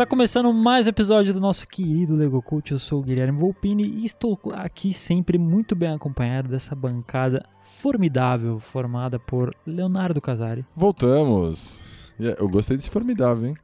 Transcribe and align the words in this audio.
Está 0.00 0.08
começando 0.08 0.50
mais 0.50 0.86
um 0.86 0.88
episódio 0.88 1.34
do 1.34 1.40
nosso 1.40 1.68
querido 1.68 2.16
Lego 2.16 2.40
Cult. 2.40 2.72
Eu 2.72 2.78
sou 2.78 3.00
o 3.00 3.02
Guilherme 3.02 3.38
Volpini 3.38 3.82
e 3.82 4.06
estou 4.06 4.40
aqui 4.54 4.94
sempre 4.94 5.36
muito 5.36 5.76
bem 5.76 5.92
acompanhado 5.92 6.48
dessa 6.48 6.74
bancada 6.74 7.44
formidável 7.60 8.58
formada 8.58 9.18
por 9.18 9.54
Leonardo 9.66 10.18
Casari. 10.18 10.64
Voltamos. 10.74 11.82
Eu 12.18 12.48
gostei 12.48 12.78
desse 12.78 12.88
formidável, 12.88 13.50
hein? 13.50 13.54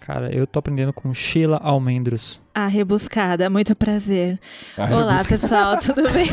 Cara, 0.00 0.30
eu 0.30 0.46
tô 0.46 0.58
aprendendo 0.58 0.92
com 0.92 1.14
Sheila 1.14 1.56
Almendros. 1.56 2.42
A 2.54 2.66
rebuscada, 2.66 3.48
muito 3.48 3.74
prazer. 3.74 4.38
A 4.76 4.84
Olá, 4.84 5.22
rebuscada. 5.22 5.40
pessoal, 5.40 5.78
tudo 5.78 6.02
bem? 6.10 6.28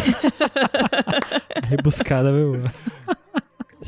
rebuscada, 1.69 2.33
meu. 2.33 2.51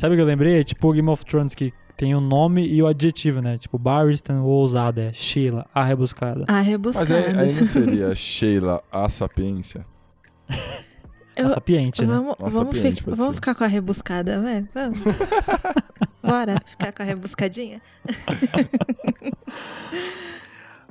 Sabe 0.00 0.14
o 0.14 0.16
que 0.16 0.22
eu 0.22 0.26
lembrei? 0.26 0.60
É 0.60 0.64
tipo 0.64 0.90
Game 0.94 1.10
of 1.10 1.26
Thrones 1.26 1.54
que 1.54 1.74
tem 1.94 2.14
o 2.14 2.22
nome 2.22 2.66
e 2.66 2.82
o 2.82 2.86
adjetivo, 2.86 3.42
né? 3.42 3.58
Tipo, 3.58 3.78
Barristan, 3.78 4.40
ousada, 4.40 5.02
é 5.02 5.12
Sheila, 5.12 5.66
a 5.74 5.84
rebuscada. 5.84 6.46
A 6.48 6.62
rebuscada. 6.62 7.10
Mas 7.10 7.36
aí, 7.36 7.38
aí 7.38 7.54
não 7.54 7.64
seria 7.66 8.14
Sheila, 8.14 8.82
a 8.90 9.10
sapiência? 9.10 9.84
Eu, 11.36 11.48
a 11.48 11.50
sapiente, 11.50 12.02
vamos, 12.02 12.30
né? 12.30 12.34
Vamos, 12.38 12.78
sapiente, 12.78 13.02
ficar, 13.02 13.14
vamos 13.14 13.34
ficar 13.34 13.54
com 13.54 13.62
a 13.62 13.66
rebuscada, 13.66 14.40
vai, 14.40 14.66
vamos. 14.74 15.00
Bora 16.24 16.62
ficar 16.64 16.94
com 16.94 17.02
a 17.02 17.04
rebuscadinha? 17.04 17.82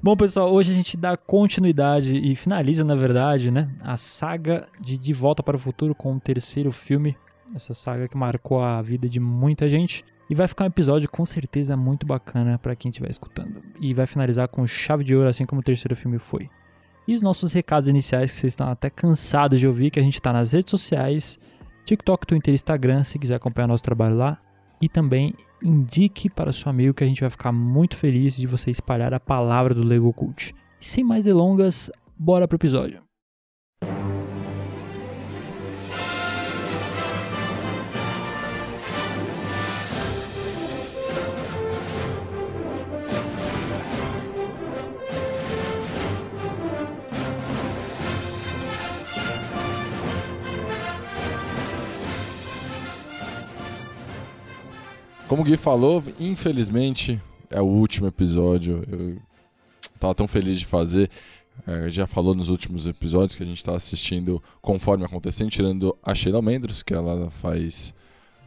Bom, 0.04 0.16
pessoal, 0.16 0.54
hoje 0.54 0.72
a 0.72 0.76
gente 0.76 0.96
dá 0.96 1.18
continuidade 1.18 2.16
e 2.16 2.36
finaliza, 2.36 2.84
na 2.84 2.94
verdade, 2.94 3.50
né, 3.50 3.68
a 3.82 3.98
saga 3.98 4.68
de 4.80 5.00
De 5.00 5.14
Volta 5.14 5.42
para 5.42 5.56
o 5.56 5.60
Futuro 5.60 5.96
com 5.96 6.14
o 6.14 6.20
terceiro 6.20 6.72
filme, 6.72 7.18
essa 7.56 7.74
saga 7.74 8.08
que 8.08 8.18
marcou 8.18 8.62
a 8.62 8.82
vida 8.82 9.08
de 9.08 9.20
muita 9.20 9.70
gente. 9.70 10.04
E 10.30 10.36
vai 10.36 10.48
ficar 10.48 10.66
um 10.66 10.68
episódio 10.68 11.10
com 11.10 11.26
certeza 11.26 11.76
muito 11.76 12.06
bacana 12.06 12.60
para 12.60 12.76
quem 12.76 12.90
estiver 12.90 13.10
escutando. 13.10 13.62
E 13.80 13.94
vai 13.94 14.06
finalizar 14.06 14.48
com 14.48 14.66
chave 14.68 15.04
de 15.04 15.16
ouro, 15.16 15.28
assim 15.28 15.46
como 15.46 15.62
o 15.62 15.64
terceiro 15.64 15.96
filme 15.96 16.20
foi. 16.20 16.50
E 17.08 17.16
os 17.16 17.24
nossos 17.24 17.52
recados 17.54 17.90
iniciais, 17.90 18.32
que 18.32 18.38
vocês 18.38 18.54
estão 18.54 18.70
até 18.70 18.90
cansados 18.90 19.60
de 19.60 19.66
ouvir, 19.66 19.90
que 19.90 20.00
a 20.00 20.04
gente 20.04 20.14
está 20.14 20.32
nas 20.32 20.52
redes 20.52 20.70
sociais, 20.70 21.40
TikTok, 21.84 22.28
Twitter, 22.28 22.54
Instagram, 22.54 23.04
se 23.04 23.18
quiser 23.18 23.36
acompanhar 23.36 23.68
nosso 23.68 23.84
trabalho 23.84 24.16
lá. 24.16 24.38
E 24.80 24.88
também 24.88 25.34
indique 25.64 26.30
para 26.30 26.54
seu 26.54 26.70
amigo 26.70 26.94
que 26.94 27.04
a 27.04 27.08
gente 27.08 27.22
vai 27.22 27.30
ficar 27.32 27.52
muito 27.52 27.98
feliz 27.98 28.38
de 28.38 28.46
você 28.46 28.70
espalhar 28.70 29.14
a 29.14 29.20
palavra 29.20 29.74
do 29.74 29.84
Lego 29.84 30.14
Cult. 30.14 30.54
E 30.80 30.86
sem 30.86 31.04
mais 31.04 31.26
delongas, 31.26 31.92
bora 32.18 32.48
pro 32.48 32.58
episódio. 32.58 33.09
Como 55.30 55.44
o 55.44 55.46
Gui 55.46 55.56
falou, 55.58 56.04
infelizmente 56.20 57.22
é 57.52 57.62
o 57.62 57.66
último 57.66 58.08
episódio. 58.08 58.84
Eu 58.92 59.18
tava 60.00 60.16
tão 60.16 60.28
feliz 60.28 60.58
de 60.58 60.66
fazer. 60.66 61.08
É, 61.68 61.88
já 61.88 62.08
falou 62.08 62.34
nos 62.34 62.50
últimos 62.50 62.88
episódios 62.88 63.36
que 63.36 63.44
a 63.44 63.46
gente 63.46 63.64
tá 63.64 63.76
assistindo 63.76 64.42
conforme 64.60 65.06
acontecendo, 65.06 65.52
tirando 65.52 65.96
a 66.04 66.16
Sheila 66.16 66.42
Mendros, 66.42 66.82
que 66.82 66.96
ela 66.96 67.30
faz 67.30 67.94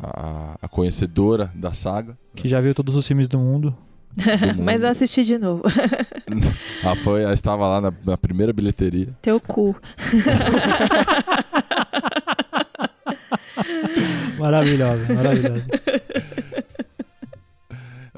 a, 0.01 0.59
a 0.61 0.67
conhecedora 0.67 1.53
da 1.55 1.73
saga. 1.73 2.19
Que 2.35 2.49
já 2.49 2.61
viu 2.61 2.75
todos 2.75 2.97
os 2.97 3.07
filmes 3.07 3.29
do 3.29 3.39
mundo. 3.39 3.73
Do 4.17 4.47
mundo. 4.57 4.65
Mas 4.65 4.83
eu 4.83 4.89
assisti 4.89 5.23
de 5.23 5.39
novo. 5.39 5.63
ah, 6.83 6.97
foi, 6.97 7.23
ela 7.23 7.33
estava 7.33 7.69
lá 7.69 7.81
na, 7.81 7.93
na 8.05 8.17
primeira 8.17 8.53
bilheteria. 8.53 9.17
Teu 9.23 9.39
cu. 9.39 9.77
maravilhosa, 14.37 15.15
maravilhosa. 15.15 15.65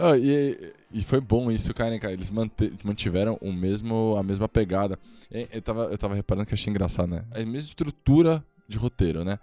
Oh, 0.07 0.15
e, 0.15 0.75
e 0.93 1.03
foi 1.03 1.19
bom 1.19 1.51
isso, 1.51 1.73
cara, 1.73 1.99
cara. 1.99 2.13
Eles 2.13 2.31
mantiveram 2.31 3.39
o 3.41 3.51
mesmo, 3.51 4.17
a 4.19 4.23
mesma 4.23 4.47
pegada. 4.47 4.99
Eu 5.31 5.63
tava, 5.63 5.85
eu 5.85 5.97
tava 5.97 6.15
reparando 6.15 6.47
que 6.47 6.53
achei 6.53 6.71
engraçado, 6.71 7.09
né? 7.09 7.25
A 7.31 7.39
mesma 7.39 7.57
estrutura 7.57 8.45
de 8.69 8.77
roteiro, 8.77 9.25
né? 9.25 9.39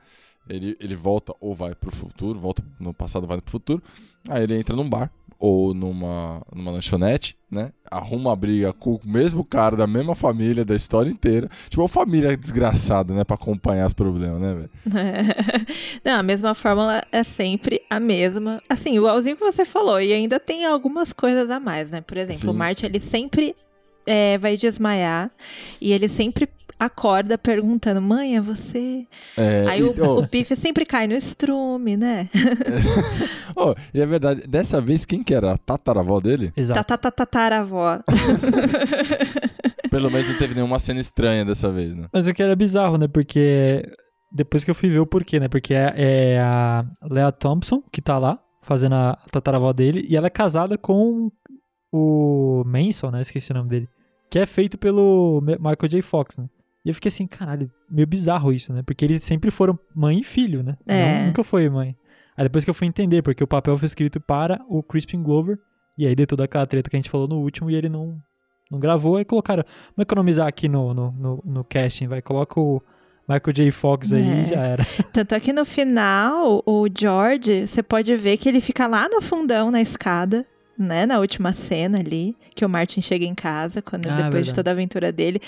Ele, 0.47 0.77
ele 0.79 0.95
volta 0.95 1.33
ou 1.39 1.55
vai 1.55 1.73
pro 1.73 1.89
futuro, 1.89 2.37
volta 2.37 2.63
no 2.79 2.93
passado, 2.93 3.25
vai 3.25 3.41
pro 3.41 3.51
futuro. 3.51 3.81
Aí 4.29 4.43
ele 4.43 4.55
entra 4.55 4.75
num 4.75 4.87
bar 4.87 5.11
ou 5.41 5.73
numa, 5.73 6.39
numa 6.53 6.69
lanchonete, 6.69 7.35
né? 7.49 7.71
Arruma 7.89 8.29
uma 8.29 8.35
briga 8.35 8.71
com 8.71 8.91
o 8.91 9.01
mesmo 9.03 9.43
cara 9.43 9.75
da 9.75 9.87
mesma 9.87 10.13
família, 10.13 10.63
da 10.63 10.75
história 10.75 11.09
inteira. 11.09 11.49
Tipo, 11.67 11.81
uma 11.81 11.89
família 11.89 12.37
desgraçada, 12.37 13.11
né? 13.11 13.23
Pra 13.23 13.33
acompanhar 13.33 13.87
os 13.87 13.93
problemas, 13.95 14.39
né, 14.39 14.53
velho? 14.53 14.69
Não, 16.05 16.19
a 16.19 16.23
mesma 16.23 16.53
fórmula 16.53 17.01
é 17.11 17.23
sempre 17.23 17.81
a 17.89 17.99
mesma. 17.99 18.61
Assim, 18.69 18.95
igualzinho 18.95 19.35
que 19.35 19.43
você 19.43 19.65
falou. 19.65 19.99
E 19.99 20.13
ainda 20.13 20.39
tem 20.39 20.63
algumas 20.63 21.11
coisas 21.11 21.49
a 21.49 21.59
mais, 21.59 21.89
né? 21.89 22.01
Por 22.01 22.17
exemplo, 22.17 22.41
Sim. 22.41 22.49
o 22.49 22.53
Marte, 22.53 22.85
ele 22.85 22.99
sempre 22.99 23.55
é, 24.05 24.37
vai 24.37 24.55
desmaiar 24.55 25.31
e 25.81 25.91
ele 25.91 26.07
sempre 26.07 26.47
acorda 26.85 27.37
perguntando: 27.37 28.01
Mãe, 28.01 28.35
é 28.35 28.41
você? 28.41 29.05
É, 29.37 29.65
Aí 29.67 29.81
e, 29.81 29.83
o, 29.83 29.93
oh, 29.99 30.19
o 30.19 30.27
Bife 30.27 30.55
sempre 30.55 30.85
cai 30.85 31.07
no 31.07 31.13
estrume, 31.13 31.95
né? 31.95 32.27
oh, 33.55 33.75
e 33.93 34.01
é 34.01 34.05
verdade, 34.05 34.41
dessa 34.47 34.81
vez 34.81 35.05
quem 35.05 35.23
que 35.23 35.33
era? 35.33 35.51
A 35.51 35.57
tataravó 35.57 36.19
dele? 36.19 36.51
Exato. 36.57 36.97
Tataravó. 37.11 37.99
Pelo 39.91 40.09
menos 40.09 40.29
não 40.29 40.37
teve 40.37 40.55
nenhuma 40.55 40.79
cena 40.79 40.99
estranha 40.99 41.45
dessa 41.45 41.71
vez, 41.71 41.93
né? 41.93 42.07
Mas 42.11 42.27
o 42.27 42.33
que 42.33 42.41
era 42.41 42.55
bizarro, 42.55 42.97
né? 42.97 43.07
Porque 43.07 43.83
depois 44.31 44.63
que 44.63 44.71
eu 44.71 44.75
fui 44.75 44.89
ver 44.89 44.99
o 44.99 45.05
porquê, 45.05 45.39
né? 45.39 45.47
Porque 45.47 45.73
é, 45.73 45.93
é 45.95 46.39
a 46.39 46.85
Lea 47.03 47.31
Thompson 47.31 47.83
que 47.91 48.01
tá 48.01 48.17
lá 48.17 48.39
fazendo 48.61 48.95
a 48.95 49.17
tataravó 49.31 49.73
dele 49.73 50.05
e 50.07 50.15
ela 50.15 50.27
é 50.27 50.29
casada 50.29 50.77
com 50.77 51.31
o 51.91 52.63
Manson, 52.65 53.11
né? 53.11 53.21
Esqueci 53.21 53.51
o 53.51 53.55
nome 53.55 53.69
dele. 53.69 53.89
Que 54.29 54.39
é 54.39 54.45
feito 54.45 54.77
pelo 54.77 55.41
Michael 55.41 55.89
J. 55.89 56.01
Fox, 56.01 56.37
né? 56.37 56.45
E 56.83 56.89
eu 56.89 56.95
fiquei 56.95 57.09
assim, 57.09 57.27
caralho, 57.27 57.71
meio 57.89 58.07
bizarro 58.07 58.51
isso, 58.51 58.73
né? 58.73 58.81
Porque 58.81 59.05
eles 59.05 59.23
sempre 59.23 59.51
foram 59.51 59.77
mãe 59.95 60.19
e 60.19 60.23
filho, 60.23 60.63
né? 60.63 60.77
É. 60.87 61.25
Nunca 61.25 61.43
foi 61.43 61.69
mãe. 61.69 61.95
Aí 62.35 62.43
depois 62.43 62.63
que 62.63 62.69
eu 62.69 62.73
fui 62.73 62.87
entender, 62.87 63.21
porque 63.21 63.43
o 63.43 63.47
papel 63.47 63.77
foi 63.77 63.85
escrito 63.85 64.19
para 64.19 64.59
o 64.67 64.81
Crispin 64.81 65.21
Glover, 65.21 65.59
e 65.97 66.07
aí 66.07 66.15
deu 66.15 66.25
toda 66.25 66.45
aquela 66.45 66.65
treta 66.65 66.89
que 66.89 66.95
a 66.95 66.99
gente 66.99 67.09
falou 67.09 67.27
no 67.27 67.39
último, 67.39 67.69
e 67.69 67.75
ele 67.75 67.89
não, 67.89 68.19
não 68.69 68.79
gravou, 68.79 69.17
aí 69.17 69.25
colocaram, 69.25 69.63
vamos 69.95 70.03
economizar 70.07 70.47
aqui 70.47 70.67
no, 70.67 70.93
no, 70.93 71.11
no, 71.11 71.43
no 71.45 71.63
casting, 71.63 72.07
vai, 72.07 72.21
coloca 72.21 72.59
o 72.59 72.81
Michael 73.27 73.53
J. 73.53 73.71
Fox 73.71 74.11
aí 74.11 74.41
é. 74.41 74.43
já 74.45 74.61
era. 74.61 74.83
Tanto 75.13 75.35
é 75.35 75.39
que 75.39 75.53
no 75.53 75.65
final, 75.65 76.63
o 76.65 76.87
George, 76.97 77.67
você 77.67 77.83
pode 77.83 78.15
ver 78.15 78.37
que 78.37 78.49
ele 78.49 78.61
fica 78.61 78.87
lá 78.87 79.07
no 79.07 79.21
fundão 79.21 79.69
na 79.69 79.81
escada, 79.81 80.45
né, 80.77 81.05
na 81.05 81.19
última 81.19 81.53
cena 81.53 81.99
ali, 81.99 82.35
que 82.55 82.65
o 82.65 82.69
Martin 82.69 83.01
chega 83.01 83.25
em 83.25 83.35
casa, 83.35 83.81
quando 83.81 84.07
ah, 84.07 84.21
depois 84.21 84.45
de 84.45 84.55
toda 84.55 84.71
a 84.71 84.73
aventura 84.73 85.11
dele. 85.11 85.39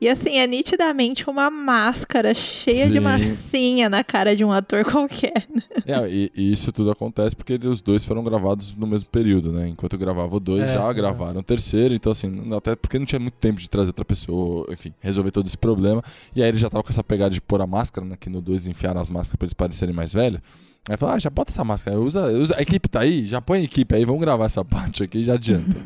E 0.00 0.08
assim, 0.08 0.38
é 0.38 0.46
nitidamente 0.46 1.28
uma 1.28 1.50
máscara 1.50 2.32
cheia 2.34 2.86
Sim. 2.86 2.92
de 2.92 3.00
massinha 3.00 3.88
na 3.88 4.02
cara 4.02 4.34
de 4.34 4.44
um 4.44 4.52
ator 4.52 4.84
qualquer. 4.90 5.46
É, 5.86 6.08
e, 6.08 6.30
e, 6.36 6.52
isso 6.52 6.72
tudo 6.72 6.90
acontece 6.90 7.36
porque 7.36 7.54
os 7.66 7.80
dois 7.80 8.04
foram 8.04 8.24
gravados 8.24 8.74
no 8.74 8.86
mesmo 8.86 9.08
período, 9.08 9.52
né? 9.52 9.68
Enquanto 9.68 9.92
eu 9.92 9.98
gravava 9.98 10.34
o 10.34 10.40
dois, 10.40 10.66
é, 10.66 10.74
já 10.74 10.88
é. 10.88 10.94
gravaram 10.94 11.40
o 11.40 11.42
terceiro, 11.42 11.94
então 11.94 12.12
assim, 12.12 12.50
até 12.56 12.74
porque 12.74 12.98
não 12.98 13.06
tinha 13.06 13.20
muito 13.20 13.34
tempo 13.34 13.60
de 13.60 13.68
trazer 13.68 13.90
outra 13.90 14.04
pessoa, 14.04 14.66
enfim, 14.70 14.92
resolver 15.00 15.30
todo 15.30 15.46
esse 15.46 15.58
problema. 15.58 16.02
E 16.34 16.42
aí 16.42 16.48
ele 16.48 16.58
já 16.58 16.70
tava 16.70 16.82
com 16.82 16.90
essa 16.90 17.04
pegada 17.04 17.30
de 17.30 17.40
pôr 17.40 17.60
a 17.60 17.66
máscara, 17.66 18.06
né? 18.06 18.16
Que 18.18 18.30
no 18.30 18.40
dois 18.40 18.66
enfiaram 18.66 19.00
as 19.00 19.10
máscaras 19.10 19.36
pra 19.36 19.44
eles 19.44 19.54
parecerem 19.54 19.94
mais 19.94 20.12
velhos. 20.12 20.40
Aí 20.88 20.96
falou, 20.96 21.14
ah, 21.14 21.18
já 21.18 21.28
bota 21.28 21.52
essa 21.52 21.62
máscara, 21.62 22.00
usa, 22.00 22.28
usa, 22.28 22.56
a 22.56 22.62
equipe 22.62 22.88
tá 22.88 23.00
aí, 23.00 23.26
já 23.26 23.42
põe 23.42 23.60
a 23.60 23.62
equipe 23.62 23.94
aí, 23.94 24.06
vamos 24.06 24.22
gravar 24.22 24.46
essa 24.46 24.64
parte 24.66 25.02
aqui, 25.02 25.22
já 25.22 25.34
adianta. 25.34 25.76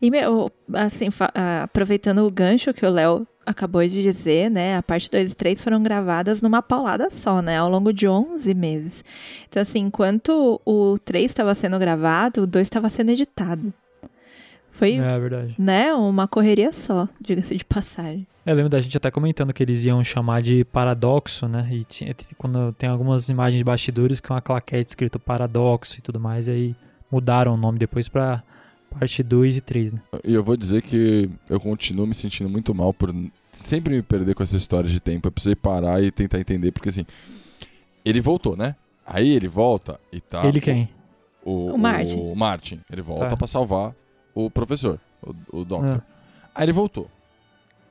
e, 0.00 0.10
meu, 0.10 0.50
assim, 0.74 1.08
aproveitando 1.62 2.26
o 2.26 2.30
gancho 2.30 2.74
que 2.74 2.84
o 2.84 2.90
Léo 2.90 3.26
acabou 3.46 3.86
de 3.86 4.02
dizer, 4.02 4.50
né, 4.50 4.76
a 4.76 4.82
parte 4.82 5.08
2 5.08 5.32
e 5.32 5.34
3 5.34 5.62
foram 5.62 5.80
gravadas 5.80 6.42
numa 6.42 6.60
paulada 6.60 7.08
só, 7.10 7.40
né, 7.40 7.58
ao 7.58 7.68
longo 7.68 7.92
de 7.92 8.08
11 8.08 8.52
meses. 8.52 9.04
Então, 9.48 9.62
assim, 9.62 9.78
enquanto 9.78 10.60
o 10.64 10.98
3 11.04 11.26
estava 11.26 11.54
sendo 11.54 11.78
gravado, 11.78 12.42
o 12.42 12.46
2 12.46 12.66
estava 12.66 12.88
sendo 12.88 13.10
editado. 13.10 13.72
Foi, 14.72 14.94
é, 14.94 15.18
verdade. 15.20 15.54
né, 15.58 15.94
uma 15.94 16.26
correria 16.26 16.72
só, 16.72 17.08
diga-se 17.20 17.54
de 17.54 17.64
passagem. 17.64 18.26
Eu 18.44 18.54
lembro 18.56 18.68
da 18.70 18.80
gente 18.80 18.96
até 18.96 19.10
comentando 19.10 19.52
que 19.52 19.62
eles 19.62 19.84
iam 19.84 20.02
chamar 20.02 20.42
de 20.42 20.64
paradoxo, 20.64 21.46
né? 21.46 21.68
E 21.70 21.84
tinha, 21.84 22.14
quando 22.36 22.72
tem 22.72 22.88
algumas 22.88 23.28
imagens 23.28 23.58
de 23.58 23.64
bastidores 23.64 24.20
com 24.20 24.34
uma 24.34 24.40
claquete 24.42 24.90
escrito 24.90 25.18
paradoxo 25.20 25.98
e 25.98 26.02
tudo 26.02 26.18
mais, 26.18 26.48
aí 26.48 26.74
mudaram 27.10 27.54
o 27.54 27.56
nome 27.56 27.78
depois 27.78 28.08
pra 28.08 28.42
parte 28.90 29.22
2 29.22 29.58
e 29.58 29.60
3, 29.60 29.92
né? 29.92 30.00
E 30.24 30.34
eu 30.34 30.42
vou 30.42 30.56
dizer 30.56 30.82
que 30.82 31.30
eu 31.48 31.60
continuo 31.60 32.06
me 32.06 32.14
sentindo 32.14 32.50
muito 32.50 32.74
mal 32.74 32.92
por 32.92 33.14
sempre 33.52 33.94
me 33.94 34.02
perder 34.02 34.34
com 34.34 34.42
essa 34.42 34.56
história 34.56 34.90
de 34.90 34.98
tempo. 34.98 35.28
Eu 35.28 35.32
precisei 35.32 35.54
parar 35.54 36.02
e 36.02 36.10
tentar 36.10 36.40
entender, 36.40 36.72
porque 36.72 36.88
assim. 36.88 37.06
Ele 38.04 38.20
voltou, 38.20 38.56
né? 38.56 38.74
Aí 39.06 39.30
ele 39.30 39.46
volta 39.46 40.00
e 40.12 40.20
tá. 40.20 40.44
Ele 40.44 40.60
quem? 40.60 40.88
O, 41.44 41.74
O 41.74 41.78
Martin. 41.78 42.18
O 42.18 42.34
Martin. 42.34 42.80
Ele 42.90 43.02
volta 43.02 43.28
Tá. 43.28 43.36
pra 43.36 43.46
salvar 43.46 43.94
o 44.34 44.50
professor, 44.50 44.98
o, 45.22 45.60
o 45.60 45.64
Doctor. 45.64 46.02
Ah. 46.04 46.50
Aí 46.56 46.64
ele 46.64 46.72
voltou. 46.72 47.08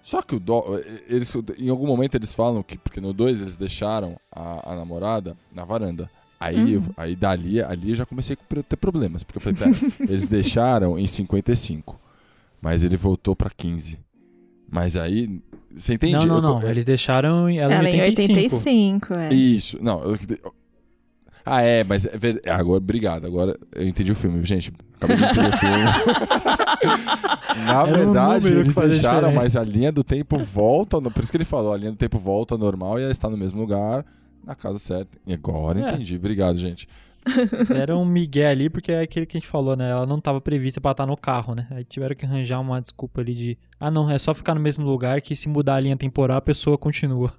Só 0.04 0.22
que 0.22 0.36
o 0.36 0.40
do, 0.40 0.64
eles, 1.08 1.32
em 1.60 1.70
algum 1.70 1.86
momento 1.86 2.16
eles 2.16 2.34
falam 2.34 2.64
que, 2.64 2.78
porque 2.78 3.00
no 3.00 3.14
2 3.14 3.42
eles 3.42 3.56
deixaram 3.56 4.18
a, 4.32 4.72
a 4.74 4.76
namorada 4.76 5.38
na 5.54 5.64
varanda. 5.64 6.10
Aí, 6.40 6.74
eu- 6.74 6.84
aí 6.98 7.16
dali, 7.16 7.62
ali 7.62 7.90
eu 7.90 7.96
já 7.96 8.06
comecei 8.06 8.36
a 8.36 8.64
ter 8.64 8.76
problemas. 8.78 9.22
Porque 9.22 9.38
eu 9.38 9.42
falei, 9.54 9.60
pera, 9.60 9.72
eles 10.12 10.26
deixaram 10.26 10.98
em 10.98 11.06
55, 11.06 12.00
mas 12.60 12.82
ele 12.84 12.98
voltou 12.98 13.36
pra 13.36 13.50
15. 13.52 14.00
Mas 14.72 14.98
aí, 14.98 15.40
você 15.72 15.94
entende? 15.94 16.26
Não, 16.26 16.26
não, 16.26 16.36
Eu- 16.36 16.42
não. 16.42 16.62
é- 16.68 16.72
Eles 16.72 16.86
deixaram 16.86 17.48
ela, 17.48 17.74
Ela 17.76 17.90
em 17.90 17.98
em 17.98 18.02
85. 18.02 18.56
85, 18.56 19.14
é. 19.14 19.34
Isso, 19.34 19.78
não. 19.82 20.02
eu- 20.04 20.18
ah, 21.46 21.62
é, 21.62 21.84
mas 21.84 22.06
é 22.06 22.18
ver- 22.18 22.42
agora, 22.50 22.78
obrigado. 22.78 23.26
Agora 23.26 23.58
eu 23.74 23.88
entendi 23.88 24.12
o 24.12 24.16
filme, 24.16 24.44
gente. 24.46 24.72
Acabei 24.98 25.18
de 25.18 25.24
entender 25.26 25.48
o 25.48 25.58
filme. 25.58 25.76
Na 27.66 27.82
Era 27.82 27.84
um 27.84 27.94
verdade, 27.94 28.48
que 28.48 28.54
eles 28.54 28.74
deixaram, 28.74 29.30
diferença. 29.30 29.36
mas 29.42 29.56
a 29.56 29.64
linha 29.64 29.92
do 29.92 30.04
tempo 30.04 30.38
volta. 30.38 31.00
no- 31.02 31.12
Por 31.12 31.24
isso 31.24 31.32
que 31.32 31.38
ele 31.38 31.46
falou, 31.46 31.74
a 31.74 31.78
linha 31.78 31.92
do 31.92 31.98
tempo 31.98 32.18
volta 32.18 32.58
normal 32.58 33.00
e 33.00 33.04
ela 33.04 33.12
está 33.12 33.30
no 33.30 33.38
mesmo 33.38 33.60
lugar, 33.60 34.06
na 34.46 34.56
casa 34.56 34.80
certa. 34.80 35.18
E 35.26 35.34
agora 35.34 35.80
É. 35.80 35.90
entendi. 35.94 36.16
Obrigado, 36.16 36.58
gente. 36.58 36.88
Era 37.76 37.96
um 37.96 38.04
migué 38.06 38.48
ali, 38.48 38.68
porque 38.70 38.92
é 38.92 39.02
aquele 39.02 39.28
que 39.28 39.38
a 39.38 39.40
gente 39.40 39.48
falou, 39.50 39.76
né? 39.76 39.92
Ela 39.92 40.08
não 40.08 40.18
estava 40.18 40.42
prevista 40.42 40.82
pra 40.82 40.90
estar 40.92 41.06
no 41.06 41.16
carro, 41.16 41.54
né? 41.54 41.68
Aí 41.70 41.84
tiveram 41.84 42.16
que 42.16 42.26
arranjar 42.26 42.60
uma 42.60 42.82
desculpa 42.82 43.22
ali 43.22 43.36
de. 43.36 43.58
Ah, 43.80 43.92
não, 43.92 44.10
é 44.10 44.18
só 44.18 44.34
ficar 44.34 44.56
no 44.56 44.62
mesmo 44.62 44.84
lugar 44.86 45.22
que 45.22 45.36
se 45.36 45.48
mudar 45.48 45.76
a 45.76 45.80
linha 45.80 45.96
temporal 45.96 46.38
a 46.38 46.42
pessoa 46.42 46.78
continua. 46.80 47.32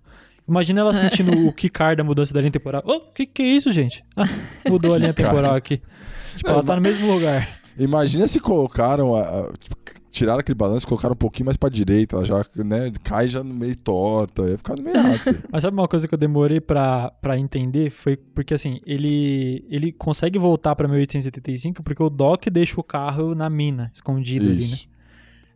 Imagina 0.49 0.81
ela 0.81 0.93
sentindo 0.95 1.47
o 1.47 1.53
Kikar 1.53 1.97
da 1.97 2.05
mudança 2.05 2.35
da 2.35 2.41
linha 2.41 2.51
temporal. 2.53 2.83
Ô, 2.87 3.01
que 3.01 3.27
que 3.27 3.43
é 3.43 3.47
isso, 3.47 3.71
gente? 3.73 4.05
Ah, 4.17 4.25
mudou 4.69 4.95
a 4.95 4.99
linha 4.99 5.15
temporal 5.15 5.55
aqui. 5.55 5.81
Tipo, 6.37 6.51
ela 6.51 6.63
tá 6.63 6.77
no 6.77 6.83
mesmo 6.83 7.13
lugar. 7.13 7.49
Imagina 7.79 8.27
se 8.27 8.39
colocaram, 8.41 9.15
a, 9.15 9.21
a- 9.23 9.53
tipo, 9.59 9.77
tiraram 10.11 10.41
aquele 10.41 10.55
balanço 10.57 10.85
e 10.85 10.89
colocaram 10.89 11.15
um 11.15 11.17
pouquinho 11.17 11.47
mais 11.47 11.57
pra 11.57 11.71
direita. 11.71 12.17
Ela 12.17 12.25
já 12.25 12.45
né, 12.57 12.93
cai 13.03 13.29
já 13.29 13.43
no 13.43 13.55
meio 13.55 13.75
torta. 13.77 14.43
Ia 14.43 14.59
ficar 14.59 14.75
no 14.77 14.83
meio 14.85 14.97
errado. 14.97 15.15
isso 15.17 15.31
aí. 15.31 15.37
Mas 15.51 15.63
sabe 15.63 15.75
uma 15.77 15.89
coisa 15.89 16.07
que 16.07 16.13
eu 16.15 16.19
demorei 16.19 16.61
pra, 16.61 17.11
pra 17.23 17.39
entender? 17.39 17.91
Foi 17.91 18.17
porque, 18.17 18.53
assim, 18.53 18.79
ele, 18.85 19.65
ele 19.71 19.91
consegue 19.93 20.39
voltar 20.39 20.75
pra 20.77 20.87
1875 20.87 21.83
porque 21.83 22.03
o 22.03 22.11
Doc 22.11 22.45
deixa 22.53 22.79
o 22.79 22.85
carro 22.85 23.35
na 23.35 23.49
mina, 23.49 23.91
escondido 23.95 24.51
ali, 24.51 24.67
né? 24.67 24.77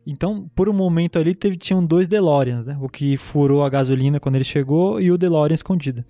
Então, 0.07 0.49
por 0.55 0.69
um 0.69 0.73
momento 0.73 1.19
ali, 1.19 1.35
teve, 1.35 1.57
tinham 1.57 1.85
dois 1.85 2.07
DeLoreans, 2.07 2.65
né? 2.65 2.79
O 2.81 2.89
que 2.89 3.17
furou 3.17 3.65
a 3.65 3.69
gasolina 3.69 4.21
quando 4.21 4.37
ele 4.37 4.45
chegou 4.45 5.01
e 5.01 5.11
o 5.11 5.19
DeLorean 5.19 5.55
escondido. 5.55 6.05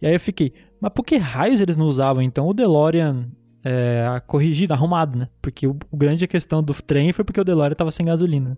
E 0.00 0.06
aí 0.06 0.14
eu 0.14 0.20
fiquei, 0.20 0.52
mas 0.80 0.92
por 0.92 1.04
que 1.04 1.16
raios 1.16 1.60
eles 1.60 1.76
não 1.76 1.86
usavam 1.86 2.22
então 2.22 2.46
o 2.48 2.54
DeLorean 2.54 3.28
é, 3.62 4.04
corrigido, 4.26 4.72
arrumado, 4.72 5.18
né? 5.18 5.28
Porque 5.42 5.66
o, 5.66 5.76
o 5.90 5.96
grande 5.96 6.26
questão 6.26 6.62
do 6.62 6.72
trem 6.74 7.12
foi 7.12 7.24
porque 7.24 7.40
o 7.40 7.44
DeLorean 7.44 7.74
tava 7.74 7.90
sem 7.90 8.06
gasolina. 8.06 8.56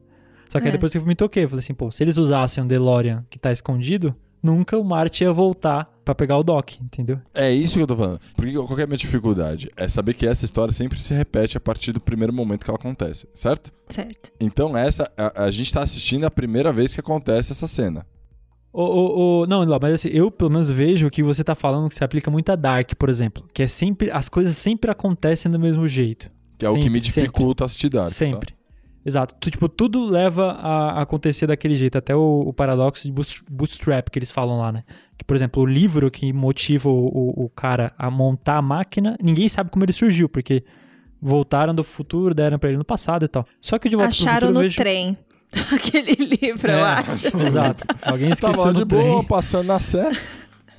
Só 0.49 0.61
que 0.61 0.67
aí 0.67 0.71
É. 0.71 0.73
depois 0.73 0.93
que 0.93 0.99
eu 0.99 1.05
me 1.05 1.15
toquei, 1.17 1.45
eu 1.45 1.49
falei 1.49 1.61
assim, 1.61 1.75
pô, 1.75 1.91
se 1.91 2.03
eles 2.05 2.17
usassem 2.17 2.63
um 2.63 2.67
DeLorean 2.67 3.25
que 3.29 3.39
tá 3.39 3.51
escondido, 3.51 4.15
nunca 4.43 4.79
o 4.79 4.85
Marty 4.85 5.25
ia 5.25 5.33
voltar 5.33 5.91
pra 6.05 6.15
pegar 6.15 6.39
o 6.39 6.43
Doc, 6.43 6.81
entendeu? 6.81 7.19
É 7.35 7.51
isso 7.51 7.75
que 7.75 7.83
eu 7.83 7.87
tô 7.87 7.97
falando. 7.97 8.21
Porque 8.37 8.53
qual 8.53 8.69
que 8.75 8.81
é 8.81 8.85
a 8.85 8.87
minha 8.87 8.97
dificuldade? 8.97 9.71
É 9.77 9.89
saber 9.89 10.15
que 10.15 10.27
essa 10.27 10.45
história 10.45 10.73
sempre 10.73 11.01
se 11.01 11.13
repete 11.13 11.57
a 11.57 11.61
partir 11.61 11.93
do 11.93 12.01
primeiro 12.01 12.33
momento 12.33 12.65
que 12.65 12.71
ela 12.71 12.79
acontece, 12.79 13.27
certo? 13.35 13.73
Certo. 13.89 14.31
Então 14.41 14.77
essa, 14.77 15.11
a, 15.17 15.45
a 15.45 15.51
gente 15.51 15.73
tá 15.73 15.83
assistindo 15.83 16.25
a 16.25 16.31
primeira 16.31 16.73
vez 16.73 16.95
que 16.95 17.01
acontece 17.01 17.53
essa 17.53 17.67
cena. 17.67 18.07
Ô, 18.73 18.83
ô, 18.83 19.41
ô, 19.41 19.47
não, 19.47 19.65
Ló, 19.65 19.79
mas 19.81 19.95
assim, 19.95 20.09
eu 20.11 20.31
pelo 20.31 20.51
menos 20.51 20.71
vejo 20.71 21.11
que 21.11 21.23
você 21.23 21.43
tá 21.43 21.55
falando 21.55 21.89
que 21.89 21.95
se 21.95 22.05
aplica 22.05 22.31
muito 22.31 22.51
a 22.53 22.57
Dark, 22.57 22.93
por 22.99 23.09
exemplo. 23.09 23.49
Que 23.55 23.63
é 23.63 23.67
sempre. 23.67 24.11
As 24.11 24.29
coisas 24.29 24.55
sempre 24.57 24.91
acontecem 24.91 25.51
do 25.51 25.59
mesmo 25.59 25.89
jeito. 25.89 26.31
Que 26.59 26.67
é 26.67 26.69
o 26.69 26.75
que 26.75 26.81
Sempre, 26.81 26.93
me 26.93 27.01
dificulta 27.01 27.65
assistir 27.65 27.89
Dark. 27.89 28.13
tá? 28.13 28.56
Exato. 29.07 29.37
Tu, 29.39 29.53
tipo, 29.53 29.69
tudo 29.69 30.05
leva 30.05 30.51
a 30.55 31.01
acontecer 31.03 31.47
daquele 31.47 31.77
jeito. 31.77 31.97
Até 31.97 32.17
o, 32.17 32.41
o 32.49 32.53
paradoxo 32.53 33.05
de 33.05 33.13
boot- 33.13 33.45
bootstrap 33.49 34.09
que 34.11 34.19
eles 34.19 34.33
falam 34.33 34.59
lá, 34.59 34.73
né? 34.73 34.83
Que, 35.17 35.25
por 35.25 35.37
exemplo, 35.37 35.63
o 35.63 35.67
livro 35.67 36.11
que 36.11 36.33
motiva 36.33 36.89
o, 36.89 37.07
o, 37.07 37.45
o 37.45 37.49
cara 37.51 37.93
a 37.97 38.11
montar 38.11 38.57
a 38.57 38.63
máquina, 38.63 39.17
ninguém 39.23 39.49
sabe 39.49 39.71
como 39.71 39.85
ele 39.85 39.93
surgiu, 39.93 40.29
porque 40.29 40.65
voltaram 41.23 41.73
do 41.73 41.85
futuro, 41.85 42.35
deram 42.35 42.59
pra 42.59 42.69
ele 42.69 42.79
no 42.79 42.85
passado 42.85 43.25
e 43.25 43.29
tal. 43.29 43.47
Só 43.61 43.79
que 43.79 43.89
de 43.89 43.95
volta 43.95 44.09
Acharam 44.09 44.39
pro 44.39 44.47
futuro 44.49 44.55
no 44.55 44.59
eu 44.59 44.63
vejo... 44.65 44.77
trem. 44.77 45.17
Aquele 45.73 46.37
livro, 46.37 46.73
eu 46.73 46.79
É, 46.79 46.83
acho. 46.83 47.29
Exato. 47.47 47.85
Alguém 48.03 48.31
esqueceu 48.31 48.57
Tava 48.57 48.73
no 48.73 48.79
de 48.81 48.85
boa, 48.85 49.03
trem. 49.19 49.25
passando 49.29 49.67
na 49.69 49.79
sé. 49.79 50.11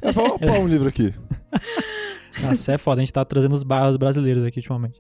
Eu 0.01 0.13
falei, 0.13 0.31
opa, 0.35 0.51
um 0.59 0.67
livro 0.67 0.89
aqui. 0.89 1.13
Nossa, 2.41 2.73
é 2.73 2.77
foda. 2.77 2.99
A 2.99 3.03
gente 3.05 3.13
tá 3.13 3.23
trazendo 3.23 3.55
os 3.55 3.63
bairros 3.63 3.95
brasileiros 3.95 4.43
aqui 4.43 4.59
ultimamente. 4.59 4.99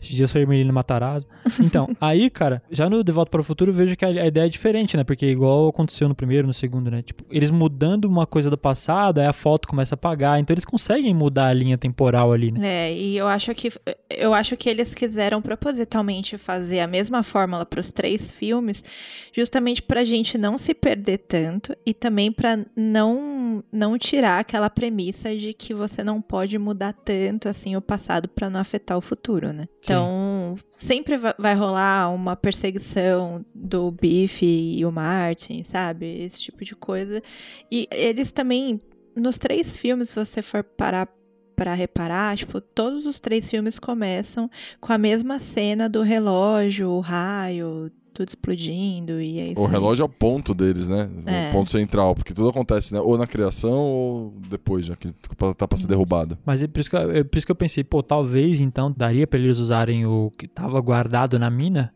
Esses 0.00 0.14
dias 0.14 0.32
foi 0.32 0.44
Menino 0.46 0.72
Matarazzo. 0.72 1.26
Então, 1.60 1.88
aí, 2.00 2.28
cara, 2.30 2.62
já 2.70 2.88
no 2.88 3.02
De 3.02 3.12
Volta 3.12 3.30
para 3.30 3.40
o 3.40 3.44
Futuro 3.44 3.70
eu 3.70 3.74
vejo 3.74 3.96
que 3.96 4.04
a, 4.04 4.08
a 4.08 4.26
ideia 4.26 4.46
é 4.46 4.48
diferente, 4.48 4.96
né? 4.96 5.04
Porque 5.04 5.26
igual 5.26 5.68
aconteceu 5.68 6.08
no 6.08 6.14
primeiro, 6.14 6.46
no 6.46 6.54
segundo, 6.54 6.90
né? 6.90 7.02
Tipo, 7.02 7.24
eles 7.30 7.50
mudando 7.50 8.04
uma 8.04 8.26
coisa 8.26 8.50
do 8.50 8.58
passado, 8.58 9.20
aí 9.20 9.26
a 9.26 9.32
foto 9.32 9.68
começa 9.68 9.94
a 9.94 9.96
apagar. 9.96 10.38
Então 10.38 10.54
eles 10.54 10.64
conseguem 10.64 11.14
mudar 11.14 11.46
a 11.46 11.52
linha 11.52 11.78
temporal 11.78 12.32
ali, 12.32 12.50
né? 12.50 12.66
É, 12.66 12.94
e 12.94 13.16
eu 13.16 13.26
acho 13.26 13.54
que 13.54 13.72
eu 14.10 14.34
acho 14.34 14.56
que 14.56 14.68
eles 14.68 14.94
quiseram 14.94 15.40
propositalmente 15.40 16.38
fazer 16.38 16.80
a 16.80 16.86
mesma 16.86 17.22
fórmula 17.22 17.64
para 17.64 17.80
os 17.80 17.90
três 17.90 18.32
filmes, 18.32 18.84
justamente 19.32 19.82
para 19.82 20.00
a 20.00 20.04
gente 20.04 20.36
não 20.38 20.58
se 20.58 20.74
perder 20.74 21.18
tanto 21.18 21.74
e 21.84 21.92
também 21.92 22.30
para 22.30 22.64
não 22.76 23.43
não 23.70 23.98
tirar 23.98 24.38
aquela 24.40 24.70
premissa 24.70 25.34
de 25.36 25.52
que 25.52 25.74
você 25.74 26.02
não 26.02 26.20
pode 26.22 26.58
mudar 26.58 26.92
tanto 26.92 27.48
assim 27.48 27.76
o 27.76 27.80
passado 27.82 28.28
para 28.28 28.48
não 28.48 28.58
afetar 28.60 28.96
o 28.96 29.00
futuro, 29.00 29.52
né? 29.52 29.64
Sim. 29.80 29.92
Então 29.92 30.56
sempre 30.72 31.16
va- 31.16 31.34
vai 31.38 31.54
rolar 31.54 32.10
uma 32.14 32.34
perseguição 32.36 33.44
do 33.54 33.90
Biff 33.90 34.44
e 34.44 34.84
o 34.84 34.90
Martin, 34.92 35.62
sabe? 35.64 36.24
Esse 36.24 36.42
tipo 36.42 36.64
de 36.64 36.74
coisa. 36.74 37.22
E 37.70 37.86
eles 37.90 38.32
também 38.32 38.78
nos 39.16 39.38
três 39.38 39.76
filmes, 39.76 40.10
se 40.10 40.16
você 40.16 40.42
for 40.42 40.64
parar 40.64 41.08
para 41.56 41.72
reparar, 41.72 42.36
tipo, 42.36 42.60
todos 42.60 43.06
os 43.06 43.20
três 43.20 43.48
filmes 43.48 43.78
começam 43.78 44.50
com 44.80 44.92
a 44.92 44.98
mesma 44.98 45.38
cena 45.38 45.88
do 45.88 46.02
relógio, 46.02 46.90
o 46.90 46.98
raio, 46.98 47.92
tudo 48.14 48.28
explodindo 48.28 49.20
e 49.20 49.40
é 49.40 49.48
isso. 49.48 49.60
O 49.60 49.66
aí. 49.66 49.72
relógio 49.72 50.04
é 50.04 50.06
o 50.06 50.08
ponto 50.08 50.54
deles, 50.54 50.86
né? 50.88 51.10
É. 51.26 51.48
O 51.48 51.52
ponto 51.52 51.70
central. 51.70 52.14
Porque 52.14 52.32
tudo 52.32 52.48
acontece, 52.48 52.94
né? 52.94 53.00
Ou 53.00 53.18
na 53.18 53.26
criação 53.26 53.76
ou 53.76 54.34
depois, 54.48 54.86
já 54.86 54.94
que 54.96 55.12
tá 55.58 55.66
pra 55.66 55.76
ser 55.76 55.88
derrubado. 55.88 56.38
Mas 56.46 56.62
é 56.62 56.68
por 56.68 56.80
isso, 56.80 56.88
que 56.88 56.96
eu, 56.96 57.10
é 57.10 57.24
por 57.24 57.36
isso 57.36 57.46
que 57.46 57.52
eu 57.52 57.56
pensei, 57.56 57.82
pô, 57.82 58.02
talvez 58.02 58.60
então 58.60 58.94
daria 58.96 59.26
pra 59.26 59.38
eles 59.38 59.58
usarem 59.58 60.06
o 60.06 60.30
que 60.38 60.46
tava 60.46 60.80
guardado 60.80 61.38
na 61.38 61.50
mina, 61.50 61.92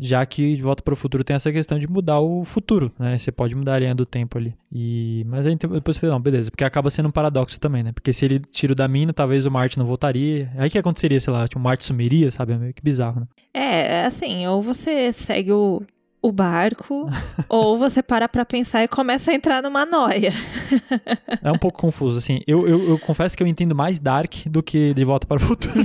já 0.00 0.24
que 0.24 0.56
De 0.56 0.62
Volta 0.62 0.82
para 0.82 0.94
o 0.94 0.96
Futuro 0.96 1.22
tem 1.22 1.36
essa 1.36 1.52
questão 1.52 1.78
de 1.78 1.88
mudar 1.88 2.20
o 2.20 2.44
futuro, 2.44 2.90
né? 2.98 3.18
Você 3.18 3.30
pode 3.30 3.54
mudar 3.54 3.74
a 3.74 3.78
linha 3.78 3.94
do 3.94 4.06
tempo 4.06 4.38
ali. 4.38 4.54
E 4.72 5.24
mas 5.26 5.46
aí 5.46 5.54
depois 5.54 5.96
eu 5.96 6.00
falei, 6.00 6.14
não, 6.14 6.20
beleza, 6.20 6.50
porque 6.50 6.64
acaba 6.64 6.90
sendo 6.90 7.08
um 7.08 7.12
paradoxo 7.12 7.60
também, 7.60 7.82
né? 7.82 7.92
Porque 7.92 8.12
se 8.12 8.24
ele 8.24 8.40
tira 8.50 8.72
o 8.72 8.76
da 8.76 8.88
mina, 8.88 9.12
talvez 9.12 9.44
o 9.46 9.50
Marty 9.50 9.78
não 9.78 9.84
voltaria. 9.84 10.50
Aí 10.56 10.70
que 10.70 10.78
aconteceria, 10.78 11.20
sei 11.20 11.32
lá, 11.32 11.46
tipo, 11.46 11.58
o 11.58 11.62
Marty 11.62 11.84
sumiria, 11.84 12.30
sabe? 12.30 12.54
É 12.54 12.58
meio 12.58 12.74
que 12.74 12.82
bizarro, 12.82 13.20
né? 13.20 13.26
É, 13.52 14.04
assim, 14.04 14.46
ou 14.46 14.62
você 14.62 15.12
segue 15.12 15.52
o, 15.52 15.82
o 16.22 16.30
barco, 16.30 17.08
ou 17.48 17.76
você 17.78 18.02
para 18.02 18.28
pra 18.28 18.44
pensar 18.44 18.84
e 18.84 18.88
começa 18.88 19.30
a 19.30 19.34
entrar 19.34 19.62
numa 19.62 19.86
noia. 19.86 20.32
É 21.42 21.50
um 21.50 21.56
pouco 21.58 21.78
confuso, 21.80 22.18
assim. 22.18 22.40
Eu, 22.46 22.68
eu, 22.68 22.90
eu 22.90 22.98
confesso 22.98 23.36
que 23.36 23.42
eu 23.42 23.46
entendo 23.46 23.74
mais 23.74 23.98
Dark 23.98 24.34
do 24.46 24.62
que 24.62 24.92
De 24.92 25.04
Volta 25.04 25.26
para 25.26 25.38
o 25.38 25.40
Futuro. 25.40 25.80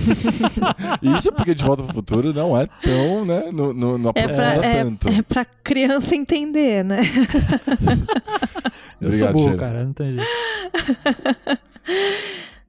Isso 1.17 1.29
é 1.29 1.31
porque 1.31 1.55
De 1.55 1.63
Volta 1.63 1.83
pro 1.83 1.93
Futuro 1.93 2.33
não 2.33 2.57
é 2.57 2.67
tão, 2.83 3.23
né? 3.25 3.49
Não, 3.53 3.73
não, 3.73 3.97
não 3.97 4.11
É 4.13 4.27
pra, 4.27 4.53
é, 4.55 4.83
tanto. 4.83 5.07
é 5.07 5.21
pra 5.21 5.45
criança 5.45 6.15
entender, 6.15 6.83
né? 6.83 6.99
Eu 8.99 9.11
sou 9.11 9.27
Obrigado, 9.27 9.33
burro, 9.33 9.43
Sheila. 9.45 9.57
cara, 9.57 9.83
não 9.85 9.93
tem 9.93 10.15
jeito. 10.17 11.59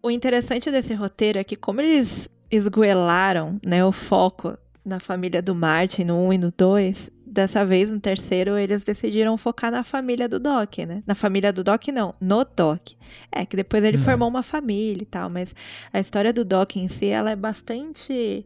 O 0.03 0.11
interessante 0.11 0.71
desse 0.71 0.95
roteiro 0.95 1.39
é 1.39 1.45
que 1.45 1.57
como 1.57 1.81
eles 1.81 2.29
esgoelaram, 2.51 3.59
né, 3.65 3.85
o 3.85 3.91
foco 3.91 4.57
na 4.85 5.01
família 5.01 5.43
do 5.43 5.55
Martin 5.55 6.05
no 6.05 6.17
1 6.29 6.33
e 6.35 6.39
no 6.39 6.53
2, 6.57 7.11
dessa 7.37 7.65
vez 7.65 7.93
no 7.93 8.01
terceiro 8.01 8.57
eles 8.57 8.83
decidiram 8.83 9.37
focar 9.37 9.71
na 9.71 9.85
família 9.85 10.29
do 10.29 10.41
Doc, 10.41 10.79
né? 10.79 11.03
Na 11.07 11.15
família 11.15 11.53
do 11.53 11.63
Doc 11.63 11.87
não, 11.89 12.15
no 12.21 12.45
Doc. 12.45 12.93
É 13.31 13.45
que 13.45 13.57
depois 13.57 13.85
ele 13.85 13.99
Não. 13.99 14.05
formou 14.05 14.29
uma 14.29 14.43
família 14.43 15.03
e 15.03 15.07
tal, 15.07 15.29
mas 15.29 15.55
a 15.93 16.01
história 16.01 16.33
do 16.33 16.45
Doc 16.45 16.77
em 16.77 16.89
si, 16.89 17.07
ela 17.07 17.31
é 17.31 17.37
bastante 17.37 18.45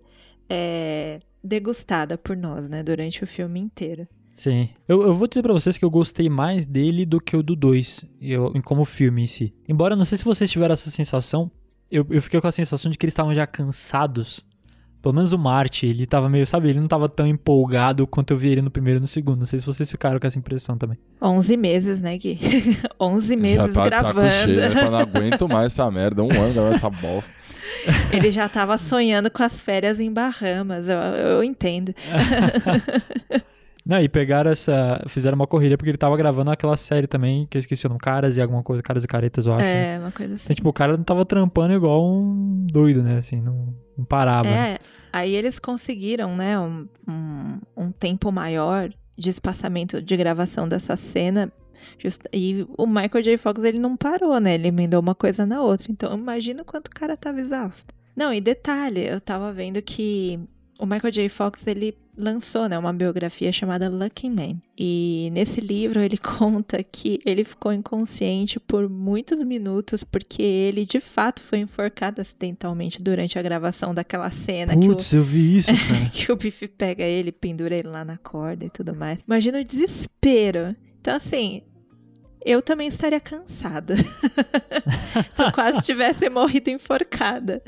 é, 0.48 1.20
degustada 1.42 2.18
por 2.18 2.36
nós, 2.36 2.68
né, 2.68 2.82
durante 2.82 3.22
o 3.22 3.26
filme 3.26 3.60
inteiro. 3.60 4.06
Sim. 4.34 4.70
Eu, 4.88 5.02
eu 5.02 5.14
vou 5.14 5.28
dizer 5.28 5.42
pra 5.42 5.52
vocês 5.52 5.78
que 5.78 5.84
eu 5.84 5.90
gostei 5.90 6.28
mais 6.28 6.66
dele 6.66 7.06
do 7.06 7.20
que 7.20 7.36
o 7.36 7.42
do 7.42 7.54
2, 7.54 8.04
eu, 8.20 8.52
em 8.54 8.60
como 8.60 8.84
filme 8.84 9.22
em 9.22 9.26
si. 9.26 9.54
Embora, 9.68 9.94
não 9.94 10.04
sei 10.04 10.18
se 10.18 10.24
vocês 10.24 10.50
tiveram 10.50 10.72
essa 10.72 10.90
sensação, 10.90 11.50
eu, 11.90 12.04
eu 12.10 12.20
fiquei 12.20 12.40
com 12.40 12.48
a 12.48 12.52
sensação 12.52 12.90
de 12.90 12.98
que 12.98 13.04
eles 13.04 13.12
estavam 13.12 13.34
já 13.34 13.46
cansados 13.46 14.44
Pelo 15.02 15.14
menos 15.14 15.32
o 15.32 15.38
Marty, 15.38 15.86
ele 15.86 16.06
tava 16.06 16.28
meio, 16.28 16.46
sabe, 16.46 16.68
ele 16.68 16.80
não 16.80 16.88
tava 16.88 17.08
tão 17.08 17.26
empolgado 17.26 18.06
quanto 18.06 18.32
eu 18.32 18.38
vi 18.38 18.48
ele 18.48 18.62
no 18.62 18.70
primeiro 18.70 18.98
e 18.98 19.00
no 19.00 19.06
segundo. 19.06 19.38
Não 19.38 19.46
sei 19.46 19.58
se 19.58 19.64
vocês 19.64 19.90
ficaram 19.90 20.20
com 20.20 20.26
essa 20.26 20.38
impressão 20.38 20.76
também. 20.76 20.98
11 21.22 21.56
meses, 21.56 22.02
né, 22.02 22.18
Gui? 22.18 22.38
11 23.00 23.36
meses 23.36 23.56
já 23.56 23.68
tá 23.68 23.84
gravando. 23.84 24.28
De 24.28 24.34
saco 24.34 24.46
cheio, 24.46 24.74
né? 24.74 24.82
Eu 24.84 24.90
não 24.90 24.98
aguento 25.00 25.48
mais 25.48 25.72
essa 25.72 25.90
merda, 25.90 26.22
um 26.22 26.30
ano 26.30 26.52
gravando 26.52 26.74
essa 26.74 26.90
bosta. 26.90 27.32
Ele 28.12 28.30
já 28.30 28.48
tava 28.48 28.76
sonhando 28.76 29.30
com 29.30 29.42
as 29.42 29.58
férias 29.58 29.98
em 30.00 30.12
Bahamas, 30.12 30.86
eu, 30.86 30.98
eu 30.98 31.44
entendo. 31.44 31.94
Não, 33.84 33.98
e 33.98 34.08
pegaram 34.08 34.50
essa. 34.50 35.02
Fizeram 35.08 35.36
uma 35.36 35.46
corrida 35.46 35.76
porque 35.76 35.90
ele 35.90 35.98
tava 35.98 36.16
gravando 36.16 36.50
aquela 36.50 36.76
série 36.76 37.06
também, 37.06 37.46
que 37.46 37.56
eu 37.56 37.60
esqueci 37.60 37.86
o 37.86 37.88
nome, 37.88 38.00
Caras 38.00 38.36
e 38.36 38.42
alguma 38.42 38.62
coisa, 38.62 38.82
Caras 38.82 39.04
e 39.04 39.08
Caretas, 39.08 39.46
eu 39.46 39.54
acho. 39.54 39.64
É, 39.64 39.98
né? 39.98 40.00
uma 40.00 40.12
coisa 40.12 40.34
assim. 40.34 40.44
Então, 40.44 40.56
tipo, 40.56 40.68
o 40.68 40.72
cara 40.72 40.96
não 40.96 41.04
tava 41.04 41.24
trampando 41.24 41.72
igual 41.72 42.04
um 42.04 42.66
doido, 42.70 43.02
né? 43.02 43.16
Assim, 43.16 43.40
não, 43.40 43.74
não 43.96 44.04
parava. 44.04 44.48
É, 44.48 44.78
aí 45.12 45.34
eles 45.34 45.58
conseguiram, 45.58 46.36
né, 46.36 46.58
um, 46.58 46.86
um, 47.08 47.60
um 47.76 47.92
tempo 47.92 48.30
maior 48.30 48.90
de 49.16 49.30
espaçamento 49.30 50.00
de 50.00 50.16
gravação 50.16 50.68
dessa 50.68 50.96
cena. 50.96 51.52
Just, 51.98 52.22
e 52.32 52.66
o 52.76 52.86
Michael 52.86 53.22
J. 53.22 53.36
Fox, 53.38 53.62
ele 53.64 53.78
não 53.78 53.96
parou, 53.96 54.38
né? 54.38 54.54
Ele 54.54 54.68
emendou 54.68 55.00
uma 55.00 55.14
coisa 55.14 55.46
na 55.46 55.62
outra. 55.62 55.90
Então, 55.90 56.16
imagina 56.16 56.62
o 56.62 56.64
quanto 56.64 56.88
o 56.88 56.94
cara 56.94 57.16
tava 57.16 57.40
exausto. 57.40 57.94
Não, 58.14 58.34
e 58.34 58.40
detalhe, 58.40 59.06
eu 59.06 59.20
tava 59.20 59.52
vendo 59.52 59.80
que 59.80 60.38
o 60.78 60.86
Michael 60.86 61.12
J. 61.12 61.28
Fox, 61.28 61.66
ele 61.66 61.96
lançou, 62.20 62.68
né, 62.68 62.78
uma 62.78 62.92
biografia 62.92 63.52
chamada 63.52 63.88
Lucky 63.88 64.28
Man. 64.28 64.60
E 64.78 65.30
nesse 65.32 65.60
livro 65.60 66.00
ele 66.00 66.16
conta 66.18 66.82
que 66.82 67.20
ele 67.24 67.44
ficou 67.44 67.72
inconsciente 67.72 68.60
por 68.60 68.88
muitos 68.88 69.42
minutos 69.42 70.04
porque 70.04 70.42
ele 70.42 70.86
de 70.86 71.00
fato 71.00 71.42
foi 71.42 71.58
enforcado 71.58 72.20
acidentalmente 72.20 73.02
durante 73.02 73.38
a 73.38 73.42
gravação 73.42 73.94
daquela 73.94 74.30
cena 74.30 74.74
Putz, 74.74 75.10
que 75.10 75.16
o, 75.16 75.18
eu 75.18 75.24
vi 75.24 75.56
isso, 75.58 75.70
cara. 75.74 76.10
que 76.12 76.32
o 76.32 76.36
Biff 76.36 76.68
pega 76.68 77.04
ele, 77.04 77.32
pendura 77.32 77.74
ele 77.74 77.88
lá 77.88 78.04
na 78.04 78.16
corda 78.16 78.64
e 78.64 78.70
tudo 78.70 78.94
mais. 78.94 79.18
Imagina 79.26 79.60
o 79.60 79.64
desespero. 79.64 80.74
Então 81.00 81.14
assim, 81.14 81.62
eu 82.44 82.62
também 82.62 82.88
estaria 82.88 83.20
cansada. 83.20 83.94
Se 85.30 85.42
eu 85.42 85.52
quase 85.52 85.82
tivesse 85.82 86.28
morrido 86.28 86.70
enforcada. 86.70 87.62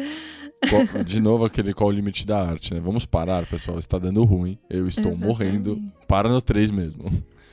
De 1.05 1.21
novo, 1.21 1.45
aquele 1.45 1.75
qual 1.75 1.91
o 1.91 1.93
limite 1.93 2.27
da 2.27 2.41
arte, 2.41 2.73
né? 2.73 2.81
Vamos 2.81 3.05
parar, 3.05 3.47
pessoal. 3.47 3.79
Está 3.79 3.99
dando 3.99 4.23
ruim. 4.25 4.59
Eu 4.71 4.87
estou 4.87 5.13
Exatamente. 5.13 5.27
morrendo. 5.27 5.83
Para 6.07 6.29
no 6.29 6.41
3 6.41 6.71
mesmo. 6.71 7.05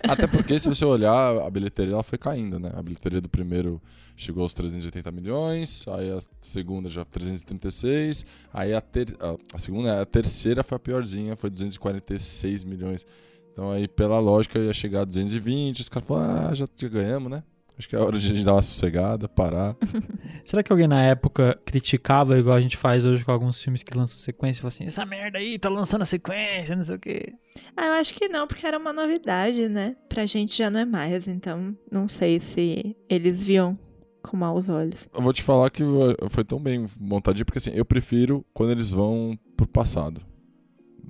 Até 0.03 0.27
porque, 0.27 0.59
se 0.59 0.69
você 0.69 0.85
olhar, 0.85 1.37
a 1.41 1.49
bilheteria 1.49 1.93
ela 1.93 2.03
foi 2.03 2.17
caindo, 2.17 2.59
né? 2.59 2.71
A 2.75 2.81
bilheteria 2.81 3.19
do 3.19 3.27
primeiro 3.27 3.81
chegou 4.15 4.43
aos 4.43 4.53
380 4.53 5.11
milhões, 5.11 5.85
aí 5.87 6.11
a 6.11 6.19
segunda 6.41 6.89
já 6.89 7.05
336, 7.05 8.25
aí 8.53 8.73
a, 8.73 8.81
ter... 8.81 9.15
a, 9.53 9.57
segunda, 9.57 10.01
a 10.01 10.05
terceira 10.05 10.63
foi 10.63 10.75
a 10.75 10.79
piorzinha, 10.79 11.35
foi 11.35 11.49
246 11.49 12.63
milhões. 12.63 13.05
Então 13.51 13.71
aí, 13.71 13.87
pela 13.87 14.19
lógica, 14.19 14.59
ia 14.59 14.73
chegar 14.73 15.01
a 15.01 15.05
220, 15.05 15.81
os 15.81 15.89
caras 15.89 16.07
falaram, 16.07 16.49
ah, 16.49 16.53
já 16.53 16.67
ganhamos, 16.87 17.31
né? 17.31 17.43
Acho 17.79 17.87
que 17.87 17.95
é 17.95 17.99
hora 17.99 18.19
de 18.19 18.27
a 18.27 18.29
gente 18.35 18.43
dar 18.43 18.53
uma 18.55 18.61
sossegada, 18.61 19.29
parar. 19.29 19.73
Será 20.43 20.61
que 20.61 20.69
alguém 20.69 20.85
na 20.87 21.01
época 21.01 21.57
criticava, 21.65 22.37
igual 22.37 22.57
a 22.57 22.59
gente 22.61 22.75
faz 22.75 23.05
hoje 23.05 23.23
com 23.23 23.31
alguns 23.31 23.63
filmes 23.63 23.83
que 23.83 23.97
lançam 23.97 24.17
sequência, 24.17 24.59
e 24.59 24.61
fala 24.63 24.67
assim, 24.67 24.83
essa 24.85 25.05
merda 25.05 25.37
aí 25.37 25.57
tá 25.57 25.69
lançando 25.69 26.01
a 26.01 26.05
sequência, 26.05 26.75
não 26.75 26.83
sei 26.83 26.95
o 26.97 26.99
quê. 26.99 27.33
Ah, 27.77 27.85
eu 27.85 27.93
acho 27.93 28.13
que 28.13 28.27
não, 28.27 28.45
porque 28.45 28.67
era 28.67 28.77
uma 28.77 28.91
novidade, 28.91 29.69
né? 29.69 29.95
Pra 30.09 30.25
gente 30.25 30.57
já 30.57 30.69
não 30.69 30.81
é 30.81 30.85
mais, 30.85 31.25
então 31.25 31.73
não 31.89 32.05
sei 32.05 32.41
se 32.41 32.97
eles 33.09 33.43
viam 33.45 33.79
com 34.21 34.35
maus 34.35 34.67
olhos. 34.67 35.07
Eu 35.15 35.21
vou 35.21 35.31
te 35.31 35.41
falar 35.41 35.69
que 35.69 35.81
foi 36.29 36.43
tão 36.43 36.59
bem 36.59 36.85
montadinho, 36.99 37.45
porque 37.45 37.59
assim, 37.59 37.71
eu 37.73 37.85
prefiro 37.85 38.45
quando 38.53 38.71
eles 38.71 38.89
vão 38.89 39.39
pro 39.55 39.65
passado. 39.65 40.21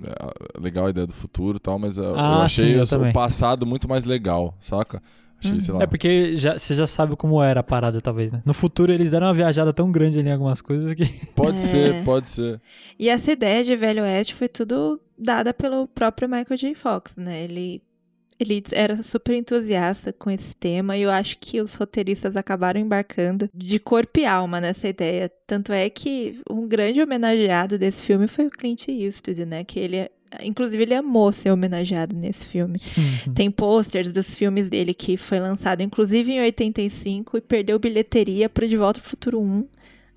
É, 0.02 0.60
legal 0.60 0.86
a 0.86 0.90
ideia 0.90 1.06
do 1.06 1.12
futuro 1.12 1.56
e 1.56 1.60
tal, 1.60 1.80
mas 1.80 1.98
uh, 1.98 2.02
eu 2.02 2.16
Ah, 2.16 2.44
achei 2.44 2.72
sim, 2.74 2.78
eu 2.78 2.84
o 2.84 2.86
também. 2.86 3.12
passado 3.12 3.66
muito 3.66 3.88
mais 3.88 4.04
legal, 4.04 4.56
saca? 4.60 5.02
Achei, 5.42 5.60
sei 5.60 5.74
lá. 5.74 5.82
É 5.82 5.86
porque 5.86 6.36
já, 6.36 6.56
você 6.58 6.74
já 6.74 6.86
sabe 6.86 7.16
como 7.16 7.42
era 7.42 7.60
a 7.60 7.62
parada, 7.62 8.00
talvez, 8.00 8.30
né? 8.32 8.42
No 8.44 8.52
futuro 8.54 8.92
eles 8.92 9.10
deram 9.10 9.26
uma 9.28 9.34
viajada 9.34 9.72
tão 9.72 9.90
grande 9.90 10.18
ali 10.18 10.28
em 10.28 10.32
algumas 10.32 10.60
coisas 10.60 10.92
que. 10.94 11.04
Pode 11.34 11.58
É. 11.58 11.60
ser, 11.60 12.04
pode 12.04 12.28
ser. 12.30 12.60
E 12.98 13.08
essa 13.08 13.32
ideia 13.32 13.64
de 13.64 13.74
Velho 13.76 14.02
Oeste 14.02 14.34
foi 14.34 14.48
tudo 14.48 15.00
dada 15.18 15.52
pelo 15.54 15.86
próprio 15.88 16.28
Michael 16.28 16.56
J. 16.56 16.74
Fox, 16.74 17.16
né? 17.16 17.42
Ele, 17.44 17.82
ele 18.38 18.62
era 18.72 19.02
super 19.02 19.34
entusiasta 19.34 20.12
com 20.12 20.30
esse 20.30 20.54
tema 20.56 20.96
e 20.96 21.02
eu 21.02 21.10
acho 21.10 21.38
que 21.38 21.60
os 21.60 21.74
roteiristas 21.74 22.36
acabaram 22.36 22.80
embarcando 22.80 23.48
de 23.54 23.78
corpo 23.78 24.18
e 24.20 24.24
alma 24.26 24.60
nessa 24.60 24.88
ideia. 24.88 25.30
Tanto 25.46 25.72
é 25.72 25.88
que 25.90 26.40
um 26.50 26.66
grande 26.66 27.02
homenageado 27.02 27.78
desse 27.78 28.02
filme 28.02 28.26
foi 28.26 28.46
o 28.46 28.50
Clint 28.50 28.88
Eastwood, 28.88 29.44
né? 29.46 29.64
Que 29.64 29.78
ele, 29.80 30.10
inclusive, 30.42 30.82
ele 30.82 30.94
amou 30.94 31.32
ser 31.32 31.50
homenageado 31.50 32.14
nesse 32.16 32.46
filme. 32.46 32.78
Tem 33.34 33.50
posters 33.50 34.12
dos 34.12 34.34
filmes 34.34 34.68
dele 34.70 34.94
que 34.94 35.16
foi 35.16 35.40
lançado, 35.40 35.82
inclusive 35.82 36.32
em 36.32 36.40
85, 36.40 37.36
e 37.36 37.40
perdeu 37.40 37.78
bilheteria 37.78 38.48
pro 38.48 38.68
De 38.68 38.76
Volta 38.76 39.00
ao 39.00 39.04
Futuro 39.04 39.40
1. 39.40 39.66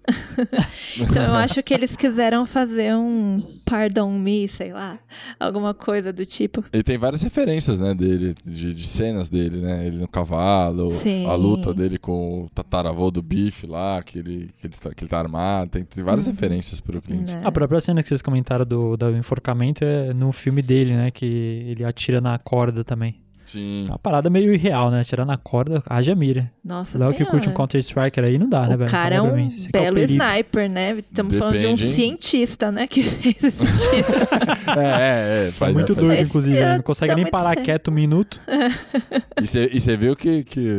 então 1.00 1.24
eu 1.24 1.34
acho 1.36 1.62
que 1.64 1.74
eles 1.74 1.96
quiseram 1.96 2.46
fazer 2.46 2.94
um 2.96 3.42
Pardon 3.66 4.12
Me, 4.18 4.48
sei 4.50 4.74
lá, 4.74 5.00
alguma 5.40 5.74
coisa 5.74 6.12
do 6.12 6.26
tipo. 6.26 6.64
Ele 6.74 6.84
tem 6.84 6.98
várias 6.98 7.22
referências, 7.22 7.80
né, 7.80 7.94
dele, 7.94 8.36
de, 8.46 8.74
de 8.74 8.86
cenas 8.88 9.30
dele, 9.30 9.58
né? 9.62 9.86
Ele 9.88 9.98
no 9.98 10.08
cavalo, 10.08 10.92
Sim. 10.92 11.26
a 11.26 11.34
luta 11.36 11.74
dele 11.74 11.98
com 11.98 12.44
o 12.44 12.50
tataravô 12.50 13.10
do 13.10 13.22
bife 13.22 13.66
lá, 13.66 14.02
que 14.04 14.20
ele, 14.20 14.50
que 14.60 14.68
ele, 14.68 14.74
tá, 14.74 14.94
que 14.94 15.04
ele 15.04 15.10
tá 15.10 15.20
armado. 15.20 15.70
Tem, 15.72 15.84
tem 15.84 16.04
várias 16.04 16.26
Uhum. 16.28 16.34
referências 16.34 16.80
pro 16.80 17.02
Clint. 17.02 17.30
né? 17.30 17.42
A 17.44 17.52
própria 17.52 17.80
cena 17.82 18.02
que 18.04 18.10
vocês 18.10 18.22
comentaram 18.22 18.66
do, 18.66 18.96
do 18.98 19.10
enforcamento 19.16 19.84
é 19.84 20.14
no 20.14 20.32
filme 20.32 20.62
dele, 20.62 20.96
né? 20.96 21.12
Que 21.12 21.26
ele 21.26 21.84
atira 21.84 22.20
na 22.22 22.38
corda 22.38 22.84
também. 22.84 23.16
Sim. 23.54 23.86
É 23.88 23.92
uma 23.92 24.00
parada 24.00 24.30
meio 24.30 24.54
irreal, 24.54 24.90
né? 24.92 25.02
Atirar 25.02 25.26
na 25.26 25.38
corda, 25.38 25.82
haja 25.90 26.14
mira. 26.16 26.52
Nossa 26.64 26.98
Léo 26.98 27.14
que 27.14 27.24
curte 27.26 27.48
um 27.50 27.54
Counter-Strike 27.54 28.20
aí 28.20 28.38
não 28.38 28.50
dá, 28.50 28.68
né, 28.68 28.76
O 28.76 28.78
velho? 28.78 28.92
cara 28.92 29.16
é 29.16 29.22
um 29.22 29.36
mim. 29.36 29.50
Você 29.52 29.70
que 29.70 29.78
é 29.78 29.80
o 29.80 29.84
belo 29.84 29.96
perito. 29.96 30.14
sniper, 30.24 30.70
né? 30.70 30.92
Estamos 31.00 31.38
falando 31.38 31.60
de 31.60 31.66
um 31.68 31.70
hein? 31.70 31.78
cientista, 31.78 32.72
né? 32.72 32.88
Que 32.88 33.02
fez 33.04 33.44
esse 33.44 33.90
tiro. 33.92 34.08
É, 34.80 34.86
é, 35.44 35.46
é. 35.46 35.48
É 35.48 35.52
Faz, 35.52 35.74
muito 35.74 35.94
faz- 35.94 36.08
doido, 36.08 36.22
inclusive. 36.24 36.56
Ele 36.58 36.66
é 36.66 36.76
não 36.76 36.84
consegue 36.84 37.16
nem 37.16 37.26
parar 37.30 37.50
sério. 37.50 37.64
quieto 37.64 37.88
um 37.90 37.94
minuto. 37.94 38.42
E 39.42 39.48
você 39.80 39.98
viu 39.98 40.16
que, 40.16 40.44
que 40.44 40.70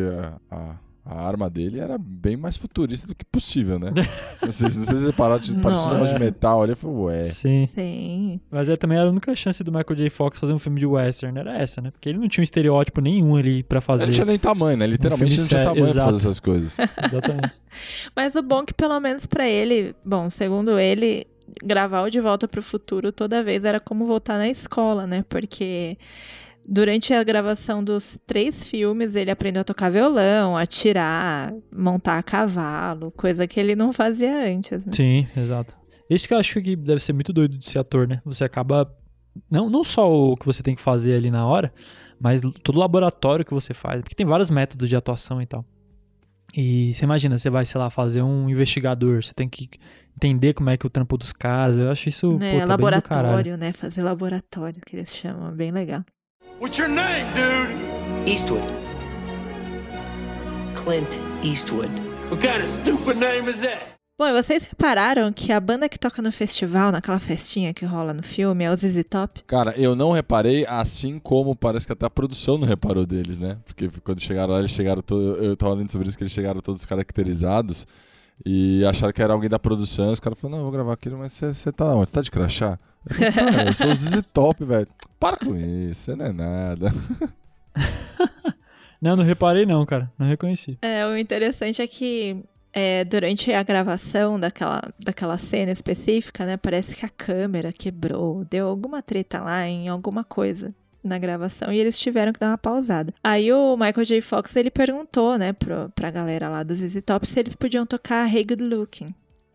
a, 0.50 0.56
a- 0.56 0.83
a 1.06 1.26
arma 1.26 1.50
dele 1.50 1.78
era 1.80 1.98
bem 1.98 2.34
mais 2.34 2.56
futurista 2.56 3.06
do 3.06 3.14
que 3.14 3.24
possível, 3.26 3.78
né? 3.78 3.90
não, 4.42 4.50
sei, 4.50 4.70
se- 4.70 4.78
não 4.78 4.86
sei 4.86 4.96
se 4.96 5.02
vocês 5.02 5.14
pararam 5.14 5.40
de 5.40 5.52
um 5.52 5.60
de 5.60 6.18
metal 6.18 6.62
ali. 6.62 6.72
Eu 6.72 6.76
falei, 6.76 6.96
ué. 6.96 7.22
Sim. 7.24 7.66
Sim. 7.66 8.40
Mas 8.50 8.70
é 8.70 8.76
também 8.76 8.98
a 8.98 9.04
única 9.04 9.34
chance 9.34 9.62
do 9.62 9.70
Michael 9.70 9.96
J. 9.96 10.08
Fox 10.10 10.38
fazer 10.38 10.54
um 10.54 10.58
filme 10.58 10.80
de 10.80 10.86
western 10.86 11.38
era 11.38 11.58
essa, 11.58 11.82
né? 11.82 11.90
Porque 11.90 12.08
ele 12.08 12.18
não 12.18 12.26
tinha 12.28 12.40
um 12.40 12.44
estereótipo 12.44 13.02
nenhum 13.02 13.36
ali 13.36 13.62
pra 13.62 13.82
fazer. 13.82 14.04
Ele 14.04 14.10
não 14.12 14.14
tinha 14.14 14.24
nem 14.24 14.38
tamanho, 14.38 14.78
né? 14.78 14.86
Literalmente 14.86 15.34
ele 15.34 15.40
não 15.42 15.48
tinha 15.48 15.58
sério, 15.58 15.64
tamanho 15.74 15.84
pra 15.84 15.92
exato. 15.92 16.12
fazer 16.12 16.24
essas 16.24 16.40
coisas. 16.40 16.76
Exatamente. 17.04 17.52
Mas 18.16 18.34
o 18.34 18.42
bom 18.42 18.60
é 18.60 18.64
que 18.66 18.72
pelo 18.74 18.98
menos 18.98 19.26
pra 19.26 19.46
ele, 19.46 19.94
bom, 20.02 20.30
segundo 20.30 20.78
ele, 20.78 21.26
gravar 21.62 22.02
o 22.02 22.10
De 22.10 22.18
Volta 22.20 22.48
pro 22.48 22.62
Futuro 22.62 23.12
toda 23.12 23.42
vez 23.44 23.62
era 23.62 23.78
como 23.78 24.06
voltar 24.06 24.38
na 24.38 24.48
escola, 24.48 25.06
né? 25.06 25.22
Porque 25.28 25.98
durante 26.68 27.12
a 27.12 27.22
gravação 27.22 27.82
dos 27.82 28.18
três 28.26 28.64
filmes 28.64 29.14
ele 29.14 29.30
aprendeu 29.30 29.60
a 29.60 29.64
tocar 29.64 29.90
violão, 29.90 30.56
a 30.56 30.66
tirar, 30.66 31.52
montar 31.74 32.18
a 32.18 32.22
cavalo, 32.22 33.10
coisa 33.12 33.46
que 33.46 33.58
ele 33.58 33.74
não 33.76 33.92
fazia 33.92 34.46
antes, 34.46 34.84
né? 34.84 34.92
Sim, 34.92 35.28
exato. 35.36 35.76
Isso 36.08 36.28
que 36.28 36.34
eu 36.34 36.38
acho 36.38 36.60
que 36.60 36.76
deve 36.76 37.00
ser 37.00 37.12
muito 37.12 37.32
doido 37.32 37.56
de 37.56 37.64
ser 37.64 37.78
ator, 37.78 38.06
né? 38.06 38.20
Você 38.24 38.44
acaba. 38.44 38.92
Não, 39.50 39.68
não 39.68 39.82
só 39.82 40.10
o 40.10 40.36
que 40.36 40.46
você 40.46 40.62
tem 40.62 40.74
que 40.74 40.82
fazer 40.82 41.16
ali 41.16 41.30
na 41.30 41.46
hora, 41.46 41.72
mas 42.20 42.42
todo 42.62 42.76
o 42.76 42.78
laboratório 42.78 43.44
que 43.44 43.54
você 43.54 43.74
faz. 43.74 44.00
Porque 44.00 44.14
tem 44.14 44.26
vários 44.26 44.50
métodos 44.50 44.88
de 44.88 44.96
atuação 44.96 45.40
e 45.40 45.46
tal. 45.46 45.64
E 46.56 46.94
você 46.94 47.04
imagina, 47.04 47.36
você 47.36 47.50
vai, 47.50 47.64
sei 47.64 47.80
lá, 47.80 47.90
fazer 47.90 48.22
um 48.22 48.48
investigador, 48.48 49.22
você 49.22 49.34
tem 49.34 49.48
que 49.48 49.68
entender 50.14 50.54
como 50.54 50.70
é 50.70 50.76
que 50.76 50.86
é 50.86 50.88
o 50.88 50.90
trampo 50.90 51.16
dos 51.16 51.32
caras. 51.32 51.78
Eu 51.78 51.90
acho 51.90 52.08
isso. 52.08 52.38
Né, 52.38 52.60
pô, 52.60 52.66
tá 52.66 52.76
bem 52.76 52.86
do 52.86 53.02
caralho. 53.02 53.28
laboratório, 53.28 53.56
né? 53.56 53.72
Fazer 53.72 54.02
laboratório, 54.02 54.80
que 54.86 54.96
eles 54.96 55.14
chamam, 55.14 55.50
bem 55.50 55.72
legal. 55.72 56.04
What's 56.60 56.78
your 56.78 56.88
name, 56.88 57.26
dude? 57.34 58.28
Eastwood. 58.30 58.62
Clint 60.74 61.08
Eastwood. 61.42 61.90
What 62.30 62.40
kind 62.40 62.62
of 62.62 62.68
stupid 62.68 63.18
name 63.18 63.48
is 63.50 63.60
that? 63.60 63.94
Bom, 64.16 64.26
e 64.28 64.42
vocês 64.42 64.64
repararam 64.64 65.32
que 65.32 65.50
a 65.52 65.58
banda 65.60 65.88
que 65.88 65.98
toca 65.98 66.22
no 66.22 66.30
festival, 66.30 66.92
naquela 66.92 67.18
festinha 67.18 67.74
que 67.74 67.84
rola 67.84 68.14
no 68.14 68.22
filme, 68.22 68.62
é 68.64 68.70
o 68.70 68.76
ZZ 68.76 69.02
Top? 69.10 69.42
Cara, 69.44 69.74
eu 69.76 69.96
não 69.96 70.12
reparei, 70.12 70.64
assim 70.66 71.18
como 71.18 71.56
parece 71.56 71.84
que 71.86 71.92
até 71.92 72.06
a 72.06 72.10
produção 72.10 72.56
não 72.56 72.66
reparou 72.66 73.04
deles, 73.04 73.38
né? 73.38 73.58
Porque 73.66 73.90
quando 74.04 74.20
chegaram 74.20 74.52
lá, 74.52 74.60
eles 74.60 74.70
chegaram 74.70 75.02
todos. 75.02 75.42
Eu 75.44 75.56
tava 75.56 75.74
lendo 75.74 75.90
sobre 75.90 76.06
isso, 76.08 76.16
que 76.16 76.22
eles 76.22 76.32
chegaram 76.32 76.60
todos 76.60 76.84
caracterizados 76.84 77.86
e 78.46 78.84
acharam 78.86 79.12
que 79.12 79.20
era 79.22 79.32
alguém 79.32 79.50
da 79.50 79.58
produção. 79.58 80.12
Os 80.12 80.20
caras 80.20 80.38
falaram: 80.38 80.58
Não, 80.58 80.64
eu 80.66 80.70
vou 80.70 80.72
gravar 80.72 80.92
aquilo, 80.92 81.18
mas 81.18 81.32
você- 81.32 81.52
você 81.52 81.72
tá 81.72 81.84
onde? 81.86 82.08
Você 82.10 82.14
tá 82.14 82.20
de 82.20 82.30
crachá? 82.30 82.78
"Cara, 83.34 83.68
eu 83.68 83.74
sou 83.74 83.90
o 83.90 83.94
ZZ 83.94 84.22
Top, 84.32 84.64
velho. 84.64 84.86
Para 85.18 85.36
com 85.36 85.56
isso, 85.56 86.02
você 86.02 86.16
não 86.16 86.26
é 86.26 86.32
nada. 86.32 86.92
Não, 89.00 89.16
não 89.16 89.22
reparei 89.24 89.66
não, 89.66 89.84
cara. 89.84 90.10
Não 90.18 90.26
reconheci. 90.26 90.78
É, 90.80 91.04
o 91.04 91.14
interessante 91.14 91.82
é 91.82 91.86
que 91.86 92.42
é, 92.72 93.04
durante 93.04 93.52
a 93.52 93.62
gravação 93.62 94.40
daquela, 94.40 94.80
daquela 94.98 95.36
cena 95.36 95.70
específica, 95.70 96.46
né? 96.46 96.56
Parece 96.56 96.96
que 96.96 97.04
a 97.04 97.10
câmera 97.10 97.70
quebrou, 97.70 98.46
deu 98.46 98.66
alguma 98.66 99.02
treta 99.02 99.40
lá 99.40 99.66
em 99.66 99.88
alguma 99.88 100.24
coisa 100.24 100.74
na 101.04 101.18
gravação 101.18 101.70
e 101.70 101.78
eles 101.78 101.98
tiveram 101.98 102.32
que 102.32 102.40
dar 102.40 102.48
uma 102.48 102.58
pausada. 102.58 103.12
Aí 103.22 103.52
o 103.52 103.76
Michael 103.76 104.06
J. 104.06 104.20
Fox 104.22 104.56
ele 104.56 104.70
perguntou, 104.70 105.36
né, 105.36 105.52
pro, 105.52 105.90
pra 105.94 106.10
galera 106.10 106.48
lá 106.48 106.62
do 106.62 106.74
ZZ 106.74 107.02
Top 107.04 107.26
se 107.26 107.38
eles 107.38 107.54
podiam 107.54 107.84
tocar 107.84 108.26
Hey 108.34 108.42
Good 108.42 108.62
Looking. 108.62 109.14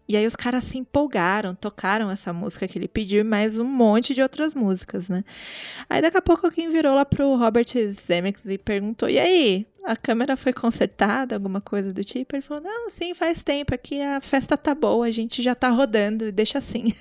E 0.09 0.17
aí 0.17 0.25
os 0.25 0.35
caras 0.35 0.63
se 0.63 0.79
empolgaram, 0.79 1.53
tocaram 1.53 2.09
essa 2.09 2.33
música 2.33 2.67
que 2.67 2.79
ele 2.79 2.87
pediu, 2.87 3.23
mais 3.23 3.59
um 3.59 3.63
monte 3.63 4.15
de 4.15 4.23
outras 4.23 4.55
músicas, 4.55 5.07
né? 5.07 5.23
Aí 5.87 6.01
daqui 6.01 6.17
a 6.17 6.21
pouco 6.21 6.47
alguém 6.47 6.67
virou 6.67 6.95
lá 6.95 7.05
pro 7.05 7.35
Robert 7.35 7.67
Zemeckis 7.91 8.41
e 8.47 8.57
perguntou: 8.57 9.07
"E 9.07 9.19
aí, 9.19 9.67
a 9.91 9.95
câmera 9.95 10.37
foi 10.37 10.53
consertada, 10.53 11.35
alguma 11.35 11.61
coisa 11.61 11.91
do 11.93 12.03
tipo?" 12.03 12.35
Ele 12.35 12.41
falou: 12.41 12.63
"Não, 12.63 12.89
sim, 12.89 13.13
faz 13.13 13.43
tempo 13.43 13.73
aqui 13.73 14.01
a 14.01 14.21
festa 14.21 14.57
tá 14.57 14.73
boa, 14.75 15.05
a 15.05 15.11
gente 15.11 15.41
já 15.41 15.55
tá 15.55 15.69
rodando, 15.69 16.31
deixa 16.31 16.57
assim." 16.57 16.93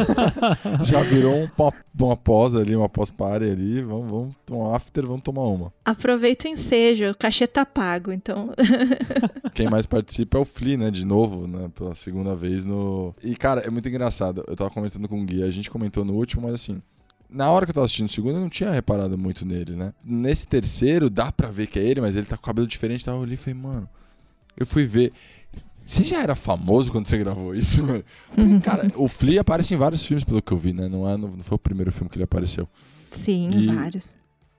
já 0.82 1.02
virou 1.02 1.34
um 1.34 1.48
pop, 1.48 1.76
uma 1.98 2.16
pós 2.16 2.54
ali, 2.54 2.74
uma 2.74 2.88
pós-party 2.88 3.44
ali, 3.44 3.82
vamos, 3.82 4.10
vamos 4.10 4.34
um 4.50 4.74
after, 4.74 5.06
vamos 5.06 5.22
tomar 5.22 5.44
uma. 5.44 5.72
Aproveita 5.84 6.48
o 6.48 6.50
ensejo, 6.50 7.10
o 7.10 7.16
cachê 7.16 7.46
tá 7.46 7.64
pago, 7.64 8.12
então. 8.12 8.52
Quem 9.54 9.68
mais 9.68 9.86
participa 9.86 10.38
é 10.38 10.40
o 10.40 10.44
Flea, 10.44 10.76
né, 10.76 10.90
de 10.90 11.04
novo, 11.04 11.46
né, 11.46 11.70
pela 11.74 11.94
segunda 11.94 12.34
vez 12.34 12.64
no... 12.64 13.14
E, 13.22 13.34
cara, 13.34 13.60
é 13.60 13.70
muito 13.70 13.88
engraçado, 13.88 14.44
eu 14.46 14.56
tava 14.56 14.70
comentando 14.70 15.08
com 15.08 15.20
o 15.20 15.24
Gui, 15.24 15.42
a 15.42 15.50
gente 15.50 15.70
comentou 15.70 16.04
no 16.04 16.14
último, 16.14 16.42
mas 16.42 16.54
assim, 16.54 16.82
na 17.32 17.50
hora 17.50 17.64
que 17.64 17.70
eu 17.70 17.74
tava 17.74 17.84
assistindo 17.84 18.08
o 18.08 18.10
segundo, 18.10 18.36
eu 18.36 18.40
não 18.40 18.48
tinha 18.48 18.70
reparado 18.70 19.16
muito 19.16 19.44
nele, 19.44 19.76
né? 19.76 19.92
Nesse 20.04 20.46
terceiro, 20.46 21.08
dá 21.08 21.30
pra 21.30 21.50
ver 21.50 21.66
que 21.66 21.78
é 21.78 21.82
ele, 21.82 22.00
mas 22.00 22.16
ele 22.16 22.26
tá 22.26 22.36
com 22.36 22.42
o 22.42 22.46
cabelo 22.46 22.66
diferente, 22.66 23.04
tava 23.04 23.22
ali 23.22 23.34
e 23.34 23.36
falei, 23.36 23.58
mano, 23.58 23.88
eu 24.56 24.66
fui 24.66 24.84
ver... 24.86 25.12
Você 25.86 26.04
já 26.04 26.22
era 26.22 26.36
famoso 26.36 26.92
quando 26.92 27.06
você 27.06 27.18
gravou 27.18 27.52
isso? 27.52 27.82
Falei, 28.30 28.60
cara, 28.60 28.92
o 28.94 29.08
Flea 29.08 29.40
aparece 29.40 29.74
em 29.74 29.76
vários 29.76 30.04
filmes, 30.04 30.22
pelo 30.22 30.40
que 30.40 30.52
eu 30.52 30.56
vi, 30.56 30.72
né? 30.72 30.88
Não, 30.88 31.08
é, 31.08 31.16
não 31.16 31.42
foi 31.42 31.56
o 31.56 31.58
primeiro 31.58 31.90
filme 31.90 32.08
que 32.08 32.16
ele 32.16 32.22
apareceu. 32.22 32.68
Sim, 33.10 33.50
e, 33.50 33.66
vários. 33.66 34.04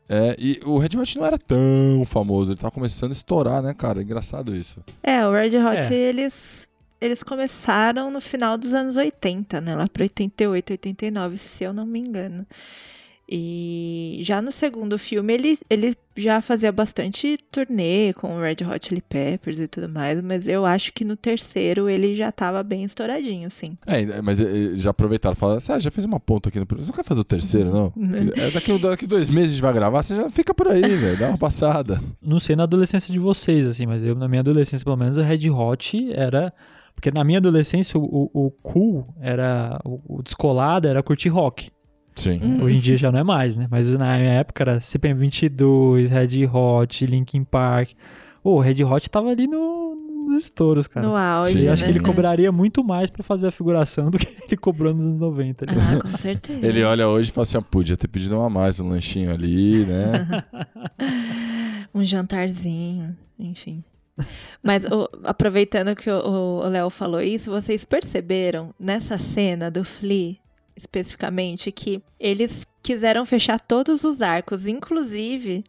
É, 0.09 0.35
e 0.37 0.59
o 0.65 0.77
Red 0.77 0.97
Hot 0.97 1.17
não 1.17 1.25
era 1.25 1.37
tão 1.37 2.03
famoso, 2.05 2.51
ele 2.51 2.59
tava 2.59 2.71
começando 2.71 3.11
a 3.11 3.13
estourar, 3.13 3.61
né, 3.61 3.73
cara? 3.73 4.01
Engraçado 4.01 4.53
isso. 4.53 4.83
É, 5.01 5.25
o 5.25 5.31
Red 5.31 5.57
Hot, 5.57 5.93
é. 5.93 5.93
eles 5.93 6.67
eles 7.01 7.23
começaram 7.23 8.11
no 8.11 8.21
final 8.21 8.57
dos 8.57 8.73
anos 8.73 8.95
80, 8.95 9.59
né? 9.59 9.75
Lá 9.75 9.87
para 9.91 10.03
88, 10.03 10.73
89, 10.73 11.37
se 11.37 11.63
eu 11.63 11.73
não 11.73 11.85
me 11.85 11.99
engano. 11.99 12.45
E 13.33 14.19
já 14.23 14.41
no 14.41 14.51
segundo 14.51 14.99
filme 14.99 15.33
ele, 15.33 15.57
ele 15.69 15.95
já 16.17 16.41
fazia 16.41 16.69
bastante 16.69 17.39
turnê 17.49 18.11
com 18.11 18.35
o 18.35 18.41
Red 18.41 18.57
Hot 18.69 18.85
Chili 18.85 19.01
Peppers 19.01 19.57
e 19.57 19.69
tudo 19.69 19.87
mais, 19.87 20.21
mas 20.21 20.49
eu 20.49 20.65
acho 20.65 20.91
que 20.91 21.05
no 21.05 21.15
terceiro 21.15 21.89
ele 21.89 22.13
já 22.13 22.29
tava 22.29 22.61
bem 22.61 22.83
estouradinho, 22.83 23.49
sim. 23.49 23.77
É, 23.87 24.21
mas 24.21 24.39
já 24.75 24.89
aproveitaram, 24.89 25.33
falaram 25.33 25.59
assim, 25.59 25.71
ah, 25.71 25.79
já 25.79 25.89
fez 25.89 26.03
uma 26.03 26.19
ponta 26.19 26.49
aqui 26.49 26.59
no 26.59 26.65
primeiro, 26.65 26.85
você 26.85 26.91
não 26.91 26.97
quer 26.97 27.07
fazer 27.07 27.21
o 27.21 27.23
terceiro, 27.23 27.71
não? 27.71 27.93
é, 28.35 28.51
daqui, 28.51 28.77
daqui 28.77 29.07
dois 29.07 29.29
meses 29.29 29.51
a 29.51 29.53
gente 29.53 29.61
vai 29.61 29.73
gravar, 29.73 30.03
você 30.03 30.13
já 30.13 30.29
fica 30.29 30.53
por 30.53 30.67
aí, 30.67 30.81
velho, 30.81 31.17
dá 31.17 31.29
uma 31.29 31.37
passada. 31.37 32.01
Não 32.21 32.37
sei 32.37 32.57
na 32.57 32.63
adolescência 32.63 33.13
de 33.13 33.19
vocês, 33.19 33.65
assim, 33.65 33.85
mas 33.85 34.03
eu 34.03 34.13
na 34.13 34.27
minha 34.27 34.41
adolescência, 34.41 34.83
pelo 34.83 34.97
menos, 34.97 35.15
o 35.15 35.21
Red 35.21 35.49
Hot 35.49 36.11
era... 36.11 36.53
Porque 36.95 37.11
na 37.11 37.23
minha 37.23 37.39
adolescência 37.39 37.99
o, 37.99 38.03
o, 38.03 38.45
o 38.47 38.51
cool 38.51 39.07
era... 39.19 39.79
O, 39.83 40.17
o 40.19 40.23
descolado 40.23 40.87
era 40.87 41.01
curtir 41.01 41.29
rock. 41.29 41.71
Sim. 42.15 42.39
Hum. 42.43 42.63
Hoje 42.63 42.77
em 42.77 42.79
dia 42.79 42.97
já 42.97 43.11
não 43.11 43.19
é 43.19 43.23
mais, 43.23 43.55
né? 43.55 43.67
Mas 43.69 43.87
na 43.87 44.17
minha 44.17 44.33
época 44.33 44.63
era 44.63 44.77
CPM22, 44.77 46.09
Red 46.09 46.45
Hot, 46.47 47.05
Linkin 47.05 47.43
Park. 47.43 47.91
O 48.43 48.55
oh, 48.55 48.59
Red 48.59 48.83
Hot 48.83 49.09
tava 49.09 49.29
ali 49.29 49.47
no, 49.47 49.95
nos 50.27 50.43
estouros, 50.43 50.87
cara. 50.87 51.05
No 51.05 51.15
auge. 51.15 51.59
Sim, 51.59 51.65
né? 51.65 51.71
acho 51.71 51.83
que 51.83 51.89
ele 51.89 51.99
cobraria 51.99 52.51
muito 52.51 52.83
mais 52.83 53.09
para 53.09 53.23
fazer 53.23 53.47
a 53.47 53.51
figuração 53.51 54.09
do 54.09 54.17
que 54.17 54.27
ele 54.47 54.57
cobrou 54.57 54.93
nos 54.93 55.05
anos 55.05 55.19
90. 55.19 55.65
Né? 55.65 55.73
Ah, 55.77 56.01
com 56.01 56.17
certeza. 56.17 56.65
ele 56.65 56.83
olha 56.83 57.07
hoje 57.07 57.29
e 57.29 57.33
fala 57.33 57.43
assim: 57.43 57.57
ah, 57.57 57.61
podia 57.61 57.97
ter 57.97 58.07
pedido 58.07 58.37
uma 58.37 58.49
mais, 58.49 58.79
um 58.79 58.89
lanchinho 58.89 59.31
ali, 59.31 59.85
né? 59.85 60.43
um 61.93 62.03
jantarzinho, 62.03 63.15
enfim. 63.37 63.83
Mas 64.61 64.85
o, 64.85 65.09
aproveitando 65.23 65.95
que 65.95 66.09
o 66.09 66.67
Léo 66.67 66.89
falou 66.89 67.21
isso, 67.21 67.49
vocês 67.49 67.85
perceberam 67.85 68.73
nessa 68.79 69.17
cena 69.17 69.71
do 69.71 69.83
Flea 69.83 70.37
especificamente, 70.75 71.71
que 71.71 72.01
eles 72.19 72.65
quiseram 72.81 73.25
fechar 73.25 73.59
todos 73.59 74.03
os 74.03 74.21
arcos, 74.21 74.67
inclusive 74.67 75.63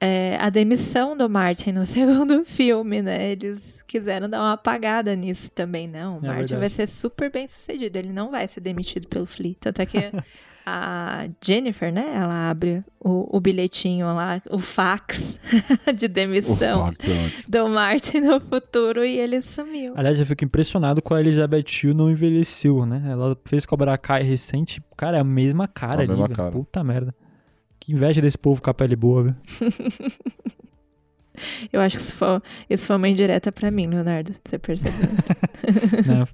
é, 0.00 0.36
a 0.40 0.48
demissão 0.48 1.16
do 1.16 1.28
Martin 1.28 1.72
no 1.72 1.84
segundo 1.86 2.44
filme, 2.44 3.02
né? 3.02 3.32
Eles 3.32 3.82
quiseram 3.82 4.28
dar 4.28 4.40
uma 4.40 4.52
apagada 4.52 5.14
nisso 5.16 5.50
também. 5.50 5.88
Não, 5.88 6.18
o 6.18 6.24
é 6.24 6.28
Martin 6.28 6.54
verdade. 6.54 6.60
vai 6.60 6.70
ser 6.70 6.86
super 6.86 7.30
bem 7.30 7.48
sucedido, 7.48 7.96
ele 7.98 8.12
não 8.12 8.30
vai 8.30 8.46
ser 8.46 8.60
demitido 8.60 9.08
pelo 9.08 9.26
Flea. 9.26 9.56
Tanto 9.60 9.82
é 9.82 9.86
que 9.86 9.98
a 10.70 11.28
Jennifer, 11.42 11.90
né? 11.90 12.12
Ela 12.14 12.50
abre 12.50 12.84
o, 13.00 13.36
o 13.36 13.40
bilhetinho 13.40 14.06
lá, 14.06 14.40
o 14.50 14.58
fax 14.58 15.40
de 15.96 16.06
demissão 16.06 16.86
fax, 16.86 17.08
é 17.08 17.30
do 17.48 17.68
Martin 17.68 18.20
no 18.20 18.38
futuro 18.38 19.04
e 19.04 19.18
ele 19.18 19.40
sumiu. 19.40 19.94
Aliás, 19.96 20.20
eu 20.20 20.26
fico 20.26 20.44
impressionado 20.44 21.00
com 21.00 21.14
a 21.14 21.20
Elizabeth 21.20 21.64
Shue 21.66 21.94
não 21.94 22.10
envelheceu, 22.10 22.84
né? 22.84 23.02
Ela 23.10 23.36
fez 23.46 23.64
Cobra 23.64 23.96
Kai 23.96 24.22
recente, 24.22 24.82
cara, 24.96 25.16
é 25.16 25.20
a 25.20 25.24
mesma 25.24 25.66
cara 25.66 26.00
a 26.00 26.02
ali, 26.02 26.08
mesma 26.08 26.28
cara. 26.28 26.52
puta 26.52 26.84
merda. 26.84 27.14
Que 27.80 27.92
inveja 27.92 28.20
desse 28.20 28.38
povo 28.38 28.60
com 28.60 28.70
a 28.70 28.74
pele 28.74 28.96
boa, 28.96 29.24
viu? 29.24 29.34
eu 31.72 31.80
acho 31.80 31.96
que 31.96 32.02
isso 32.02 32.12
foi, 32.12 32.40
isso 32.68 32.86
foi 32.86 32.96
uma 32.96 33.08
indireta 33.08 33.52
pra 33.52 33.70
mim, 33.70 33.86
Leonardo, 33.86 34.34
você 34.44 34.58
percebeu? 34.58 35.08
não, 36.06 36.28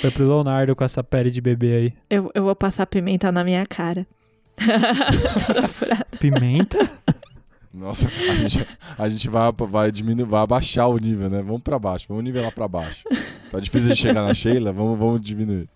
foi 0.00 0.10
pro 0.10 0.26
Leonardo 0.26 0.74
com 0.74 0.84
essa 0.84 1.04
pele 1.04 1.30
de 1.30 1.40
bebê 1.40 1.74
aí. 1.74 1.92
Eu, 2.08 2.30
eu 2.34 2.44
vou 2.44 2.56
passar 2.56 2.86
pimenta 2.86 3.30
na 3.30 3.44
minha 3.44 3.64
cara. 3.66 4.06
Toda 5.46 5.68
furada. 5.68 6.06
Pimenta? 6.18 6.78
Nossa, 7.72 8.08
a 8.08 8.34
gente, 8.34 8.66
a 8.98 9.08
gente 9.08 9.28
vai, 9.28 9.52
vai 9.52 9.92
diminuir, 9.92 10.26
vai 10.26 10.42
abaixar 10.42 10.88
o 10.88 10.98
nível, 10.98 11.30
né? 11.30 11.40
Vamos 11.40 11.62
pra 11.62 11.78
baixo, 11.78 12.06
vamos 12.08 12.24
nivelar 12.24 12.52
pra 12.52 12.66
baixo. 12.66 13.04
Tá 13.50 13.60
difícil 13.60 13.90
de 13.90 13.96
chegar 13.96 14.24
na 14.24 14.34
Sheila, 14.34 14.72
vamos, 14.72 14.98
vamos 14.98 15.20
diminuir. 15.20 15.68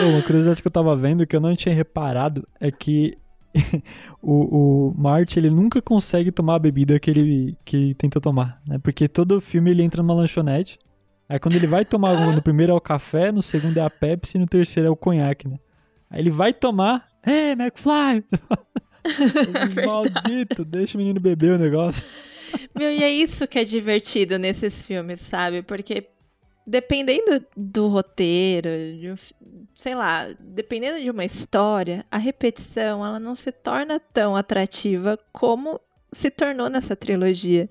uma 0.00 0.22
curiosidade 0.22 0.62
que 0.62 0.68
eu 0.68 0.72
tava 0.72 0.94
vendo 0.94 1.26
que 1.26 1.34
eu 1.34 1.40
não 1.40 1.56
tinha 1.56 1.74
reparado 1.74 2.46
é 2.60 2.70
que 2.70 3.18
o, 4.22 4.90
o 4.90 4.94
Marty 4.96 5.38
ele 5.38 5.50
nunca 5.50 5.80
consegue 5.80 6.30
tomar 6.30 6.56
a 6.56 6.58
bebida 6.58 6.98
que 6.98 7.10
ele 7.10 7.56
que 7.64 7.94
tenta 7.94 8.20
tomar, 8.20 8.60
né? 8.66 8.78
Porque 8.78 9.08
todo 9.08 9.40
filme 9.40 9.70
ele 9.70 9.82
entra 9.82 10.02
numa 10.02 10.14
lanchonete 10.14 10.78
Aí 11.28 11.38
quando 11.38 11.56
ele 11.56 11.66
vai 11.66 11.84
tomar, 11.84 12.34
no 12.34 12.40
primeiro 12.40 12.72
é 12.72 12.74
o 12.74 12.80
café, 12.80 13.30
no 13.30 13.42
segundo 13.42 13.76
é 13.76 13.82
a 13.82 13.90
Pepsi 13.90 14.38
e 14.38 14.40
no 14.40 14.46
terceiro 14.46 14.88
é 14.88 14.90
o 14.90 14.96
conhaque, 14.96 15.46
né? 15.46 15.58
Aí 16.08 16.20
ele 16.20 16.30
vai 16.30 16.54
tomar, 16.54 17.06
hey, 17.26 17.52
McFly! 17.52 18.24
é 19.76 19.86
Maldito, 19.86 20.64
deixa 20.64 20.96
o 20.96 20.98
menino 20.98 21.20
beber 21.20 21.52
o 21.52 21.58
negócio. 21.58 22.02
Meu, 22.74 22.90
e 22.90 23.04
é 23.04 23.10
isso 23.10 23.46
que 23.46 23.58
é 23.58 23.64
divertido 23.64 24.38
nesses 24.38 24.80
filmes, 24.80 25.20
sabe? 25.20 25.60
Porque 25.60 26.08
dependendo 26.68 27.42
do 27.56 27.88
roteiro, 27.88 28.68
de, 28.68 29.14
sei 29.74 29.94
lá, 29.94 30.28
dependendo 30.38 31.02
de 31.02 31.10
uma 31.10 31.24
história, 31.24 32.04
a 32.10 32.18
repetição 32.18 33.04
ela 33.04 33.18
não 33.18 33.34
se 33.34 33.50
torna 33.50 33.98
tão 33.98 34.36
atrativa 34.36 35.16
como 35.32 35.80
se 36.12 36.30
tornou 36.30 36.68
nessa 36.68 36.94
trilogia. 36.94 37.68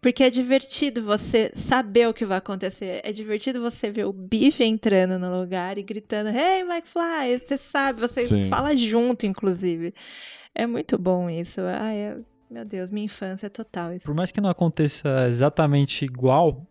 Porque 0.00 0.24
é 0.24 0.30
divertido 0.30 1.02
você 1.02 1.52
saber 1.54 2.08
o 2.08 2.14
que 2.14 2.26
vai 2.26 2.38
acontecer. 2.38 3.00
É 3.04 3.12
divertido 3.12 3.60
você 3.60 3.90
ver 3.90 4.06
o 4.06 4.12
Biff 4.12 4.62
entrando 4.62 5.18
no 5.20 5.38
lugar 5.40 5.78
e 5.78 5.82
gritando: 5.82 6.30
Hey, 6.30 6.62
McFly! 6.62 7.38
Você 7.38 7.56
sabe, 7.56 8.00
você 8.00 8.26
Sim. 8.26 8.48
fala 8.48 8.76
junto, 8.76 9.24
inclusive. 9.24 9.94
É 10.52 10.66
muito 10.66 10.98
bom 10.98 11.30
isso. 11.30 11.60
Ai, 11.60 11.96
é... 11.96 12.16
Meu 12.50 12.66
Deus, 12.66 12.90
minha 12.90 13.06
infância 13.06 13.46
é 13.46 13.48
total. 13.48 13.94
Isso. 13.94 14.04
Por 14.04 14.14
mais 14.14 14.30
que 14.30 14.38
não 14.38 14.50
aconteça 14.50 15.26
exatamente 15.26 16.04
igual. 16.04 16.66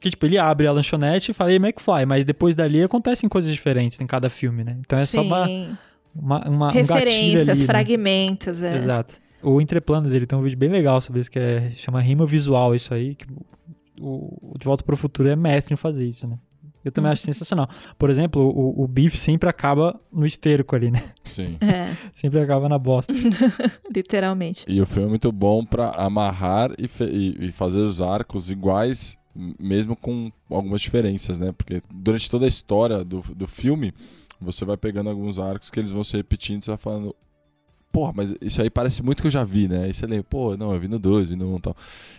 Que, 0.00 0.10
tipo, 0.10 0.26
ele 0.26 0.38
abre 0.38 0.66
a 0.66 0.72
lanchonete 0.72 1.30
e 1.30 1.34
fala, 1.34 1.52
Hey, 1.52 1.56
McFly, 1.56 2.06
mas 2.06 2.24
depois 2.24 2.54
dali 2.54 2.82
acontecem 2.82 3.28
coisas 3.28 3.50
diferentes 3.50 4.00
em 4.00 4.06
cada 4.06 4.28
filme, 4.28 4.62
né? 4.62 4.76
Então 4.80 4.98
é 4.98 5.04
Sim. 5.04 5.18
só 5.18 5.22
uma, 5.22 5.78
uma, 6.14 6.48
uma 6.48 6.70
Referências, 6.70 7.48
um 7.48 7.52
ali, 7.52 7.64
fragmentos. 7.64 8.60
Né? 8.60 8.74
É. 8.74 8.76
Exato. 8.76 9.14
O 9.42 9.60
Entreplanos, 9.60 10.12
ele 10.12 10.26
tem 10.26 10.38
um 10.38 10.42
vídeo 10.42 10.58
bem 10.58 10.68
legal 10.68 11.00
sobre 11.00 11.20
isso, 11.20 11.30
que 11.30 11.38
é, 11.38 11.70
chama 11.72 12.00
Rima 12.00 12.26
Visual, 12.26 12.74
isso 12.74 12.92
aí, 12.92 13.14
que 13.14 13.26
o, 14.00 14.52
o 14.54 14.58
De 14.58 14.64
Volta 14.64 14.84
para 14.84 14.94
o 14.94 14.98
Futuro 14.98 15.28
é 15.28 15.36
mestre 15.36 15.74
em 15.74 15.76
fazer 15.76 16.04
isso, 16.04 16.26
né? 16.26 16.38
Eu 16.86 16.92
também 16.92 17.10
acho 17.10 17.22
sensacional. 17.22 17.68
Por 17.98 18.10
exemplo, 18.10 18.40
o, 18.40 18.84
o 18.84 18.86
Beef 18.86 19.16
sempre 19.16 19.48
acaba 19.48 20.00
no 20.12 20.24
esterco 20.24 20.76
ali, 20.76 20.88
né? 20.88 21.02
Sim. 21.24 21.56
É. 21.60 21.92
sempre 22.14 22.38
acaba 22.38 22.68
na 22.68 22.78
bosta. 22.78 23.12
Literalmente. 23.92 24.64
E 24.68 24.80
o 24.80 24.86
filme 24.86 25.08
é 25.08 25.10
muito 25.10 25.32
bom 25.32 25.64
para 25.64 25.90
amarrar 25.90 26.70
e, 26.78 26.88
e, 27.02 27.46
e, 27.46 27.52
fazer 27.52 27.80
os 27.80 28.00
arcos 28.00 28.52
iguais, 28.52 29.18
mesmo 29.60 29.94
com 29.96 30.30
algumas 30.50 30.80
diferenças, 30.80 31.38
né? 31.38 31.52
Porque 31.52 31.82
durante 31.92 32.30
toda 32.30 32.44
a 32.44 32.48
história 32.48 33.04
do, 33.04 33.20
do 33.34 33.46
filme, 33.46 33.92
você 34.40 34.64
vai 34.64 34.76
pegando 34.76 35.10
alguns 35.10 35.38
arcos 35.38 35.70
que 35.70 35.78
eles 35.80 35.92
vão 35.92 36.04
se 36.04 36.16
repetindo, 36.16 36.62
você 36.62 36.70
vai 36.70 36.78
falando, 36.78 37.14
porra, 37.92 38.12
mas 38.14 38.34
isso 38.40 38.60
aí 38.60 38.68
parece 38.70 39.02
muito 39.02 39.20
que 39.22 39.26
eu 39.26 39.30
já 39.32 39.44
vi, 39.44 39.68
né? 39.68 39.84
Aí 39.84 39.94
você 39.94 40.06
lembra, 40.06 40.24
pô, 40.24 40.56
não, 40.56 40.72
eu 40.72 40.78
vi 40.78 40.88
no 40.88 40.98
2, 40.98 41.28
vi 41.30 41.36
no 41.36 41.48
1 41.50 41.54
um, 41.54 41.56
e 41.56 41.60
tal. 41.60 41.76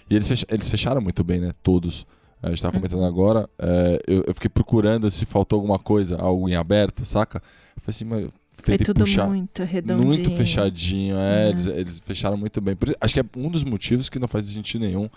E 0.10 0.15
eles, 0.15 0.27
fech 0.27 0.45
eles 0.49 0.69
fecharam 0.69 1.01
muito 1.01 1.23
bem, 1.23 1.39
né? 1.39 1.53
Todos. 1.62 2.06
A 2.41 2.49
gente 2.49 2.62
tava 2.62 2.73
comentando 2.73 2.99
Uhum. 2.99 3.06
agora, 3.08 3.49
é, 3.58 3.99
eu, 4.08 4.23
eu 4.27 4.34
fiquei 4.34 4.49
procurando 4.49 5.10
se 5.10 5.25
faltou 5.25 5.58
alguma 5.58 5.80
coisa, 5.80 6.17
algo 6.17 6.47
em 6.47 6.56
aberto, 6.56 7.03
saca? 7.06 7.38
Eu 7.75 7.82
falei 7.82 7.95
assim, 7.95 8.06
mas 8.06 8.23
eu 8.23 8.34
Foi 8.51 8.63
tentei 8.77 8.86
tudo 8.86 8.99
puxar. 8.99 9.27
muito 9.27 9.63
redondinho. 9.63 10.06
Muito 10.08 10.32
fechadinho, 10.32 11.15
é, 11.17 11.43
Uhum. 11.45 11.49
eles, 11.49 11.65
eles 11.65 11.99
fecharam 11.99 12.38
muito 12.38 12.62
bem. 12.62 12.75
Por 12.75 12.95
acho 13.01 13.13
que 13.13 13.19
é 13.19 13.25
um 13.36 13.49
dos 13.49 13.63
motivos 13.63 14.08
que 14.10 14.19
não 14.19 14.27
faz 14.27 14.45
sentido 14.45 14.82
nenhum. 14.82 15.10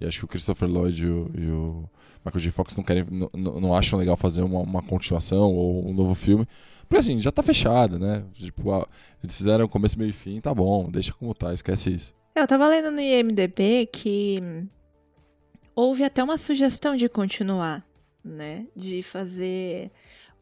E 0.00 0.06
acho 0.06 0.20
que 0.20 0.24
o 0.24 0.28
Christopher 0.28 0.68
Lloyd 0.68 1.04
e 1.04 1.08
o, 1.08 1.30
e 1.34 1.46
o 1.46 1.90
Michael 2.24 2.40
J. 2.40 2.50
Fox 2.50 2.76
não 2.76 2.84
querem, 2.84 3.06
não, 3.10 3.60
não 3.60 3.74
acham 3.74 3.98
legal 3.98 4.16
fazer 4.16 4.42
uma, 4.42 4.60
uma 4.60 4.82
continuação 4.82 5.52
ou 5.52 5.88
um 5.88 5.92
novo 5.92 6.14
filme. 6.14 6.46
Porque 6.88 7.00
assim, 7.00 7.20
já 7.20 7.30
tá 7.30 7.42
fechado, 7.42 7.98
né? 7.98 8.24
Tipo, 8.34 8.88
eles 9.22 9.36
fizeram 9.36 9.68
começo, 9.68 9.98
meio 9.98 10.10
e 10.10 10.12
fim, 10.12 10.40
tá 10.40 10.52
bom, 10.54 10.90
deixa 10.90 11.12
como 11.12 11.34
tá, 11.34 11.52
esquece 11.52 11.90
isso. 11.90 12.14
Eu 12.34 12.46
tava 12.46 12.66
lendo 12.68 12.90
no 12.90 13.00
IMDB 13.00 13.86
que 13.92 14.38
houve 15.74 16.02
até 16.02 16.22
uma 16.22 16.38
sugestão 16.38 16.96
de 16.96 17.08
continuar, 17.08 17.86
né? 18.24 18.66
De 18.74 19.02
fazer 19.02 19.90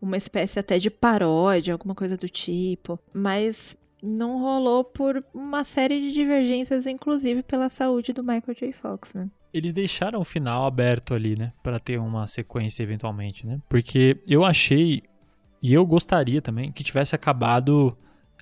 uma 0.01 0.16
espécie 0.16 0.59
até 0.59 0.79
de 0.79 0.90
paródia, 0.90 1.75
alguma 1.75 1.94
coisa 1.94 2.16
do 2.16 2.29
tipo. 2.29 2.99
Mas 3.12 3.77
não 4.03 4.40
rolou 4.40 4.85
por 4.85 5.25
uma 5.35 5.64
série 5.64 6.01
de 6.01 6.12
divergências, 6.12 6.87
inclusive 6.87 7.42
pela 7.42 7.68
saúde 7.68 8.12
do 8.12 8.23
Michael 8.23 8.55
J. 8.59 8.73
Fox, 8.73 9.14
né? 9.14 9.29
Eles 9.59 9.73
deixaram 9.73 10.21
o 10.21 10.25
final 10.25 10.66
aberto 10.66 11.14
ali, 11.14 11.37
né? 11.37 11.53
Pra 11.62 11.79
ter 11.79 11.99
uma 11.99 12.27
sequência 12.27 12.83
eventualmente, 12.83 13.47
né? 13.47 13.61
Porque 13.68 14.16
eu 14.29 14.44
achei, 14.44 15.03
e 15.62 15.73
eu 15.73 15.85
gostaria 15.85 16.40
também, 16.40 16.73
que 16.73 16.83
tivesse 16.83 17.14
acabado. 17.14 17.97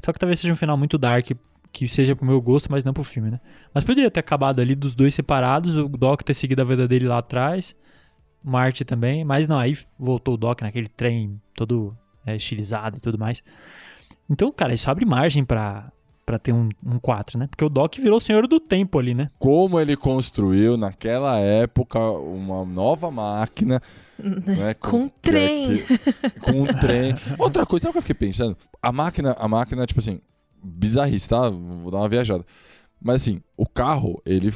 Só 0.05 0.13
que 0.13 0.19
talvez 0.19 0.41
seja 0.41 0.53
um 0.53 0.57
final 0.57 0.77
muito 0.77 0.99
dark, 0.99 1.31
que 1.73 1.89
seja 1.89 2.17
pro 2.17 2.25
meu 2.25 2.41
gosto, 2.41 2.71
mas 2.71 2.85
não 2.85 2.93
pro 2.93 3.05
filme, 3.05 3.31
né? 3.31 3.41
Mas 3.75 3.85
poderia 3.85 4.11
ter 4.11 4.21
acabado 4.21 4.61
ali 4.61 4.75
dos 4.75 4.95
dois 4.95 5.15
separados, 5.15 5.77
o 5.77 5.89
Doc 5.89 6.23
ter 6.23 6.35
seguido 6.35 6.63
a 6.63 6.65
vida 6.65 6.89
dele 6.89 7.07
lá 7.07 7.19
atrás, 7.19 7.77
o 8.45 8.51
Marty 8.51 8.85
também, 8.85 9.25
mas 9.25 9.47
não, 9.47 9.59
aí 9.59 9.77
voltou 9.99 10.35
o 10.35 10.37
Doc 10.37 10.63
naquele 10.63 10.89
trem 10.89 11.41
todo 11.55 11.97
é, 12.25 12.35
estilizado 12.37 12.97
e 12.99 13.01
tudo 13.01 13.19
mais. 13.19 13.43
Então, 14.29 14.51
cara, 14.51 14.73
isso 14.73 14.91
abre 14.91 15.05
margem 15.05 15.45
pra, 15.45 15.93
pra 16.27 16.39
ter 16.41 16.53
um, 16.53 16.69
um 16.85 16.99
4, 16.99 17.39
né? 17.39 17.47
Porque 17.47 17.65
o 17.65 17.69
Doc 17.69 17.95
virou 17.97 18.19
o 18.19 18.21
senhor 18.21 18.49
do 18.49 18.59
tempo 18.59 18.99
ali, 18.99 19.15
né? 19.15 19.31
Como 19.39 19.79
ele 19.81 19.97
construiu 19.97 20.77
naquela 20.77 21.39
época 21.39 22.01
uma 22.01 22.65
nova 22.65 23.11
máquina. 23.13 23.81
né, 24.19 24.75
Com 24.75 25.09
que- 25.09 25.21
trem. 25.23 25.77
que- 25.79 26.31
com 26.41 26.63
um 26.63 26.67
trem. 26.67 27.15
Outra 27.39 27.65
coisa, 27.65 27.85
sabe 27.85 27.91
o 27.91 27.93
que 27.93 27.99
eu 27.99 28.03
fiquei 28.03 28.29
pensando? 28.29 28.57
A 28.83 28.91
máquina, 28.91 29.37
a 29.39 29.47
máquina, 29.47 29.87
tipo 29.87 30.01
assim, 30.01 30.21
bizarrice, 30.63 31.29
tá? 31.29 31.49
Vou 31.49 31.91
dar 31.93 31.99
uma 31.99 32.09
viajada. 32.09 32.45
Mas 33.01 33.23
assim, 33.23 33.41
o 33.57 33.65
carro, 33.67 34.21
ele. 34.27 34.53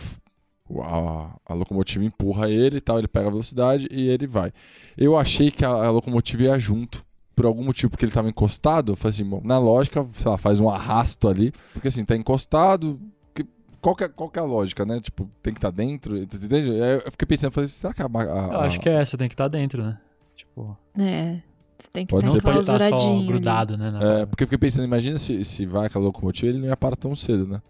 A, 0.83 1.31
a 1.47 1.55
locomotiva 1.55 2.05
empurra 2.05 2.49
ele 2.49 2.77
e 2.77 2.81
tal, 2.81 2.99
ele 2.99 3.09
pega 3.09 3.27
a 3.27 3.31
velocidade 3.31 3.89
e 3.91 4.09
ele 4.09 4.27
vai. 4.27 4.53
Eu 4.97 5.17
achei 5.17 5.51
que 5.51 5.65
a, 5.65 5.69
a 5.69 5.91
locomotiva 5.91 6.45
ia 6.45 6.59
junto. 6.59 7.05
Por 7.41 7.47
algum 7.47 7.65
motivo, 7.65 7.89
porque 7.89 8.05
ele 8.05 8.13
tava 8.13 8.29
encostado, 8.29 8.93
eu 8.93 8.97
falei 8.97 9.15
assim, 9.15 9.25
bom, 9.25 9.41
na 9.43 9.59
lógica, 9.59 10.07
sei 10.13 10.31
lá, 10.31 10.37
faz 10.37 10.61
um 10.61 10.69
arrasto 10.69 11.27
ali. 11.27 11.53
Porque 11.73 11.89
assim, 11.89 12.05
tá 12.05 12.15
encostado. 12.15 13.01
que- 13.35 13.47
Qual 13.81 13.97
que, 13.97 14.05
é, 14.05 14.09
qual 14.11 14.29
que 14.29 14.39
é 14.39 14.43
a 14.43 14.45
lógica, 14.45 14.85
né? 14.85 15.01
Tipo, 15.01 15.27
tem 15.43 15.55
que 15.55 15.59
estar 15.59 15.71
dentro. 15.71 16.19
Entende? 16.19 16.53
Aí 16.83 17.01
Eu 17.03 17.11
fiquei 17.11 17.25
pensando, 17.27 17.51
falei, 17.51 17.71
será 17.71 17.95
que 17.95 18.03
a. 18.03 18.09
ma- 18.11 18.25
a- 18.25 18.53
Eu 18.53 18.61
acho 18.61 18.79
que 18.79 18.91
é 18.91 18.93
essa, 19.01 19.17
tem 19.17 19.27
que 19.27 19.33
estar 19.33 19.49
dentro, 19.49 19.83
né? 19.83 19.99
Tipo, 20.37 20.77
É. 20.99 21.41
Você 21.79 21.89
tem 21.91 22.05
que 22.05 22.11
Pode 22.11 22.27
estar 22.27 22.43
pode 22.43 22.61
estar 22.61 22.91
só 22.91 23.23
grudado, 23.23 23.79
né? 23.79 23.91
É, 24.03 24.27
porque 24.27 24.45
eu 24.45 24.47
fiquei 24.47 24.59
pensando, 24.59 24.85
imagina 24.85 25.17
se, 25.17 25.43
se 25.47 25.65
vai 25.65 25.87
aquela 25.87 26.05
locomotiva, 26.05 26.53
ele 26.53 26.59
não 26.59 26.67
ia 26.67 26.77
parar 26.77 26.95
tão 26.97 27.17
cedo, 27.17 27.47
né? 27.47 27.63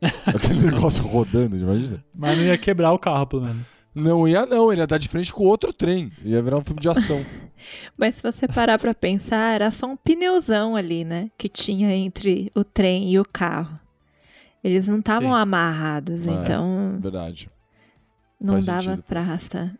Aquele 0.24 0.70
negócio 0.70 1.04
rodando, 1.04 1.56
imagina. 1.58 2.04
Mas 2.14 2.38
não 2.38 2.44
ia 2.44 2.56
quebrar 2.56 2.92
o 2.92 2.98
carro, 2.98 3.26
pelo 3.26 3.42
menos. 3.42 3.74
Não 3.94 4.26
ia 4.28 4.46
não, 4.46 4.72
ele 4.72 4.80
ia 4.82 4.86
dar 4.86 4.98
de 4.98 5.08
frente 5.08 5.32
com 5.32 5.44
outro 5.44 5.72
trem. 5.72 6.12
Ia 6.24 6.40
virar 6.42 6.58
um 6.58 6.64
filme 6.64 6.80
de 6.80 6.88
ação. 6.88 7.24
Mas 7.98 8.16
se 8.16 8.22
você 8.22 8.46
parar 8.48 8.78
pra 8.78 8.94
pensar, 8.94 9.54
era 9.54 9.70
só 9.70 9.86
um 9.86 9.96
pneuzão 9.96 10.76
ali, 10.76 11.04
né? 11.04 11.30
Que 11.36 11.48
tinha 11.48 11.94
entre 11.94 12.50
o 12.54 12.62
trem 12.64 13.10
e 13.12 13.18
o 13.18 13.24
carro. 13.24 13.78
Eles 14.62 14.88
não 14.88 14.98
estavam 15.00 15.34
amarrados, 15.34 16.26
É. 16.26 16.30
então 16.30 16.98
Verdade. 17.00 17.50
não 18.40 18.54
faz 18.54 18.66
dava 18.66 18.82
sentido. 18.82 19.02
pra 19.02 19.20
arrastar. 19.20 19.74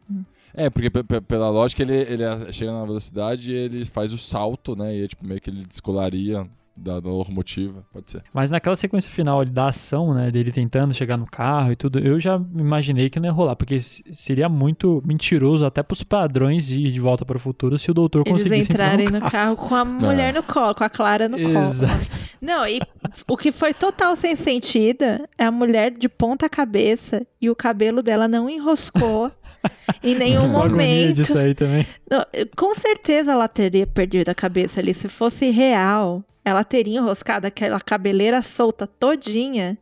É, 0.52 0.68
porque 0.68 0.90
pe- 0.90 1.04
pe- 1.04 1.20
pela 1.20 1.48
lógica 1.48 1.82
ele, 1.82 1.94
ele 1.94 2.52
chega 2.52 2.72
na 2.72 2.84
velocidade 2.84 3.52
e 3.52 3.54
ele 3.54 3.84
faz 3.84 4.12
o 4.12 4.18
salto, 4.18 4.74
né? 4.74 4.96
E 4.96 5.04
é, 5.04 5.08
tipo, 5.08 5.24
meio 5.24 5.40
que 5.40 5.48
ele 5.50 5.64
descolaria 5.64 6.46
da, 6.80 6.98
da 7.00 7.08
locomotiva. 7.08 7.84
Pode 7.92 8.10
ser. 8.10 8.22
Mas 8.32 8.50
naquela 8.50 8.74
sequência 8.76 9.10
final 9.10 9.40
ali 9.40 9.50
da 9.50 9.68
ação, 9.68 10.14
né? 10.14 10.30
Dele 10.30 10.50
tentando 10.50 10.94
chegar 10.94 11.16
no 11.16 11.26
carro 11.26 11.72
e 11.72 11.76
tudo, 11.76 11.98
eu 11.98 12.18
já 12.18 12.40
imaginei 12.54 13.10
que 13.10 13.20
não 13.20 13.26
ia 13.26 13.32
rolar. 13.32 13.54
Porque 13.56 13.78
seria 13.80 14.48
muito 14.48 15.02
mentiroso 15.04 15.64
até 15.66 15.82
pros 15.82 16.02
padrões 16.02 16.66
de 16.66 16.90
De 16.90 17.00
Volta 17.00 17.24
para 17.24 17.36
o 17.36 17.40
Futuro 17.40 17.76
se 17.78 17.90
o 17.90 17.94
doutor 17.94 18.22
Eles 18.26 18.42
conseguisse 18.42 18.72
entrar 18.72 18.94
entrarem 18.94 19.06
no 19.06 19.12
no 19.12 19.20
carro. 19.20 19.56
carro 19.56 19.68
com 19.68 19.74
a 19.74 19.84
mulher 19.84 20.32
no 20.34 20.42
colo, 20.42 20.74
com 20.74 20.84
a 20.84 20.88
Clara 20.90 21.28
no 21.28 21.38
Exato. 21.38 21.92
colo. 21.92 22.10
Não, 22.40 22.66
e 22.66 22.80
o 23.28 23.36
que 23.36 23.52
foi 23.52 23.74
total 23.74 24.16
sem 24.16 24.34
sentido 24.34 25.04
é 25.36 25.44
a 25.44 25.50
mulher 25.50 25.90
de 25.90 26.08
ponta 26.08 26.48
cabeça 26.48 27.26
e 27.40 27.50
o 27.50 27.54
cabelo 27.56 28.02
dela 28.02 28.26
não 28.26 28.48
enroscou 28.48 29.30
em 30.02 30.14
nenhum 30.14 30.46
Uma 30.46 30.66
momento. 30.66 31.12
disso 31.12 31.36
aí 31.36 31.54
também. 31.54 31.86
Não, 32.10 32.24
com 32.56 32.74
certeza 32.74 33.32
ela 33.32 33.46
teria 33.48 33.86
perdido 33.86 34.30
a 34.30 34.34
cabeça 34.34 34.80
ali. 34.80 34.94
Se 34.94 35.06
fosse 35.08 35.50
real, 35.50 36.24
ela 36.50 36.64
teria 36.64 36.98
enroscado 36.98 37.46
aquela 37.46 37.80
cabeleira 37.80 38.42
solta 38.42 38.86
todinha 38.86 39.76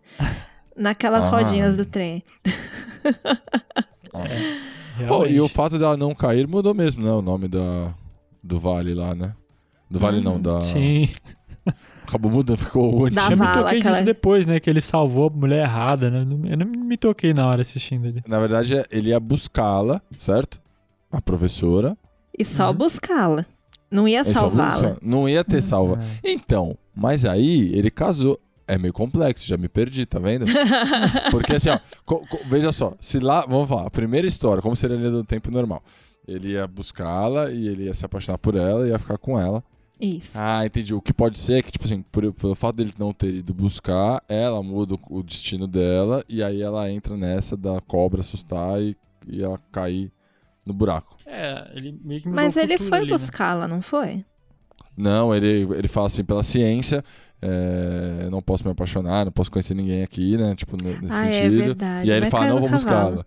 naquelas 0.77 1.25
Ah. 1.27 1.31
rodinhas 1.31 1.77
do 1.77 1.85
trem. 1.85 2.23
Pô, 4.11 4.19
Realmente. 4.99 5.35
e 5.35 5.41
o 5.41 5.49
fato 5.49 5.79
dela 5.79 5.97
não 5.97 6.15
cair 6.15 6.47
mudou 6.47 6.75
mesmo, 6.75 7.05
né? 7.05 7.11
O 7.13 7.23
nome 7.23 7.47
da, 7.49 7.95
do 8.43 8.59
vale 8.59 8.95
lá, 8.95 9.15
né? 9.15 9.35
Do 9.91 9.99
vale 9.99 10.21
não, 10.21 10.41
da. 10.41 10.61
Sim. 10.61 11.09
Acabou 12.03 12.31
mudando, 12.31 12.57
ficou 12.59 13.03
o 13.03 13.11
Da 13.11 13.23
Eu 13.23 13.27
antigo. 13.27 13.45
me 13.45 13.53
toquei 13.53 13.79
aquela- 13.79 13.93
disso 13.95 14.05
depois, 14.05 14.47
né? 14.47 14.59
Que 14.59 14.71
ele 14.71 14.81
salvou 14.81 15.29
a 15.29 15.31
mulher 15.31 15.65
errada, 15.65 16.11
né? 16.11 16.21
Eu 16.51 16.57
não 16.57 16.67
me 16.67 16.97
toquei 16.97 17.35
na 17.35 17.47
hora 17.47 17.61
assistindo 17.61 18.07
ali. 18.09 18.23
Na 18.27 18.41
verdade, 18.41 18.83
ele 18.91 19.11
ia 19.11 19.21
buscá-la, 19.21 20.01
certo? 20.17 20.59
A 21.13 21.21
professora. 21.21 21.97
E 22.37 22.45
só 22.45 22.69
Uhum. 22.71 22.75
buscá-la. 22.77 23.45
Não 23.91 24.07
ia 24.09 24.25
salvá-la. 24.25 24.97
Não 25.03 25.29
ia 25.29 25.43
ter 25.45 25.61
salva. 25.63 25.99
É. 26.23 26.31
Então, 26.33 26.77
mas 26.95 27.25
aí 27.25 27.73
ele 27.75 27.91
casou. 27.91 28.39
É 28.71 28.77
meio 28.77 28.93
complexo, 28.93 29.47
já 29.47 29.57
me 29.57 29.67
perdi, 29.67 30.05
tá 30.05 30.19
vendo? 30.19 30.45
Porque 31.31 31.55
assim, 31.55 31.71
ó, 31.71 31.79
co- 32.05 32.23
co- 32.29 32.39
veja 32.51 32.71
só, 32.71 32.95
se 33.01 33.19
lá, 33.19 33.47
vamos 33.49 33.67
falar, 33.67 33.87
a 33.87 33.91
primeira 33.91 34.27
história, 34.27 34.61
como 34.63 34.77
seria 34.77 34.95
a 34.95 34.99
linha 34.99 35.11
do 35.11 35.25
tempo 35.25 35.51
normal? 35.51 35.83
Ele 36.27 36.51
ia 36.51 36.67
buscá-la 36.67 37.51
e 37.51 37.67
ele 37.67 37.85
ia 37.85 37.95
se 37.95 38.05
apaixonar 38.05 38.37
por 38.37 38.55
ela 38.55 38.87
e 38.87 38.91
ia 38.91 38.99
ficar 38.99 39.17
com 39.17 39.41
ela. 39.41 39.65
Isso. 39.99 40.33
Ah, 40.35 40.67
entendi. 40.67 40.93
O 40.95 41.01
que 41.01 41.15
pode 41.15 41.39
ser 41.39 41.55
é 41.55 41.63
que, 41.63 41.73
tipo 41.73 41.87
assim, 41.87 42.03
por- 42.13 42.31
pelo 42.35 42.55
fato 42.55 42.77
dele 42.77 42.93
não 42.99 43.11
ter 43.13 43.33
ido 43.37 43.55
buscar, 43.55 44.23
ela 44.29 44.63
muda 44.63 44.97
o- 44.97 45.19
o 45.19 45.23
destino 45.23 45.67
dela 45.67 46.23
e 46.29 46.43
aí 46.43 46.61
ela 46.61 46.91
entra 46.91 47.17
nessa 47.17 47.57
da 47.57 47.81
cobra 47.81 48.21
assustar 48.21 48.83
e, 48.83 48.95
e 49.27 49.43
ela 49.43 49.59
cair 49.73 50.13
no 50.69 50.75
buraco. 50.75 51.17
É, 51.27 51.71
ele 51.75 51.99
meio 52.05 52.21
que 52.23 52.29
Mas 52.29 52.57
ele 52.57 52.79
foi 52.79 52.99
ali, 52.99 53.11
né? 53.11 53.19
buscá-la, 53.19 53.67
não 53.67 53.83
foi? 53.83 54.25
Não, 54.97 55.35
ele, 55.35 55.67
ele 55.77 55.89
fala 55.89 56.07
assim, 56.09 56.25
pela 56.25 56.43
ciência, 56.43 57.05
é, 57.41 58.29
não 58.31 58.43
posso 58.43 58.65
me 58.65 58.71
apaixonar, 58.71 59.25
não 59.25 59.33
posso 59.33 59.51
conhecer 59.51 59.75
ninguém 59.75 60.03
aqui, 60.03 60.37
né? 60.37 60.55
Tipo, 60.55 60.77
ne- 60.83 60.99
nesse 61.01 61.15
ah, 61.15 61.27
é 61.27 61.43
sentido. 61.43 61.59
verdade. 61.65 62.09
e 62.09 62.11
aí 62.13 62.17
ele 62.19 62.27
Mas 62.27 62.31
fala, 62.31 62.47
não 62.49 62.59
vou 62.61 62.69
buscá-la. 62.69 63.25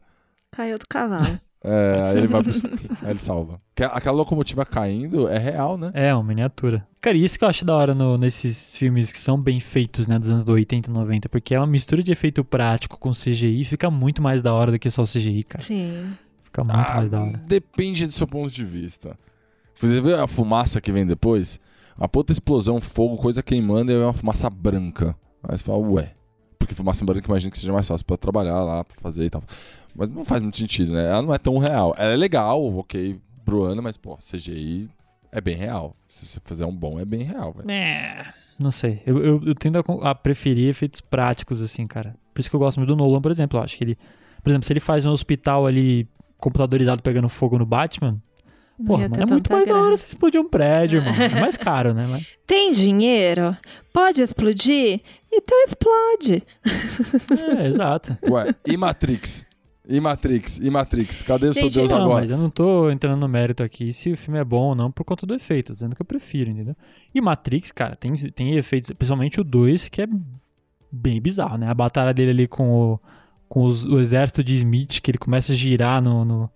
Caiu 0.52 0.78
do 0.78 0.88
cavalo. 0.88 1.40
É, 1.64 2.02
aí 2.10 2.18
ele 2.18 2.26
vai 2.26 2.42
buscar. 2.42 2.72
aí 3.04 3.12
ele 3.12 3.20
salva. 3.20 3.62
Que- 3.76 3.84
Aquela 3.84 4.18
locomotiva 4.18 4.66
caindo 4.66 5.28
é 5.28 5.38
real, 5.38 5.78
né? 5.78 5.92
É, 5.94 6.12
uma 6.12 6.24
miniatura. 6.24 6.88
Cara, 7.00 7.16
e 7.16 7.24
isso 7.24 7.38
que 7.38 7.46
eu 7.46 7.50
acho 7.50 7.64
da 7.64 7.76
hora 7.76 7.94
no- 7.94 8.18
nesses 8.18 8.76
filmes 8.76 9.12
que 9.12 9.20
são 9.20 9.40
bem 9.40 9.60
feitos, 9.60 10.08
né, 10.08 10.18
dos 10.18 10.32
anos 10.32 10.44
80 10.48 10.90
e 10.90 10.92
90, 10.92 11.30
porque 11.30 11.54
é 11.54 11.60
uma 11.60 11.68
mistura 11.68 12.02
de 12.02 12.12
efeito 12.12 12.44
prático 12.44 12.98
com 12.98 13.12
CGI, 13.12 13.64
fica 13.64 13.92
muito 13.92 14.24
mais 14.24 14.42
da 14.42 14.52
hora 14.52 14.72
do 14.72 14.80
que 14.80 14.90
só 14.90 15.04
o 15.04 15.06
CGI, 15.06 15.44
cara. 15.44 15.64
Sim. 15.64 16.14
Fica 16.52 16.64
muito 16.64 16.78
Ah, 16.78 16.96
mais 16.98 17.10
da 17.12 17.22
hora. 17.22 17.38
depende 17.48 18.06
do 18.06 18.12
seu 18.12 18.28
ponto 18.28 18.52
de 18.52 18.66
vista. 18.66 19.18
Você 19.80 20.00
vê 20.02 20.14
a 20.16 20.28
fumaça 20.28 20.80
que 20.82 20.92
vem 20.92 21.06
depois? 21.06 21.60
A 21.98 22.08
puta 22.08 22.32
explosão, 22.32 22.80
fogo, 22.82 23.18
coisa 23.18 23.42
queimando 23.42 23.92
e 23.92 23.96
é 23.96 24.04
uma 24.04 24.14
fumaça 24.14 24.50
branca. 24.50 25.16
Aí 25.44 25.58
você 25.58 25.64
fala, 25.64 25.78
ué. 25.80 26.14
Porque 26.60 26.76
fumaça 26.76 27.04
branca 27.06 27.28
imagina 27.28 27.52
que 27.52 27.58
seja 27.58 27.74
mais 27.74 27.88
fácil 27.88 28.06
pra 28.06 28.18
trabalhar 28.18 28.62
lá, 28.62 28.84
pra 28.84 28.96
fazer 29.02 29.24
e 29.26 29.30
tal. 29.30 29.44
Mas 29.96 30.10
não 30.10 30.24
faz 30.24 30.42
muito 30.42 30.58
sentido, 30.58 30.94
né? 30.94 31.06
Ela 31.10 31.22
não 31.22 31.34
é 31.34 31.38
tão 31.38 31.58
real. 31.58 31.96
Ela 31.98 32.12
é 32.14 32.16
legal, 32.16 32.64
ok, 32.78 33.20
pro 33.44 33.64
ano, 33.64 33.82
mas, 33.82 33.98
pô, 33.98 34.18
CGI 34.18 34.90
é 35.32 35.42
bem 35.42 35.56
real. 35.56 35.96
Se 36.08 36.26
você 36.28 36.40
fizer 36.44 36.66
um 36.66 36.76
bom, 36.76 37.00
é 37.00 37.06
bem 37.06 37.24
real, 37.24 37.52
velho. 37.54 37.70
É, 37.72 38.32
não 38.60 38.70
sei. 38.72 39.02
Eu, 39.06 39.18
eu, 39.24 39.42
eu 39.46 39.56
tendo 39.56 39.80
a, 39.80 40.12
a 40.12 40.16
preferir 40.16 40.70
efeitos 40.70 41.02
práticos, 41.02 41.62
assim, 41.62 41.88
cara. 41.88 42.16
Por 42.34 42.40
isso 42.42 42.50
que 42.50 42.56
eu 42.56 42.60
gosto 42.60 42.78
muito 42.78 42.90
do 42.90 42.96
Nolan, 42.96 43.22
por 43.22 43.32
exemplo. 43.32 43.58
Eu 43.60 43.64
acho 43.64 43.78
que 43.78 43.84
ele. 43.84 43.98
Por 44.44 44.50
exemplo, 44.50 44.66
se 44.66 44.74
ele 44.74 44.80
faz 44.80 45.06
um 45.06 45.12
hospital 45.12 45.66
ali 45.68 46.08
computadorizado 46.42 47.02
pegando 47.02 47.30
fogo 47.30 47.58
no 47.58 47.66
Batman. 47.66 48.22
Porra, 48.86 49.08
mano, 49.08 49.24
é 49.24 49.26
muito 49.26 49.52
mais 49.52 49.66
da 49.66 49.80
hora 49.80 49.96
você 49.96 50.08
explodir 50.08 50.42
um 50.42 50.50
prédio, 50.50 50.98
irmão. 50.98 51.14
É 51.14 51.40
mais 51.40 51.56
caro, 51.56 51.94
né? 51.94 52.08
Mas... 52.10 52.26
Tem 52.48 52.72
dinheiro? 52.72 53.56
Pode 53.94 54.22
explodir? 54.22 55.02
Então 55.32 55.64
explode. 55.64 56.44
É, 57.60 57.68
exato. 57.70 58.18
Ué, 58.28 58.54
e 58.68 58.76
Matrix? 58.76 59.46
E 59.88 60.00
Matrix? 60.00 60.58
E 60.58 60.70
Matrix? 60.70 61.22
Cadê 61.22 61.48
o 61.48 61.54
seu 61.54 61.70
Deus 61.70 61.90
Não, 61.90 62.04
agora? 62.04 62.22
mas 62.22 62.32
eu 62.32 62.38
não 62.38 62.50
tô 62.50 62.90
entrando 62.90 63.20
no 63.20 63.28
mérito 63.28 63.62
aqui 63.62 63.94
se 63.94 64.12
o 64.12 64.18
filme 64.18 64.40
é 64.40 64.44
bom 64.44 64.70
ou 64.70 64.76
não 64.76 64.92
por 64.92 65.04
conta 65.04 65.26
do 65.26 65.34
efeito. 65.34 65.68
Tô 65.68 65.74
dizendo 65.76 65.96
que 65.96 66.02
eu 66.02 66.06
prefiro, 66.06 66.50
entendeu? 66.50 66.76
E 67.14 67.22
Matrix, 67.22 67.72
cara, 67.72 67.96
tem, 67.96 68.16
tem 68.16 68.56
efeitos, 68.58 68.92
principalmente 68.92 69.40
o 69.40 69.44
2, 69.44 69.90
que 69.90 70.02
é 70.02 70.08
bem 70.92 71.22
bizarro, 71.22 71.58
né? 71.58 71.68
A 71.68 71.74
batalha 71.74 72.14
dele 72.14 72.32
ali 72.32 72.48
com 72.48 72.72
o, 72.72 73.00
com 73.52 73.64
os- 73.66 73.84
o 73.86 74.00
exército 74.00 74.42
de 74.42 74.54
Smith, 74.56 75.02
que 75.02 75.12
ele 75.12 75.18
começa 75.18 75.52
a 75.52 75.56
girar 75.56 76.02
no. 76.02 76.24
no- 76.24 76.50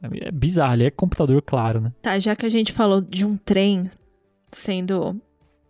é 0.00 0.30
bizarro, 0.32 0.72
ali 0.72 0.84
é 0.84 0.90
computador, 0.90 1.42
claro, 1.42 1.78
né? 1.78 1.92
Tá, 2.00 2.18
já 2.18 2.34
que 2.34 2.46
a 2.46 2.48
gente 2.48 2.72
falou 2.72 3.02
de 3.02 3.26
um 3.26 3.36
trem 3.36 3.90
sendo 4.50 5.20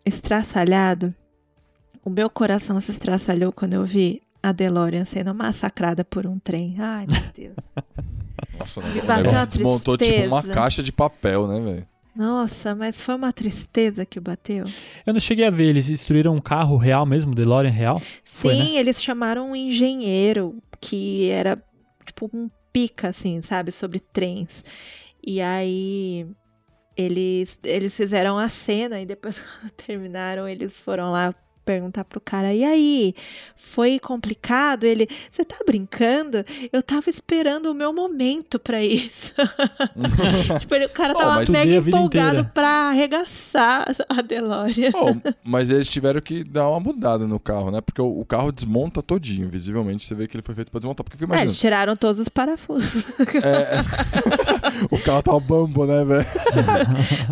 estraçalhado, 0.05 1.13
o 2.05 2.11
meu 2.11 2.31
coração 2.31 2.81
se 2.81 2.91
estraçalhou 2.93 3.51
quando 3.53 3.75
eu 3.75 3.85
vi 3.85 4.21
a 4.43 4.53
DeLorean 4.53 5.05
sendo 5.05 5.35
massacrada 5.35 6.05
por 6.05 6.27
um 6.27 6.39
trem. 6.39 6.77
Ai, 6.79 7.07
meu 7.11 7.21
Deus. 7.35 7.57
Nossa, 8.59 8.81
Me 8.83 9.01
o 9.01 9.07
negócio 9.07 9.47
desmontou 9.47 9.97
tipo 9.97 10.23
uma 10.27 10.43
caixa 10.43 10.83
de 10.83 10.93
papel, 10.93 11.49
né, 11.49 11.61
velho? 11.61 11.87
Nossa, 12.15 12.75
mas 12.75 13.01
foi 13.01 13.15
uma 13.15 13.33
tristeza 13.33 14.05
que 14.05 14.19
bateu. 14.19 14.65
Eu 15.07 15.13
não 15.13 15.21
cheguei 15.21 15.47
a 15.47 15.51
ver, 15.51 15.67
eles 15.69 15.87
destruíram 15.87 16.35
um 16.35 16.41
carro 16.41 16.77
real 16.77 17.07
mesmo, 17.07 17.33
DeLorean 17.35 17.71
real. 17.71 18.03
Foi, 18.25 18.55
Sim, 18.57 18.77
eles 18.77 19.01
chamaram 19.03 19.51
um 19.53 19.57
engenheiro 19.57 20.57
que 20.81 21.31
era 21.31 21.63
tipo 22.05 22.31
um 22.33 22.51
pica, 22.73 23.09
assim, 23.09 23.41
sabe, 23.43 23.71
sobre 23.73 24.01
trens. 24.01 24.65
E 25.25 25.41
aí 25.41 26.27
eles, 26.97 27.61
eles 27.63 27.97
fizeram 27.97 28.39
a 28.39 28.49
cena 28.49 29.01
e 29.01 29.07
depois, 29.07 29.41
quando 29.61 29.73
terminaram, 29.73 30.49
eles 30.49 30.81
foram 30.81 31.13
lá 31.13 31.33
perguntar 31.69 32.03
pro 32.05 32.19
cara: 32.19 32.55
e 32.55 32.65
aí? 32.65 33.15
Foi 33.55 33.99
complicado? 33.99 34.85
Ele, 34.85 35.07
você 35.31 35.45
tá 35.45 35.57
brincando? 35.67 36.43
Eu 36.73 36.83
tava 36.83 37.11
esperando 37.11 37.67
o 37.67 37.75
meu 37.75 37.93
momento 37.93 38.59
pra 38.59 38.83
isso. 38.83 39.35
tipo, 40.59 40.75
ele- 40.75 40.87
o 40.87 40.89
cara 40.89 41.13
Oh, 41.15 41.19
tava 41.19 41.43
estudei 41.43 41.67
mega 41.67 41.89
empolgado 41.89 42.45
pra 42.55 42.89
arregaçar 42.89 43.87
a 44.09 44.23
DeLorean. 44.23 44.93
Pô, 44.93 45.07
mas 45.45 45.69
eles 45.71 45.91
tiveram 45.91 46.23
que 46.23 46.43
dar 46.43 46.71
uma 46.71 46.81
mudada 46.81 47.27
no 47.27 47.39
carro, 47.39 47.71
né? 47.71 47.83
Porque 47.83 48.01
o, 48.01 48.21
o 48.21 48.25
carro 48.25 48.51
desmonta 48.51 49.03
todinho, 49.03 49.49
visivelmente. 49.49 50.07
Você 50.07 50.15
vê 50.15 50.27
que 50.27 50.37
ele 50.37 50.43
foi 50.43 50.55
feito 50.55 50.71
pra 50.71 50.79
desmontar. 50.81 51.05
Porque 51.05 51.19
fico 51.19 51.35
É, 51.35 51.43
eles 51.43 51.59
tiraram 51.59 51.95
todos 51.95 52.19
os 52.21 52.29
parafusos. 52.31 53.05
É, 53.45 53.85
o 54.91 54.99
carro 55.03 55.23
tá 55.23 55.39
bambo, 55.39 55.85
né, 55.87 56.05
velho? 56.05 56.27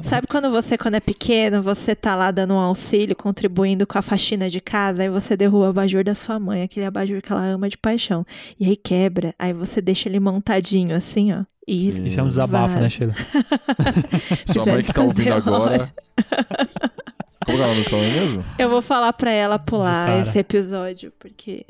Sabe 0.02 0.26
quando 0.26 0.50
você, 0.50 0.76
quando 0.76 0.94
é 0.96 1.00
pequeno, 1.00 1.62
você 1.62 1.94
tá 1.94 2.14
lá 2.14 2.30
dando 2.30 2.54
um 2.54 2.58
auxílio, 2.58 3.14
contribuindo 3.16 3.86
com 3.86 3.98
a 3.98 4.02
faxina 4.26 4.50
de 4.50 4.60
casa, 4.60 5.02
aí 5.04 5.08
você 5.08 5.36
derruba 5.36 5.66
o 5.66 5.68
abajur 5.70 6.02
da 6.02 6.14
sua 6.14 6.38
mãe, 6.40 6.62
aquele 6.62 6.84
abajur 6.84 7.22
que 7.22 7.32
ela 7.32 7.44
ama 7.44 7.68
de 7.68 7.78
paixão. 7.78 8.26
E 8.58 8.66
aí 8.66 8.76
quebra, 8.76 9.32
aí 9.38 9.52
você 9.52 9.80
deixa 9.80 10.08
ele 10.08 10.18
montadinho 10.18 10.96
assim, 10.96 11.32
ó. 11.32 11.44
E 11.68 11.92
Sim. 11.92 12.04
Isso 12.04 12.20
é 12.20 12.22
um 12.22 12.28
desabafo, 12.28 12.74
vai. 12.74 12.82
né, 12.82 12.88
Sheila? 12.88 13.12
Sua 14.52 14.66
mãe 14.66 14.82
que 14.82 14.92
tá 14.92 15.02
ouvindo 15.02 15.32
agora. 15.32 15.92
Como 17.46 17.58
é 17.62 17.64
o 17.64 17.68
nome 17.68 17.82
da 17.84 17.88
sua 17.88 17.98
mãe 17.98 18.10
mesmo? 18.12 18.44
eu 18.58 18.68
vou 18.68 18.82
falar 18.82 19.12
pra 19.12 19.30
ela 19.30 19.56
pular 19.58 20.20
esse 20.22 20.36
episódio, 20.38 21.12
porque, 21.16 21.64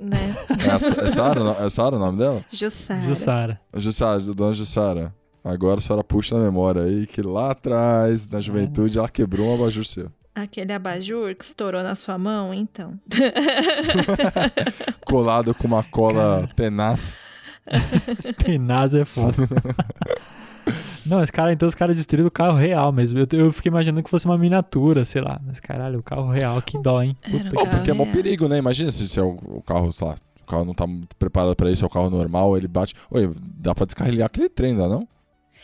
né? 0.00 0.34
É, 0.66 0.70
a- 0.70 1.06
é 1.06 1.10
Sara? 1.10 1.40
É 1.66 1.70
Sara 1.70 1.96
o 1.96 1.98
nome 1.98 2.16
dela? 2.18 2.40
Jussara. 2.50 3.06
Jussara. 3.06 3.60
Jussara, 3.76 4.20
dona 4.20 4.54
Jussara. 4.54 5.14
Agora 5.44 5.78
a 5.78 5.82
senhora 5.82 6.02
puxa 6.02 6.34
na 6.36 6.42
memória 6.44 6.82
aí 6.82 7.06
que 7.06 7.20
lá 7.20 7.50
atrás, 7.50 8.26
na 8.26 8.40
juventude, 8.40 8.98
ela 8.98 9.08
quebrou 9.08 9.48
um 9.48 9.54
abajur 9.54 9.84
seu. 9.84 10.10
Aquele 10.42 10.72
abajur 10.72 11.34
que 11.34 11.44
estourou 11.44 11.82
na 11.82 11.94
sua 11.94 12.16
mão, 12.16 12.54
então. 12.54 12.98
Colado 15.04 15.54
com 15.54 15.66
uma 15.66 15.82
cola 15.82 16.48
tenaz. 16.54 17.18
Tenaz 18.38 18.94
é 18.94 19.04
foda. 19.04 19.48
Não, 21.04 21.22
esse 21.22 21.32
cara, 21.32 21.52
então 21.52 21.66
os 21.66 21.74
caras 21.74 21.96
destruíram 21.96 22.28
o 22.28 22.30
carro 22.30 22.56
real 22.56 22.92
mesmo. 22.92 23.18
Eu, 23.18 23.26
eu 23.32 23.52
fiquei 23.52 23.70
imaginando 23.70 24.02
que 24.02 24.10
fosse 24.10 24.26
uma 24.26 24.36
miniatura, 24.36 25.04
sei 25.04 25.22
lá. 25.22 25.40
Mas 25.44 25.58
caralho, 25.58 25.98
o 25.98 26.02
carro 26.02 26.30
real, 26.30 26.60
que 26.60 26.78
dó, 26.78 27.02
hein? 27.02 27.16
Puta 27.22 27.50
Oh, 27.54 27.66
porque 27.66 27.90
é 27.90 27.94
mó 27.94 28.04
perigo, 28.06 28.46
né? 28.46 28.58
Imagina 28.58 28.90
se, 28.90 29.08
se 29.08 29.18
é 29.18 29.22
o, 29.22 29.30
o 29.30 29.62
carro, 29.62 29.90
sei 29.92 30.06
lá, 30.06 30.16
o 30.42 30.46
carro 30.46 30.64
não 30.66 30.74
tá 30.74 30.86
preparado 31.18 31.56
pra 31.56 31.70
isso, 31.70 31.84
é 31.84 31.86
o 31.86 31.90
carro 31.90 32.10
normal, 32.10 32.56
ele 32.56 32.68
bate. 32.68 32.94
Oi, 33.10 33.30
dá 33.56 33.74
pra 33.74 33.86
descarrilhar 33.86 34.26
aquele 34.26 34.48
trem, 34.50 34.76
dá 34.76 34.86
não? 34.86 35.08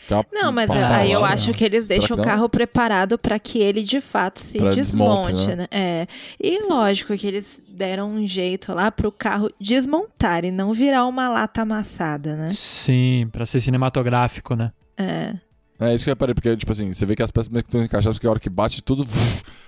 Uma- 0.09 0.25
Não, 0.31 0.51
mas 0.51 0.69
aí 0.69 1.11
eu 1.11 1.25
acho 1.25 1.51
que 1.53 1.63
eles 1.65 1.85
deixam 1.87 2.15
que 2.15 2.21
o 2.21 2.25
carro 2.25 2.47
preparado 2.47 3.17
para 3.17 3.39
que 3.39 3.59
ele 3.59 3.81
de 3.83 3.99
fato 3.99 4.39
se 4.39 4.57
Pra 4.57 4.69
desmonte, 4.71 5.33
desmonte, 5.33 5.55
né? 5.55 5.67
É. 5.71 6.07
E 6.39 6.63
lógico 6.69 7.15
que 7.17 7.25
eles 7.25 7.61
deram 7.67 8.09
um 8.11 8.25
jeito 8.25 8.73
lá 8.73 8.91
pro 8.91 9.11
carro 9.11 9.49
desmontar 9.59 10.45
e 10.45 10.51
não 10.51 10.73
virar 10.73 11.05
uma 11.05 11.27
lata 11.27 11.61
amassada, 11.63 12.35
né? 12.35 12.49
Sim, 12.49 13.27
pra 13.31 13.45
ser 13.45 13.59
cinematográfico, 13.61 14.55
né? 14.55 14.71
É. 14.97 15.33
É 15.79 15.93
isso 15.93 16.03
que 16.05 16.09
eu 16.09 16.13
reparei, 16.13 16.33
porque, 16.33 16.55
tipo 16.55 16.71
assim, 16.71 16.93
você 16.93 17.05
vê 17.05 17.15
que 17.15 17.23
as 17.23 17.29
peças 17.31 17.49
meio 17.49 17.63
que 17.63 17.67
estão 17.67 17.83
encaixadas, 17.83 18.17
porque 18.17 18.27
a 18.27 18.29
hora 18.29 18.39
que 18.39 18.49
bate 18.49 18.81
tudo 18.81 19.05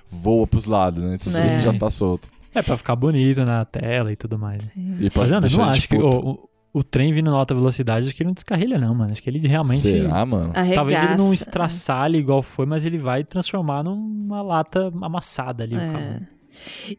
voa 0.10 0.48
pros 0.48 0.66
lados, 0.66 1.04
né? 1.04 1.16
Isso 1.16 1.36
É. 1.36 1.60
já 1.60 1.74
tá 1.74 1.92
solto. 1.92 2.30
É 2.56 2.62
pra 2.62 2.78
ficar 2.78 2.96
bonito 2.96 3.44
na 3.44 3.66
tela 3.66 4.12
e 4.12 4.16
tudo 4.16 4.40
mais. 4.40 4.64
E 5.00 5.10
pra 5.10 5.24
Mas 5.24 5.52
eu 5.52 5.60
não 5.60 5.66
acho 5.66 5.88
que 5.88 5.98
o, 5.98 6.48
o, 6.78 6.84
trem 6.84 7.14
vindo 7.14 7.32
na 7.32 7.38
alta 7.38 7.54
velocidade, 7.54 8.08
acho 8.08 8.16
que 8.16 8.24
ele 8.24 8.28
não 8.28 8.34
descarrilha, 8.34 8.78
não, 8.78 8.94
mano. 8.94 9.12
Acho 9.12 9.22
que 9.22 9.30
ele 9.30 9.46
realmente. 9.48 9.82
Será, 9.82 10.26
mano? 10.26 10.52
Arregaça. 10.54 10.76
Talvez 10.76 11.04
ele 11.04 11.16
não 11.16 11.34
estraçalhe 11.34 12.18
igual 12.18 12.42
foi, 12.42 12.66
mas 12.66 12.86
ele 12.86 12.98
vai 12.98 13.24
transformar 13.24 13.84
numa 13.84 14.42
lata 14.42 14.92
amassada 15.02 15.64
ali 15.64 15.76
É. 15.76 15.92
carro. 15.92 16.28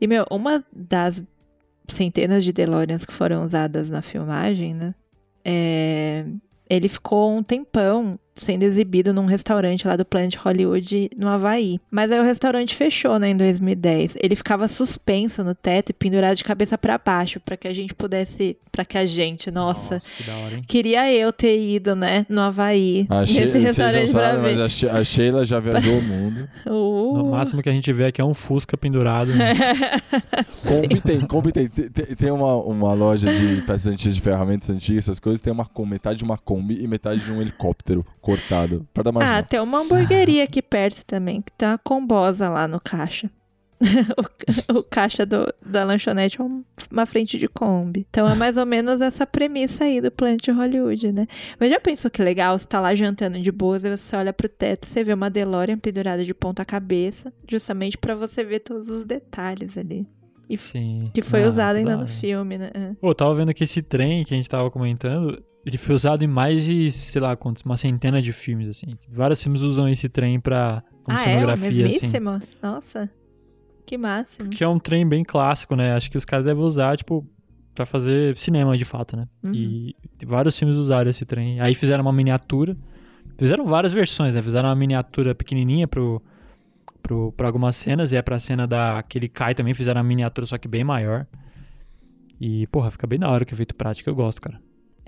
E, 0.00 0.06
meu, 0.06 0.24
uma 0.30 0.64
das 0.72 1.24
centenas 1.88 2.44
de 2.44 2.52
DeLoreans 2.52 3.04
que 3.04 3.12
foram 3.12 3.44
usadas 3.44 3.90
na 3.90 4.02
filmagem, 4.02 4.74
né? 4.74 4.94
É, 5.44 6.26
Ele 6.70 6.88
ficou 6.88 7.36
um 7.36 7.42
tempão 7.42 8.18
sendo 8.38 8.62
exibido 8.62 9.12
num 9.12 9.26
restaurante 9.26 9.86
lá 9.86 9.96
do 9.96 10.04
Planet 10.04 10.34
Hollywood 10.36 11.10
no 11.16 11.28
Havaí. 11.28 11.78
Mas 11.90 12.10
aí 12.10 12.18
o 12.18 12.22
restaurante 12.24 12.74
fechou, 12.74 13.18
né, 13.18 13.30
em 13.30 13.36
2010. 13.36 14.16
Ele 14.20 14.34
ficava 14.36 14.66
suspenso 14.68 15.42
no 15.44 15.54
teto 15.54 15.90
e 15.90 15.92
pendurado 15.92 16.36
de 16.36 16.44
cabeça 16.44 16.78
pra 16.78 16.98
baixo 16.98 17.40
para 17.40 17.56
que 17.56 17.68
a 17.68 17.74
gente 17.74 17.94
pudesse, 17.94 18.56
para 18.72 18.84
que 18.84 18.96
a 18.96 19.04
gente, 19.04 19.50
nossa, 19.50 19.98
que 19.98 20.22
da 20.24 20.36
hora, 20.36 20.54
hein? 20.56 20.62
queria 20.66 21.12
eu 21.12 21.32
ter 21.32 21.58
ido, 21.58 21.94
né, 21.96 22.24
no 22.28 22.40
Havaí, 22.40 23.06
A 23.10 23.20
nesse 23.20 23.58
restaurante 23.58 24.10
pra 24.12 24.30
sabem, 24.32 24.42
mas 24.42 24.56
ver. 24.56 24.62
a, 24.62 24.68
She- 24.68 24.88
a 24.88 25.04
Sheila 25.04 25.44
já 25.44 25.58
viajou 25.60 25.98
o 25.98 26.02
mundo. 26.02 26.48
Uh. 26.66 27.16
No 27.18 27.30
máximo 27.30 27.62
que 27.62 27.68
a 27.68 27.72
gente 27.72 27.90
vê 27.92 28.06
aqui 28.06 28.20
é 28.20 28.24
um 28.24 28.34
Fusca 28.34 28.76
pendurado. 28.76 29.32
né? 29.34 29.54
Kombi 30.66 31.00
tem, 31.00 31.20
Kombi 31.20 31.52
tem, 31.52 31.68
tem, 31.68 31.88
tem- 31.90 32.30
uma, 32.30 32.56
uma 32.56 32.92
loja 32.92 33.32
de 33.32 33.62
peças 33.62 33.86
antigas, 33.86 34.14
de 34.14 34.20
ferramentas 34.20 34.70
antigas, 34.70 35.04
essas 35.04 35.18
coisas, 35.20 35.40
tem 35.40 35.52
uma 35.52 35.68
metade 35.86 36.18
de 36.18 36.24
uma 36.24 36.36
Kombi 36.36 36.82
e 36.82 36.86
metade 36.86 37.20
de 37.20 37.30
um 37.32 37.40
helicóptero 37.40 38.04
cortado. 38.36 38.86
Para 38.92 39.04
dar 39.04 39.12
mais 39.12 39.30
Ah, 39.30 39.42
tem 39.42 39.60
uma 39.60 39.78
hamburgueria 39.80 40.44
aqui 40.44 40.60
perto 40.62 41.04
também, 41.06 41.40
que 41.42 41.52
tem 41.52 41.68
uma 41.68 41.78
combosa 41.78 42.48
lá 42.48 42.66
no 42.68 42.80
caixa. 42.80 43.30
o, 44.72 44.78
o 44.78 44.82
caixa 44.82 45.24
do- 45.24 45.52
da 45.64 45.84
lanchonete 45.84 46.40
é 46.40 46.44
um- 46.44 46.64
uma 46.90 47.06
frente 47.06 47.38
de 47.38 47.46
Kombi. 47.46 48.04
Então 48.10 48.26
é 48.28 48.34
mais 48.34 48.56
ou 48.56 48.66
menos 48.66 49.00
essa 49.00 49.24
premissa 49.24 49.84
aí 49.84 50.00
do 50.00 50.10
Planet 50.10 50.48
Hollywood, 50.48 51.12
né? 51.12 51.26
Mas 51.60 51.70
já 51.70 51.78
pensou 51.78 52.10
que 52.10 52.20
legal? 52.22 52.58
Você 52.58 52.66
tá 52.66 52.80
lá 52.80 52.92
jantando 52.94 53.40
de 53.40 53.52
boas, 53.52 53.84
aí 53.84 53.96
você 53.96 54.16
olha 54.16 54.32
pro 54.32 54.48
teto, 54.48 54.84
você 54.86 55.04
vê 55.04 55.12
uma 55.12 55.30
DeLorean 55.30 55.78
pendurada 55.78 56.24
de 56.24 56.34
ponta 56.34 56.64
cabeça, 56.64 57.32
justamente 57.48 57.96
pra 57.96 58.16
você 58.16 58.42
ver 58.42 58.58
todos 58.60 58.88
os 58.90 59.04
detalhes 59.04 59.78
ali. 59.78 60.08
E 60.50 60.56
Sim. 60.56 61.04
Que 61.14 61.22
foi 61.22 61.44
Ah, 61.44 61.48
usado 61.48 61.76
ainda 61.76 61.90
da 61.90 62.02
no 62.02 62.08
filme, 62.08 62.58
né? 62.58 62.70
É. 62.74 62.94
Pô, 63.00 63.10
eu 63.10 63.14
tava 63.14 63.34
vendo 63.34 63.54
que 63.54 63.62
esse 63.62 63.80
trem 63.82 64.24
que 64.24 64.34
a 64.34 64.36
gente 64.36 64.48
tava 64.48 64.70
comentando, 64.72 65.40
ele 65.68 65.78
foi 65.78 65.94
usado 65.94 66.22
em 66.24 66.26
mais 66.26 66.64
de, 66.64 66.90
sei 66.90 67.20
lá 67.20 67.36
quantos, 67.36 67.62
uma 67.62 67.76
centena 67.76 68.20
de 68.22 68.32
filmes, 68.32 68.68
assim. 68.68 68.86
Vários 69.10 69.42
filmes 69.42 69.60
usam 69.62 69.88
esse 69.88 70.08
trem 70.08 70.40
pra, 70.40 70.82
como 71.04 71.16
Ah, 71.16 71.20
é? 71.20 71.24
Cenografia, 71.24 71.68
assim. 71.68 71.82
mesmíssimo? 71.82 72.38
Nossa, 72.62 73.10
que 73.86 73.96
máximo. 73.98 74.50
Que 74.50 74.64
é 74.64 74.68
um 74.68 74.78
trem 74.78 75.06
bem 75.06 75.22
clássico, 75.24 75.76
né? 75.76 75.92
Acho 75.94 76.10
que 76.10 76.16
os 76.16 76.24
caras 76.24 76.44
devem 76.44 76.62
usar, 76.62 76.96
tipo, 76.96 77.26
pra 77.74 77.86
fazer 77.86 78.36
cinema 78.36 78.76
de 78.76 78.84
fato, 78.84 79.16
né? 79.16 79.26
Uhum. 79.44 79.52
E 79.54 79.96
vários 80.26 80.58
filmes 80.58 80.76
usaram 80.76 81.08
esse 81.10 81.24
trem. 81.24 81.60
Aí 81.60 81.74
fizeram 81.74 82.02
uma 82.02 82.12
miniatura. 82.12 82.76
Fizeram 83.38 83.64
várias 83.66 83.92
versões, 83.92 84.34
né? 84.34 84.42
Fizeram 84.42 84.68
uma 84.68 84.74
miniatura 84.74 85.34
pequenininha 85.34 85.86
pro, 85.86 86.20
pro, 87.02 87.30
pra 87.32 87.46
algumas 87.46 87.76
cenas. 87.76 88.10
E 88.12 88.16
é 88.16 88.22
pra 88.22 88.38
cena 88.38 88.66
da 88.66 89.02
que 89.02 89.16
ele 89.16 89.28
cai 89.28 89.54
também. 89.54 89.74
Fizeram 89.74 90.00
uma 90.00 90.08
miniatura, 90.08 90.44
só 90.46 90.58
que 90.58 90.66
bem 90.66 90.82
maior. 90.82 91.26
E, 92.40 92.66
porra, 92.68 92.90
fica 92.90 93.06
bem 93.06 93.18
da 93.18 93.28
hora 93.30 93.44
que 93.44 93.54
efeito 93.54 93.74
prático. 93.74 94.10
Eu 94.10 94.14
gosto, 94.14 94.40
cara. 94.42 94.60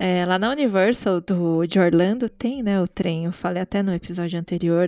É, 0.03 0.25
lá 0.25 0.39
na 0.39 0.49
Universal 0.49 1.21
do, 1.21 1.63
de 1.67 1.79
Orlando 1.79 2.27
tem, 2.27 2.63
né, 2.63 2.81
o 2.81 2.87
trem. 2.87 3.25
Eu 3.25 3.31
falei 3.31 3.61
até 3.61 3.83
no 3.83 3.93
episódio 3.93 4.39
anterior 4.39 4.87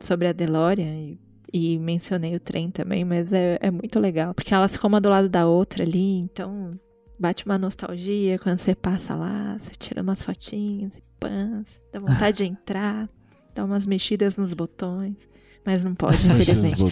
sobre 0.00 0.26
a 0.26 0.32
DeLorean 0.32 0.86
e, 0.86 1.20
e 1.52 1.78
mencionei 1.78 2.34
o 2.34 2.40
trem 2.40 2.70
também, 2.70 3.04
mas 3.04 3.30
é, 3.34 3.58
é 3.60 3.70
muito 3.70 4.00
legal. 4.00 4.32
Porque 4.32 4.54
elas 4.54 4.72
ficam 4.72 4.88
uma 4.88 5.02
do 5.02 5.10
lado 5.10 5.28
da 5.28 5.46
outra 5.46 5.84
ali, 5.84 6.16
então 6.16 6.80
bate 7.20 7.44
uma 7.44 7.58
nostalgia 7.58 8.38
quando 8.38 8.56
você 8.58 8.74
passa 8.74 9.14
lá, 9.14 9.58
você 9.60 9.72
tira 9.78 10.00
umas 10.00 10.22
fotinhas 10.22 10.96
e 10.96 11.02
pãs, 11.20 11.78
dá 11.92 12.00
vontade 12.00 12.38
de 12.38 12.44
entrar. 12.44 13.06
Dá 13.54 13.66
umas 13.66 13.86
mexidas 13.86 14.38
nos 14.38 14.54
botões. 14.54 15.28
Mas 15.62 15.84
não 15.84 15.94
pode, 15.94 16.26
infelizmente. 16.26 16.82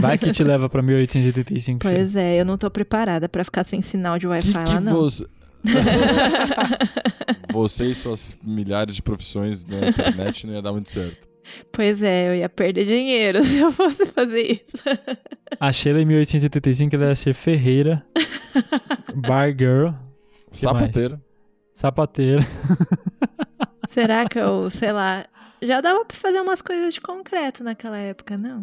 Vai 0.00 0.18
que 0.18 0.30
te 0.32 0.44
leva 0.44 0.68
pra 0.68 0.82
1885. 0.82 1.82
Sheila. 1.82 1.98
Pois 1.98 2.14
é, 2.14 2.38
eu 2.38 2.44
não 2.44 2.58
tô 2.58 2.70
preparada 2.70 3.26
pra 3.26 3.42
ficar 3.42 3.64
sem 3.64 3.80
sinal 3.80 4.18
de 4.18 4.26
Wi-Fi 4.26 4.68
lá, 4.68 4.80
não. 4.80 4.92
você... 4.92 5.26
você 7.52 7.86
e 7.86 7.94
suas 7.94 8.36
milhares 8.42 8.94
de 8.96 9.02
profissões 9.02 9.64
na 9.64 9.88
internet 9.88 10.46
não 10.46 10.54
ia 10.54 10.62
dar 10.62 10.72
muito 10.72 10.90
certo. 10.90 11.28
Pois 11.72 12.02
é, 12.02 12.28
eu 12.30 12.34
ia 12.36 12.48
perder 12.48 12.86
dinheiro 12.86 13.42
se 13.44 13.58
eu 13.58 13.72
fosse 13.72 14.06
fazer 14.06 14.42
isso. 14.42 14.82
A 15.60 15.70
Sheila 15.72 16.00
em 16.00 16.04
1885 16.06 16.94
ela 16.96 17.06
ia 17.06 17.14
ser 17.14 17.34
ferreira, 17.34 18.04
bar 19.14 19.50
girl, 19.56 19.90
Sapateiro. 20.50 21.20
sapateira. 21.74 22.40
Será 23.88 24.26
que 24.28 24.38
eu, 24.38 24.70
sei 24.70 24.92
lá, 24.92 25.24
já 25.60 25.80
dava 25.80 26.04
pra 26.04 26.16
fazer 26.16 26.40
umas 26.40 26.62
coisas 26.62 26.94
de 26.94 27.00
concreto 27.00 27.62
naquela 27.62 27.98
época, 27.98 28.38
não? 28.38 28.62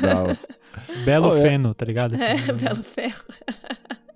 Dava. 0.00 0.38
Belo 1.04 1.30
Oh, 1.30 1.36
é. 1.36 1.42
feno, 1.42 1.74
tá 1.74 1.84
ligado? 1.84 2.14
É, 2.14 2.36
belo 2.52 2.82
ferro. 2.82 3.24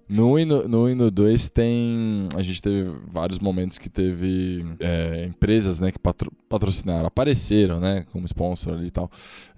No 0.09 0.33
1 0.35 0.39
e 0.39 0.45
no, 0.45 0.69
no, 0.69 0.85
1 0.85 0.89
e 0.91 0.95
no 0.95 1.11
2 1.11 1.49
tem. 1.49 2.29
A 2.37 2.43
gente 2.43 2.63
teve 2.63 2.89
vários 3.13 3.39
momentos 3.41 3.77
que 3.77 3.89
teve 3.89 4.65
é, 4.79 5.25
empresas 5.27 5.81
né, 5.81 5.91
que 5.91 5.99
patro- 5.99 6.33
patrocinaram, 6.49 7.07
apareceram, 7.07 7.81
né? 7.81 8.05
Como 8.13 8.25
sponsor 8.27 8.75
ali 8.75 8.87
e 8.87 8.91
tal. 8.91 9.11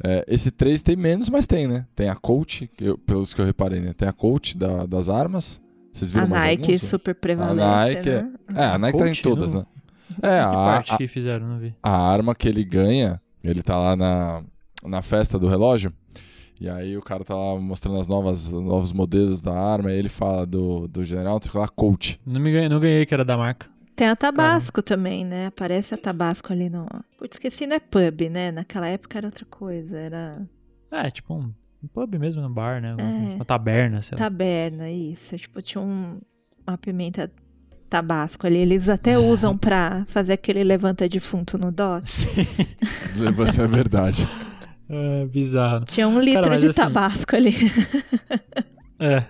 É, 0.03 0.25
esse 0.27 0.51
3 0.51 0.81
tem 0.81 0.97
menos, 0.97 1.29
mas 1.29 1.47
tem, 1.47 1.67
né? 1.67 1.87
Tem 1.95 2.09
a 2.09 2.15
Coach, 2.15 2.67
que 2.77 2.85
eu- 2.85 2.97
pelos 2.99 3.35
que 3.35 3.41
eu 3.41 3.45
reparei, 3.45 3.81
né? 3.81 3.93
Tem 3.93 4.09
a 4.09 4.13
Coach 4.13 4.57
da- 4.57 4.87
das 4.87 5.09
armas. 5.11 5.61
Vocês 5.93 6.11
viram 6.13 6.25
A 6.25 6.29
mais 6.29 6.45
Nike 6.45 6.73
alguns? 6.73 6.89
super 6.89 7.15
prevalece, 7.15 7.63
A 7.63 7.85
Nike 7.95 8.09
é- 8.09 8.23
né? 8.23 8.33
É, 8.55 8.65
a 8.65 8.79
Nike 8.79 8.99
tá 8.99 9.05
em 9.05 9.09
Coach, 9.09 9.23
todas, 9.23 9.53
não? 9.53 9.61
né? 9.61 9.67
É, 10.23 10.41
a, 10.41 10.51
parte 10.51 10.95
a, 10.95 10.97
que 10.97 11.07
fizeram, 11.07 11.47
não 11.47 11.59
vi. 11.59 11.75
a 11.83 11.91
arma 11.91 12.35
que 12.35 12.49
ele 12.49 12.65
ganha, 12.65 13.21
ele 13.45 13.63
tá 13.63 13.77
lá 13.77 13.95
na, 13.95 14.43
na 14.83 15.03
festa 15.03 15.39
do 15.39 15.47
relógio. 15.47 15.93
E 16.61 16.69
aí 16.69 16.97
o 16.97 17.03
cara 17.03 17.25
tá 17.25 17.35
lá 17.35 17.59
mostrando 17.59 18.01
as 18.01 18.09
novas 18.09 18.53
os 18.53 18.63
novos 18.63 18.93
modelos 18.93 19.41
da 19.41 19.53
arma. 19.53 19.93
E 19.93 19.97
ele 19.99 20.09
fala 20.09 20.47
do, 20.47 20.89
do 20.89 21.05
general, 21.05 21.39
sei 21.43 21.59
lá, 21.59 21.69
coach. 21.69 22.21
Não, 22.27 22.41
me 22.41 22.53
ganhei, 22.53 22.69
não 22.69 22.81
ganhei 22.81 23.07
que 23.07 23.15
era 23.15 23.25
da 23.25 23.37
marca. 23.37 23.67
Tem 23.95 24.09
a 24.09 24.15
Tabasco 24.15 24.81
também, 24.81 25.25
né? 25.25 25.47
Aparece 25.47 25.93
a 25.93 25.99
Tabasco 25.99 26.53
ali 26.53 26.71
no. 26.71 26.87
Putz, 27.19 27.35
esqueci, 27.35 27.67
não 27.67 27.77
é 27.77 27.81
pub, 27.81 28.29
né? 28.31 28.53
Naquela 28.53 28.87
época 28.87 29.19
era 29.19 29.27
outra 29.27 29.45
coisa, 29.45 29.99
era 29.99 30.47
É, 30.91 31.11
tipo 31.11 31.35
um, 31.35 31.53
um 31.83 31.89
pub 31.89 32.15
mesmo, 32.17 32.41
um 32.43 32.53
bar, 32.53 32.81
né? 32.81 32.95
É. 32.97 33.35
Uma 33.35 33.45
taberna, 33.45 34.01
sei 34.01 34.17
lá. 34.17 34.25
taberna, 34.25 34.89
isso. 34.89 35.37
Tipo, 35.37 35.61
tinha 35.61 35.83
um, 35.83 36.21
uma 36.65 36.79
pimenta 36.79 37.29
Tabasco 37.89 38.47
ali. 38.47 38.59
Eles 38.59 38.89
até 38.89 39.19
usam 39.19 39.59
pra 39.59 40.05
fazer 40.07 40.35
aquele 40.35 40.63
levanta 40.63 41.09
defunto 41.09 41.59
no 41.59 41.73
dock. 41.73 42.09
Sim. 42.09 42.29
Levanta 43.19 43.65
a 43.65 43.67
verdade. 43.67 44.29
É, 44.89 45.27
bizarro. 45.27 45.85
Tinha 45.85 46.09
um 46.09 46.19
litro 46.21 46.49
mas 46.49 46.61
de 46.61 46.69
assim- 46.69 46.81
Tabasco 46.81 47.37
ali. 47.37 47.53
É. 49.01 49.23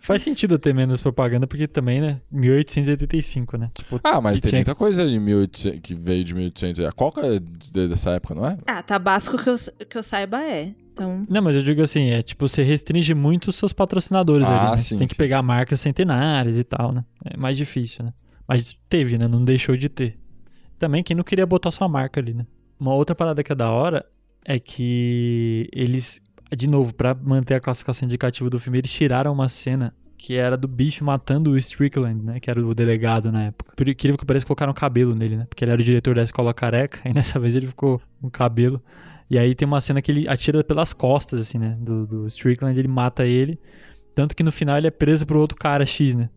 Faz 0.00 0.20
sentido 0.22 0.58
ter 0.58 0.74
menos 0.74 1.00
propaganda, 1.00 1.46
porque 1.46 1.68
também, 1.68 2.00
né? 2.00 2.16
1885, 2.32 3.56
né? 3.56 3.70
Tipo, 3.72 4.00
Ah, 4.02 4.20
mas 4.20 4.40
tem 4.40 4.48
tinha- 4.48 4.58
muita 4.58 4.74
coisa 4.74 5.06
de 5.08 5.16
1800, 5.20 5.80
que 5.80 5.94
veio 5.94 6.24
de 6.24 6.34
1800. 6.34 6.84
A 6.84 6.90
Coca 6.90 7.20
é 7.24 7.38
de- 7.38 7.86
dessa 7.88 8.10
época, 8.10 8.34
não 8.34 8.44
é? 8.44 8.58
Ah, 8.66 8.82
Tabasco 8.82 9.38
que 9.38 9.48
eu, 9.48 9.56
que 9.88 9.96
eu 9.96 10.02
saiba 10.02 10.40
é. 10.42 10.72
Então, 10.92 11.24
Não, 11.30 11.40
mas 11.40 11.54
eu 11.54 11.62
digo 11.62 11.80
assim, 11.82 12.10
é 12.10 12.20
tipo, 12.20 12.48
você 12.48 12.62
restringe 12.64 13.14
muito 13.14 13.48
os 13.48 13.54
seus 13.56 13.72
patrocinadores 13.72 14.48
Ah, 14.48 14.62
ali, 14.62 14.70
né? 14.72 14.78
sim, 14.78 14.98
Tem 14.98 15.06
que 15.06 15.14
sim. 15.14 15.18
pegar 15.18 15.40
marcas 15.40 15.80
centenárias 15.80 16.58
e 16.58 16.64
tal, 16.64 16.90
né? 16.92 17.04
É 17.24 17.36
mais 17.36 17.56
difícil, 17.56 18.04
né? 18.04 18.12
Mas 18.46 18.76
teve, 18.88 19.16
né? 19.16 19.28
Não 19.28 19.44
deixou 19.44 19.76
de 19.76 19.88
ter. 19.88 20.18
Também 20.80 21.02
quem 21.04 21.16
não 21.16 21.22
queria 21.22 21.46
botar 21.46 21.70
sua 21.70 21.88
marca 21.88 22.18
ali, 22.20 22.34
né? 22.34 22.44
Uma 22.78 22.92
outra 22.92 23.14
parada 23.14 23.42
que 23.44 23.52
é 23.52 23.54
da 23.54 23.70
hora 23.70 24.04
é 24.44 24.58
que 24.58 25.68
eles, 25.72 26.20
de 26.56 26.68
novo, 26.68 26.94
pra 26.94 27.14
manter 27.14 27.54
a 27.54 27.60
classificação 27.60 28.06
indicativa 28.06 28.48
do 28.50 28.58
filme, 28.58 28.78
eles 28.78 28.92
tiraram 28.92 29.32
uma 29.32 29.48
cena 29.48 29.94
que 30.22 30.34
era 30.36 30.56
do 30.56 30.68
bicho 30.68 31.04
matando 31.04 31.50
o 31.50 31.58
Strickland, 31.58 32.24
né? 32.24 32.38
Que 32.38 32.48
era 32.48 32.64
o 32.64 32.72
delegado 32.74 33.32
na 33.32 33.46
época. 33.46 33.72
Por 33.74 33.88
incrível 33.88 34.16
que 34.16 34.24
pareça, 34.24 34.46
colocaram 34.46 34.72
cabelo 34.72 35.16
nele, 35.16 35.36
né? 35.36 35.46
Porque 35.48 35.64
ele 35.64 35.72
era 35.72 35.80
o 35.80 35.84
diretor 35.84 36.14
da 36.14 36.22
escola 36.22 36.54
careca, 36.54 37.00
e 37.08 37.12
dessa 37.12 37.40
vez 37.40 37.56
ele 37.56 37.66
ficou 37.66 38.00
com 38.20 38.30
cabelo. 38.30 38.80
E 39.28 39.36
aí 39.36 39.54
tem 39.54 39.66
uma 39.66 39.80
cena 39.80 40.00
que 40.00 40.12
ele 40.12 40.28
atira 40.28 40.62
pelas 40.62 40.92
costas, 40.92 41.40
assim, 41.40 41.58
né? 41.58 41.76
Do, 41.80 42.06
do 42.06 42.26
Strickland, 42.28 42.78
ele 42.78 42.86
mata 42.86 43.26
ele. 43.26 43.58
Tanto 44.14 44.36
que 44.36 44.44
no 44.44 44.52
final 44.52 44.76
ele 44.76 44.86
é 44.86 44.90
preso 44.90 45.26
por 45.26 45.36
outro 45.36 45.58
cara 45.58 45.84
X, 45.84 46.14
né? 46.14 46.28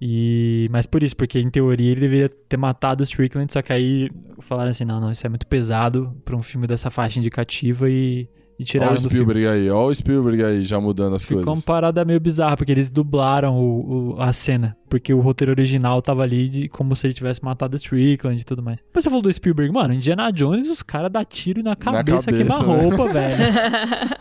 E... 0.00 0.68
Mas 0.70 0.84
por 0.86 1.02
isso, 1.02 1.16
porque 1.16 1.38
em 1.38 1.48
teoria 1.50 1.90
ele 1.92 2.00
deveria 2.00 2.28
ter 2.28 2.56
matado 2.56 3.02
o 3.02 3.04
Strickland, 3.04 3.52
só 3.52 3.62
que 3.62 3.72
aí 3.72 4.10
falaram 4.40 4.70
assim, 4.70 4.84
não, 4.84 5.00
não, 5.00 5.10
isso 5.10 5.26
é 5.26 5.30
muito 5.30 5.46
pesado 5.46 6.14
pra 6.24 6.36
um 6.36 6.42
filme 6.42 6.66
dessa 6.66 6.90
faixa 6.90 7.18
indicativa 7.18 7.88
e, 7.88 8.28
e 8.58 8.62
Olha 8.62 8.64
tiraram 8.66 8.92
o 8.92 8.94
do 8.96 9.08
filme. 9.08 9.24
Spielberg 9.24 9.46
aí, 9.48 9.70
olha 9.70 9.86
o 9.90 9.94
Spielberg 9.94 10.44
aí 10.44 10.64
já 10.64 10.78
mudando 10.80 11.16
as 11.16 11.22
Ficou 11.24 11.38
uma 11.38 11.46
coisas. 11.46 11.64
parada 11.64 12.04
meio 12.04 12.20
bizarra, 12.20 12.56
porque 12.56 12.72
eles 12.72 12.90
dublaram 12.90 13.54
o, 13.58 14.14
o- 14.16 14.20
a 14.20 14.32
cena. 14.32 14.76
Porque 14.88 15.12
o 15.12 15.20
roteiro 15.20 15.52
original 15.52 16.00
tava 16.00 16.22
ali 16.22 16.48
de, 16.48 16.68
como 16.68 16.94
se 16.94 17.06
ele 17.06 17.14
tivesse 17.14 17.44
matado 17.44 17.74
o 17.74 17.76
Strickland 17.76 18.40
e 18.40 18.44
tudo 18.44 18.62
mais. 18.62 18.78
Mas 18.94 19.02
você 19.04 19.10
falou 19.10 19.22
do 19.22 19.32
Spielberg, 19.32 19.72
mano, 19.72 19.92
Indiana 19.94 20.30
Jones, 20.30 20.68
os 20.68 20.82
caras 20.82 21.10
dão 21.10 21.24
tiro 21.24 21.62
na 21.62 21.74
cabeça, 21.74 22.04
cabeça, 22.04 22.32
queima 22.32 22.58
né? 22.58 22.82
roupa, 22.82 23.08
velho. 23.12 23.36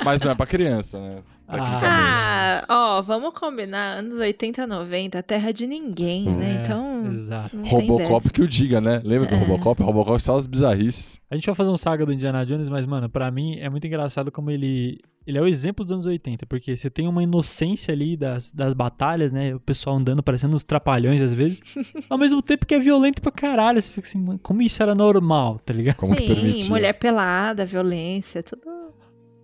Mas 0.03 0.21
não 0.21 0.31
é 0.31 0.35
pra 0.35 0.45
criança, 0.45 0.99
né? 0.99 1.17
Tecnicamente. 1.47 1.85
Ah, 1.87 2.65
ó, 2.67 3.01
vamos 3.03 3.31
combinar. 3.39 3.99
Anos 3.99 4.17
80, 4.17 4.65
90, 4.65 5.21
terra 5.21 5.51
de 5.51 5.67
ninguém, 5.67 6.25
né? 6.25 6.55
É, 6.57 6.61
Então. 6.61 7.11
Exato. 7.13 7.55
Robocop 7.63 8.31
que 8.31 8.41
o 8.41 8.47
diga, 8.47 8.81
né? 8.81 8.99
Lembra 9.03 9.27
do 9.29 9.35
É. 9.35 9.37
Robocop? 9.37 9.81
Robocop 9.83 10.19
só 10.21 10.37
as 10.37 10.47
bizarrices. 10.47 11.19
A 11.29 11.35
gente 11.35 11.45
vai 11.45 11.53
fazer 11.53 11.69
um 11.69 11.77
saga 11.77 12.03
do 12.05 12.11
Indiana 12.11 12.43
Jones, 12.45 12.67
mas, 12.67 12.87
mano, 12.87 13.07
pra 13.07 13.29
mim 13.29 13.59
é 13.59 13.69
muito 13.69 13.85
engraçado 13.85 14.31
como 14.31 14.49
ele. 14.49 14.99
Ele 15.25 15.37
é 15.39 15.41
o 15.41 15.47
exemplo 15.47 15.83
dos 15.83 15.91
anos 15.91 16.05
80, 16.05 16.45
porque 16.45 16.77
você 16.77 16.89
tem 16.89 17.07
uma 17.07 17.23
inocência 17.23 17.91
ali 17.91 18.15
das, 18.15 18.51
das 18.51 18.75
batalhas, 18.75 19.31
né? 19.31 19.55
O 19.55 19.59
pessoal 19.59 19.95
andando 19.95 20.21
parecendo 20.21 20.55
uns 20.55 20.63
trapalhões 20.63 21.21
às 21.21 21.33
vezes. 21.33 21.61
ao 22.09 22.17
mesmo 22.17 22.41
tempo 22.41 22.65
que 22.65 22.75
é 22.75 22.79
violento 22.79 23.21
pra 23.21 23.31
caralho. 23.31 23.81
Você 23.81 23.89
fica 23.89 24.07
assim, 24.07 24.19
mano, 24.19 24.39
como 24.39 24.61
isso 24.61 24.83
era 24.83 24.93
normal, 24.93 25.57
tá 25.59 25.73
ligado? 25.73 25.95
Como 25.95 26.15
que 26.15 26.21
Sim, 26.21 26.27
permitia? 26.27 26.69
mulher 26.69 26.93
pelada, 26.93 27.65
violência, 27.65 28.43
tudo, 28.43 28.93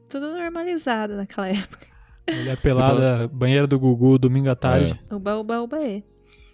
tudo 0.07 0.35
normalizado 0.35 1.15
naquela 1.15 1.49
época. 1.49 1.87
Mulher 2.29 2.57
pelada, 2.57 3.27
banheira 3.27 3.65
do 3.65 3.79
Gugu, 3.79 4.19
domingo 4.19 4.49
à 4.49 4.55
tarde. 4.55 4.99
Uba, 5.09 5.37
uba, 5.37 5.61
uba, 5.61 5.83
é. 5.83 6.03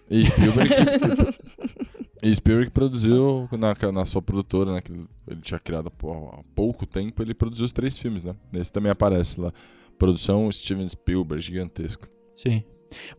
E 0.10 0.26
Spielberg, 0.26 0.74
e 2.24 2.36
Spielberg 2.36 2.72
produziu 2.72 3.50
na, 3.52 3.92
na 3.92 4.06
sua 4.06 4.22
produtora, 4.22 4.74
né? 4.74 4.82
Que 4.82 4.92
ele 4.92 5.42
tinha 5.42 5.60
criado 5.60 5.88
há 5.88 6.44
pouco 6.56 6.86
tempo, 6.86 7.22
ele 7.22 7.34
produziu 7.34 7.66
os 7.66 7.74
três 7.74 7.98
filmes, 7.98 8.24
né? 8.24 8.34
Nesse 8.52 8.72
também 8.72 8.92
aparece 8.92 9.40
lá. 9.40 9.52
Produção 10.00 10.50
Steven 10.52 10.88
Spielberg, 10.88 11.44
gigantesco. 11.44 12.08
Sim. 12.36 12.64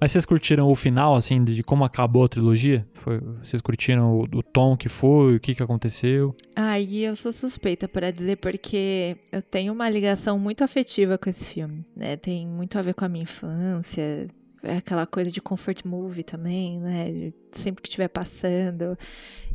Mas 0.01 0.12
vocês 0.12 0.24
curtiram 0.24 0.70
o 0.70 0.74
final, 0.74 1.14
assim, 1.14 1.42
de 1.44 1.62
como 1.62 1.85
acabou 1.85 2.24
a 2.24 2.29
trilogia? 2.29 2.87
Foi, 2.94 3.20
vocês 3.42 3.61
curtiram 3.61 4.20
o, 4.20 4.22
o 4.38 4.42
tom 4.42 4.77
que 4.77 4.88
foi, 4.88 5.37
o 5.37 5.40
que, 5.40 5.55
que 5.55 5.62
aconteceu? 5.62 6.35
Ai, 6.57 6.88
eu 6.96 7.14
sou 7.14 7.33
suspeita 7.33 7.88
para 7.88 8.11
dizer 8.11 8.37
porque 8.37 9.16
eu 9.31 9.42
tenho 9.42 9.72
uma 9.72 9.88
ligação 9.90 10.38
muito 10.38 10.64
afetiva 10.64 11.18
com 11.18 11.29
esse 11.29 11.44
filme, 11.44 11.85
né? 11.94 12.16
Tem 12.16 12.46
muito 12.46 12.79
a 12.79 12.83
ver 12.83 12.94
com 12.94 13.05
a 13.05 13.09
minha 13.09 13.24
infância, 13.24 14.29
é 14.62 14.76
aquela 14.76 15.06
coisa 15.06 15.30
de 15.30 15.40
comfort 15.40 15.84
movie 15.84 16.22
também, 16.22 16.78
né? 16.80 17.32
Sempre 17.52 17.82
que 17.82 17.88
estiver 17.88 18.08
passando 18.08 18.96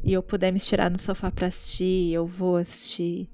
e 0.03 0.13
eu 0.13 0.21
puder 0.21 0.51
me 0.51 0.57
estirar 0.57 0.91
no 0.91 0.99
sofá 0.99 1.31
para 1.31 1.47
assistir, 1.47 2.13
eu 2.13 2.25
vou 2.25 2.57
assistir. 2.57 3.29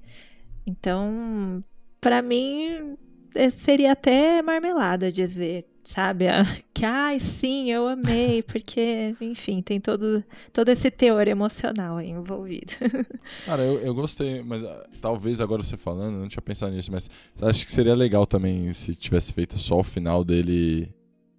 Então, 0.66 1.62
para 2.00 2.22
mim 2.22 2.96
eh, 3.34 3.50
seria 3.50 3.92
até 3.92 4.42
marmelada 4.42 5.10
dizer, 5.10 5.66
sabe? 5.82 6.26
Que 6.72 6.86
ai, 6.86 7.20
sim, 7.20 7.70
eu 7.70 7.86
amei, 7.86 8.42
porque, 8.50 9.14
enfim, 9.20 9.60
tem 9.60 9.78
todo 9.78 10.24
todo 10.50 10.70
esse 10.70 10.90
teor 10.90 11.28
emocional 11.28 11.98
aí 11.98 12.08
envolvido. 12.08 12.72
Cara, 13.44 13.62
eu, 13.62 13.80
eu 13.80 13.94
gostei, 13.94 14.42
mas 14.42 14.64
ah, 14.64 14.86
talvez 14.98 15.42
agora 15.42 15.62
você 15.62 15.76
falando, 15.76 16.14
eu 16.14 16.20
não 16.20 16.28
tinha 16.28 16.40
pensado 16.40 16.72
nisso, 16.72 16.90
mas 16.90 17.10
acho 17.42 17.66
que 17.66 17.72
seria 17.72 17.94
legal 17.94 18.26
também 18.26 18.72
se 18.72 18.94
tivesse 18.94 19.32
feito 19.32 19.58
só 19.58 19.78
o 19.80 19.84
final 19.84 20.24
dele 20.24 20.90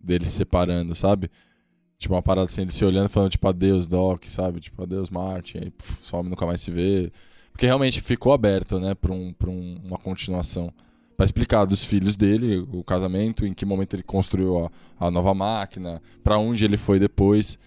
dele 0.04 0.26
se 0.26 0.32
separando, 0.34 0.94
sabe? 0.96 1.30
Tipo, 1.98 2.16
uma 2.16 2.22
parada 2.22 2.48
assim, 2.50 2.62
ele 2.62 2.72
se 2.72 2.84
olhando 2.84 3.10
falando, 3.10 3.32
tipo, 3.32 3.48
adeus, 3.48 3.86
Doc, 3.86 4.26
sabe? 4.28 4.60
Tipo, 4.60 4.82
adeus, 4.84 5.10
Martin, 5.10 5.60
aí 5.60 5.70
puf, 5.72 5.98
some, 6.02 6.30
nunca 6.30 6.46
mais 6.46 6.62
se 6.62 6.72
vê. 6.72 7.12
Porque 7.52 7.66
realmente 7.66 8.02
ficou 8.02 8.34
aberto, 8.34 8.80
né, 8.80 8.96
pra, 8.96 9.12
um, 9.14 9.32
pra 9.34 9.50
um- 9.50 9.78
uma 9.84 9.98
continuação. 9.98 10.74
Pra 11.16 11.26
explicar 11.26 11.66
dos 11.66 11.84
filhos 11.84 12.16
dele, 12.16 12.58
o 12.72 12.84
casamento, 12.84 13.46
em 13.46 13.54
que 13.54 13.66
momento 13.66 13.94
ele 13.94 14.02
construiu 14.04 14.66
a, 14.66 14.72
a 15.08 15.12
nova 15.12 15.34
máquina, 15.36 16.02
pra 16.24 16.38
onde 16.40 16.66
ele 16.66 16.78
foi 16.78 16.98
depois. 16.98 17.60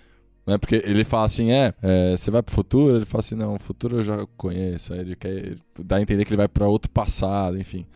Né? 0.46 0.58
Porque 0.58 0.82
ele 0.84 1.04
fala 1.04 1.26
assim, 1.26 1.52
é, 1.52 1.72
é, 1.80 2.16
você 2.16 2.30
vai 2.30 2.42
pro 2.42 2.54
futuro? 2.54 2.96
Ele 2.96 3.04
fala 3.04 3.20
assim, 3.20 3.36
não, 3.36 3.54
o 3.54 3.58
futuro 3.60 3.98
eu 3.98 4.02
já 4.02 4.26
conheço. 4.36 4.92
Aí 4.92 5.00
ele 5.00 5.14
quer 5.16 5.56
dar 5.84 5.96
a 5.96 6.02
entender 6.02 6.24
que 6.24 6.30
ele 6.30 6.36
vai 6.38 6.48
pra 6.48 6.66
outro 6.66 6.90
passado, 6.90 7.58
enfim. 7.58 7.86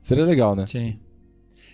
Seria 0.00 0.24
legal, 0.24 0.54
né? 0.54 0.66
Sim. 0.66 0.98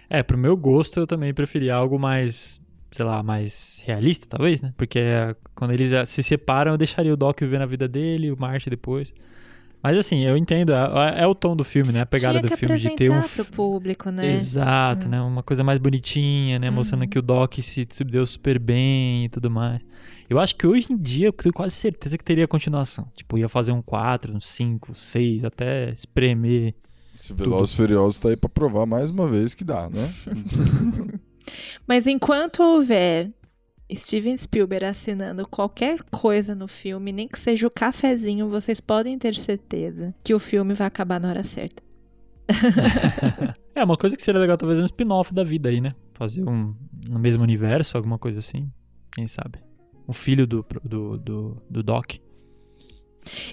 É, 0.08 0.22
pro 0.22 0.38
meu 0.38 0.56
gosto 0.56 1.00
eu 1.00 1.06
também 1.06 1.32
preferia 1.32 1.74
algo 1.74 1.98
mais, 1.98 2.60
sei 2.90 3.04
lá, 3.04 3.22
mais 3.22 3.82
realista, 3.84 4.26
talvez, 4.28 4.60
né? 4.60 4.72
Porque 4.76 4.98
é, 4.98 5.34
quando 5.54 5.72
eles 5.72 5.92
eh, 5.92 6.04
se 6.04 6.22
separam, 6.22 6.72
eu 6.72 6.78
deixaria 6.78 7.12
o 7.12 7.16
Doc 7.16 7.40
viver 7.40 7.58
na 7.58 7.66
vida 7.66 7.88
dele, 7.88 8.30
o 8.30 8.38
Marty 8.38 8.70
depois. 8.70 9.12
Mas 9.84 9.98
assim, 9.98 10.24
eu 10.24 10.34
entendo, 10.34 10.72
é, 10.72 11.22
é, 11.22 11.26
o 11.26 11.34
tom 11.34 11.54
do 11.54 11.62
filme, 11.62 11.92
né? 11.92 12.00
A 12.00 12.06
pegada 12.06 12.40
do 12.40 12.56
filme 12.56 12.78
de 12.78 12.96
ter 12.96 13.10
um. 13.10 13.20
pro 13.20 13.44
público, 13.44 14.10
né? 14.10 14.32
Exato, 14.32 15.06
hum. 15.06 15.10
né? 15.10 15.20
Uma 15.20 15.42
coisa 15.42 15.62
mais 15.62 15.78
bonitinha, 15.78 16.58
né? 16.58 16.70
Hum. 16.70 16.74
Mostrando 16.74 17.02
uhum. 17.02 17.08
que 17.08 17.18
o 17.18 17.22
Doc 17.22 17.52
se 17.58 17.86
deu 18.02 18.26
super 18.26 18.58
bem 18.58 19.26
e 19.26 19.28
tudo 19.28 19.50
mais. 19.50 19.82
Eu 20.28 20.38
acho 20.38 20.56
que 20.56 20.66
hoje 20.66 20.90
em 20.90 20.96
dia 20.96 21.26
eu 21.26 21.32
tenho 21.34 21.52
quase 21.52 21.74
certeza 21.74 22.16
que 22.16 22.24
teria 22.24 22.48
continuação. 22.48 23.06
Tipo, 23.14 23.36
ia 23.36 23.46
fazer 23.46 23.72
um 23.72 23.82
4, 23.82 24.34
um 24.34 24.40
5, 24.40 24.94
6, 24.94 25.44
até 25.44 25.90
espremer. 25.90 26.74
Esse 27.16 27.32
Velozes 27.32 27.74
Furiosos 27.74 28.18
tá 28.18 28.28
aí 28.28 28.36
pra 28.36 28.48
provar 28.48 28.86
mais 28.86 29.10
uma 29.10 29.28
vez 29.28 29.54
que 29.54 29.64
dá, 29.64 29.88
né? 29.88 30.12
Mas 31.86 32.06
enquanto 32.06 32.62
houver 32.62 33.30
Steven 33.92 34.36
Spielberg 34.36 34.84
assinando 34.84 35.46
qualquer 35.46 36.02
coisa 36.04 36.54
no 36.54 36.66
filme, 36.66 37.12
nem 37.12 37.28
que 37.28 37.38
seja 37.38 37.66
o 37.66 37.70
cafezinho, 37.70 38.48
vocês 38.48 38.80
podem 38.80 39.18
ter 39.18 39.34
certeza 39.34 40.14
que 40.24 40.34
o 40.34 40.38
filme 40.38 40.74
vai 40.74 40.86
acabar 40.86 41.20
na 41.20 41.28
hora 41.28 41.44
certa. 41.44 41.82
é, 43.74 43.84
uma 43.84 43.96
coisa 43.96 44.16
que 44.16 44.22
seria 44.22 44.40
legal 44.40 44.56
talvez 44.56 44.80
um 44.80 44.84
spin-off 44.86 45.32
da 45.32 45.44
vida 45.44 45.68
aí, 45.68 45.80
né? 45.80 45.94
Fazer 46.14 46.42
um 46.48 46.74
no 47.08 47.18
mesmo 47.18 47.42
universo, 47.42 47.96
alguma 47.96 48.18
coisa 48.18 48.38
assim. 48.38 48.70
Quem 49.12 49.26
sabe? 49.26 49.58
O 50.06 50.12
filho 50.12 50.46
do, 50.46 50.64
do, 50.82 51.18
do, 51.18 51.62
do 51.70 51.82
Doc. 51.82 52.16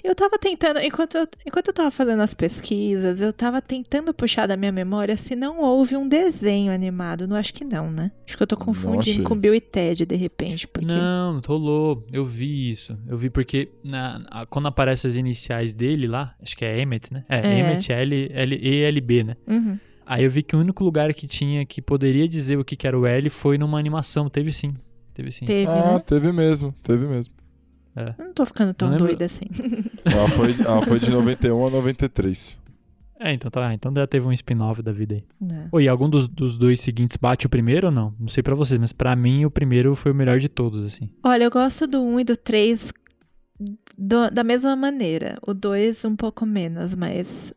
Eu 0.02 0.14
tava 0.14 0.38
tentando, 0.38 0.80
enquanto 0.80 1.16
eu, 1.16 1.26
enquanto 1.46 1.68
eu 1.68 1.74
tava 1.74 1.90
fazendo 1.90 2.20
as 2.20 2.34
pesquisas, 2.34 3.20
eu 3.20 3.32
tava 3.32 3.60
tentando 3.60 4.12
puxar 4.12 4.46
da 4.46 4.56
minha 4.56 4.72
memória 4.72 5.16
se 5.16 5.34
não 5.34 5.60
houve 5.60 5.96
um 5.96 6.08
desenho 6.08 6.72
animado. 6.72 7.26
Não 7.26 7.36
acho 7.36 7.52
que 7.52 7.64
não, 7.64 7.90
né? 7.90 8.12
Acho 8.26 8.36
que 8.36 8.42
eu 8.42 8.46
tô 8.46 8.56
confundindo 8.56 9.22
com 9.22 9.36
Bill 9.36 9.54
e 9.54 9.60
Ted, 9.60 10.04
de 10.06 10.16
repente. 10.16 10.66
Porque... 10.68 10.92
Não, 10.92 11.40
rolou. 11.46 12.06
Eu 12.12 12.24
vi 12.24 12.70
isso. 12.70 12.98
Eu 13.06 13.16
vi 13.16 13.30
porque 13.30 13.70
na, 13.84 14.46
quando 14.50 14.68
aparecem 14.68 15.08
as 15.08 15.16
iniciais 15.16 15.74
dele 15.74 16.06
lá, 16.06 16.34
acho 16.42 16.56
que 16.56 16.64
é 16.64 16.80
Emmett, 16.80 17.12
né? 17.12 17.24
É, 17.28 17.38
é. 17.38 17.58
Emmett 17.58 17.92
L, 17.92 18.30
L, 18.32 18.60
E, 18.60 18.82
L, 18.82 19.00
B, 19.00 19.24
né? 19.24 19.36
Uhum. 19.46 19.78
Aí 20.04 20.24
eu 20.24 20.30
vi 20.30 20.42
que 20.42 20.54
o 20.54 20.58
único 20.58 20.84
lugar 20.84 21.12
que 21.14 21.26
tinha 21.26 21.64
que 21.64 21.80
poderia 21.80 22.28
dizer 22.28 22.58
o 22.58 22.64
que, 22.64 22.76
que 22.76 22.86
era 22.86 22.98
o 22.98 23.06
L 23.06 23.30
foi 23.30 23.56
numa 23.56 23.78
animação. 23.78 24.28
Teve 24.28 24.52
sim. 24.52 24.74
Teve 25.14 25.30
sim. 25.30 25.44
Teve, 25.44 25.70
ah, 25.70 25.94
né? 25.94 25.98
teve 26.00 26.32
mesmo. 26.32 26.74
Teve 26.82 27.06
mesmo. 27.06 27.32
É. 27.94 28.14
Não 28.18 28.32
tô 28.32 28.46
ficando 28.46 28.72
tão 28.72 28.96
doida 28.96 29.24
assim. 29.24 29.46
Ela 30.04 30.28
foi, 30.28 30.56
ela 30.66 30.84
foi 30.84 30.98
de 30.98 31.10
91 31.10 31.66
a 31.66 31.70
93. 31.70 32.58
É, 33.20 33.32
então 33.32 33.50
tá. 33.50 33.72
Então 33.72 33.92
já 33.94 34.06
teve 34.06 34.26
um 34.26 34.32
spin-off 34.32 34.82
da 34.82 34.90
vida 34.90 35.14
aí. 35.14 35.24
É. 35.48 35.68
Oi, 35.70 35.86
algum 35.86 36.10
dos, 36.10 36.26
dos 36.26 36.56
dois 36.56 36.80
seguintes 36.80 37.16
bate 37.16 37.46
o 37.46 37.48
primeiro 37.48 37.86
ou 37.86 37.92
não? 37.92 38.12
Não 38.18 38.28
sei 38.28 38.42
para 38.42 38.54
vocês, 38.54 38.80
mas 38.80 38.92
para 38.92 39.14
mim 39.14 39.44
o 39.44 39.50
primeiro 39.50 39.94
foi 39.94 40.10
o 40.10 40.14
melhor 40.14 40.40
de 40.40 40.48
todos, 40.48 40.84
assim. 40.84 41.08
Olha, 41.22 41.44
eu 41.44 41.50
gosto 41.50 41.86
do 41.86 42.02
1 42.02 42.14
um 42.14 42.20
e 42.20 42.24
do 42.24 42.36
3 42.36 42.92
do, 43.96 44.28
da 44.30 44.42
mesma 44.42 44.74
maneira. 44.74 45.38
O 45.46 45.54
2 45.54 46.04
um 46.04 46.16
pouco 46.16 46.44
menos, 46.44 46.96
mas 46.96 47.54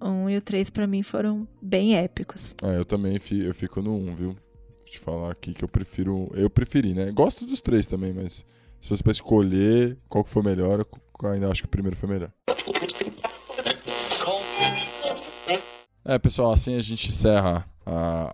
o 0.00 0.08
1 0.08 0.10
um 0.10 0.30
e 0.30 0.36
o 0.36 0.40
3 0.40 0.70
para 0.70 0.86
mim 0.86 1.04
foram 1.04 1.46
bem 1.62 1.96
épicos. 1.96 2.56
Ah, 2.60 2.72
eu 2.72 2.84
também 2.84 3.18
fico, 3.20 3.44
eu 3.44 3.54
fico 3.54 3.80
no 3.80 3.92
1, 3.92 4.08
um, 4.08 4.14
viu? 4.16 4.28
Vou 4.30 4.84
te 4.84 4.98
falar 4.98 5.30
aqui 5.30 5.54
que 5.54 5.62
eu 5.62 5.68
prefiro. 5.68 6.28
Eu 6.34 6.50
preferi, 6.50 6.92
né? 6.92 7.12
Gosto 7.12 7.46
dos 7.46 7.60
três 7.60 7.86
também, 7.86 8.12
mas 8.12 8.44
se 8.84 8.88
fosse 8.90 9.02
pra 9.02 9.12
escolher 9.12 9.96
qual 10.10 10.22
que 10.22 10.28
foi 10.28 10.42
melhor, 10.42 10.80
eu 11.22 11.30
ainda 11.30 11.48
acho 11.50 11.62
que 11.62 11.66
o 11.66 11.70
primeiro 11.70 11.96
foi 11.96 12.06
melhor. 12.06 12.30
É, 16.04 16.18
pessoal, 16.18 16.52
assim 16.52 16.74
a 16.74 16.82
gente 16.82 17.08
encerra 17.08 17.66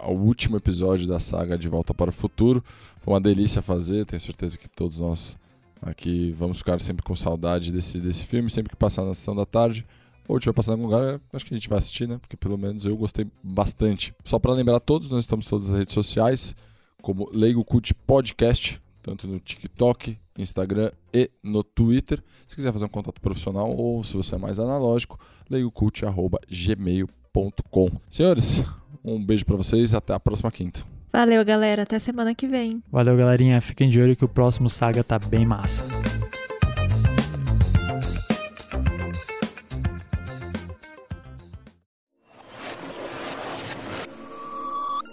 o 0.09 0.13
último 0.13 0.57
episódio 0.57 1.07
da 1.07 1.21
saga 1.21 1.57
De 1.57 1.69
Volta 1.69 1.95
para 1.95 2.11
o 2.11 2.13
Futuro. 2.13 2.65
Foi 2.99 3.15
uma 3.15 3.21
delícia 3.21 3.63
fazer, 3.63 4.05
tenho 4.05 4.19
certeza 4.19 4.59
que 4.59 4.69
todos 4.69 4.99
nós 4.99 5.39
aqui 5.81 6.33
vamos 6.33 6.59
ficar 6.59 6.81
sempre 6.81 7.05
com 7.05 7.15
saudade 7.15 7.73
desse, 7.73 8.01
desse 8.01 8.25
filme, 8.25 8.51
sempre 8.51 8.71
que 8.71 8.77
passar 8.77 9.05
na 9.05 9.15
sessão 9.15 9.37
da 9.37 9.47
tarde 9.47 9.87
ou 10.27 10.37
estiver 10.37 10.53
passando 10.53 10.81
em 10.81 10.83
algum 10.83 10.93
lugar, 10.93 11.21
acho 11.33 11.47
que 11.47 11.55
a 11.55 11.57
gente 11.57 11.69
vai 11.69 11.79
assistir, 11.79 12.09
né? 12.09 12.19
Porque 12.19 12.37
pelo 12.37 12.59
menos 12.59 12.85
eu 12.85 12.97
gostei 12.97 13.25
bastante. 13.41 14.13
Só 14.25 14.37
para 14.37 14.53
lembrar 14.53 14.81
todos, 14.81 15.11
nós 15.11 15.21
estamos 15.21 15.47
todas 15.47 15.73
as 15.73 15.79
redes 15.79 15.95
sociais, 15.95 16.57
como 17.01 17.31
Leigo 17.33 17.65
Cult 17.65 17.95
Podcast, 17.95 18.83
tanto 19.01 19.27
no 19.27 19.39
TikTok, 19.41 20.19
Instagram 20.41 20.91
e 21.13 21.31
no 21.43 21.63
Twitter. 21.63 22.23
Se 22.47 22.57
quiser 22.57 22.73
fazer 22.73 22.85
um 22.85 22.89
contato 22.89 23.21
profissional 23.21 23.71
ou 23.71 24.03
se 24.05 24.17
você 24.17 24.35
é 24.35 24.39
mais 24.39 24.59
analógico, 24.59 25.19
leigocult.gmail.com. 25.49 27.91
Senhores, 28.09 28.65
um 29.05 29.25
beijo 29.25 29.45
para 29.45 29.57
vocês 29.57 29.95
até 29.95 30.13
a 30.13 30.21
próxima 30.21 30.51
quinta. 30.51 30.83
Valeu, 31.13 31.45
galera. 31.45 31.83
Até 31.83 31.99
semana 31.99 32.35
que 32.35 32.47
vem. 32.47 32.83
Valeu, 32.91 33.17
galerinha. 33.17 33.61
Fiquem 33.61 33.91
de 33.91 34.01
olho 34.01 34.17
que 34.17 34.25
o 34.25 34.29
próximo 34.29 34.71
saga 34.71 35.03
tá 35.03 35.19
bem 35.19 35.45
massa. 35.45 35.85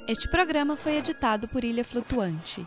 Este 0.07 0.29
programa 0.29 0.77
foi 0.77 0.95
editado 0.95 1.49
por 1.49 1.65
Ilha 1.65 1.83
Flutuante. 1.83 2.65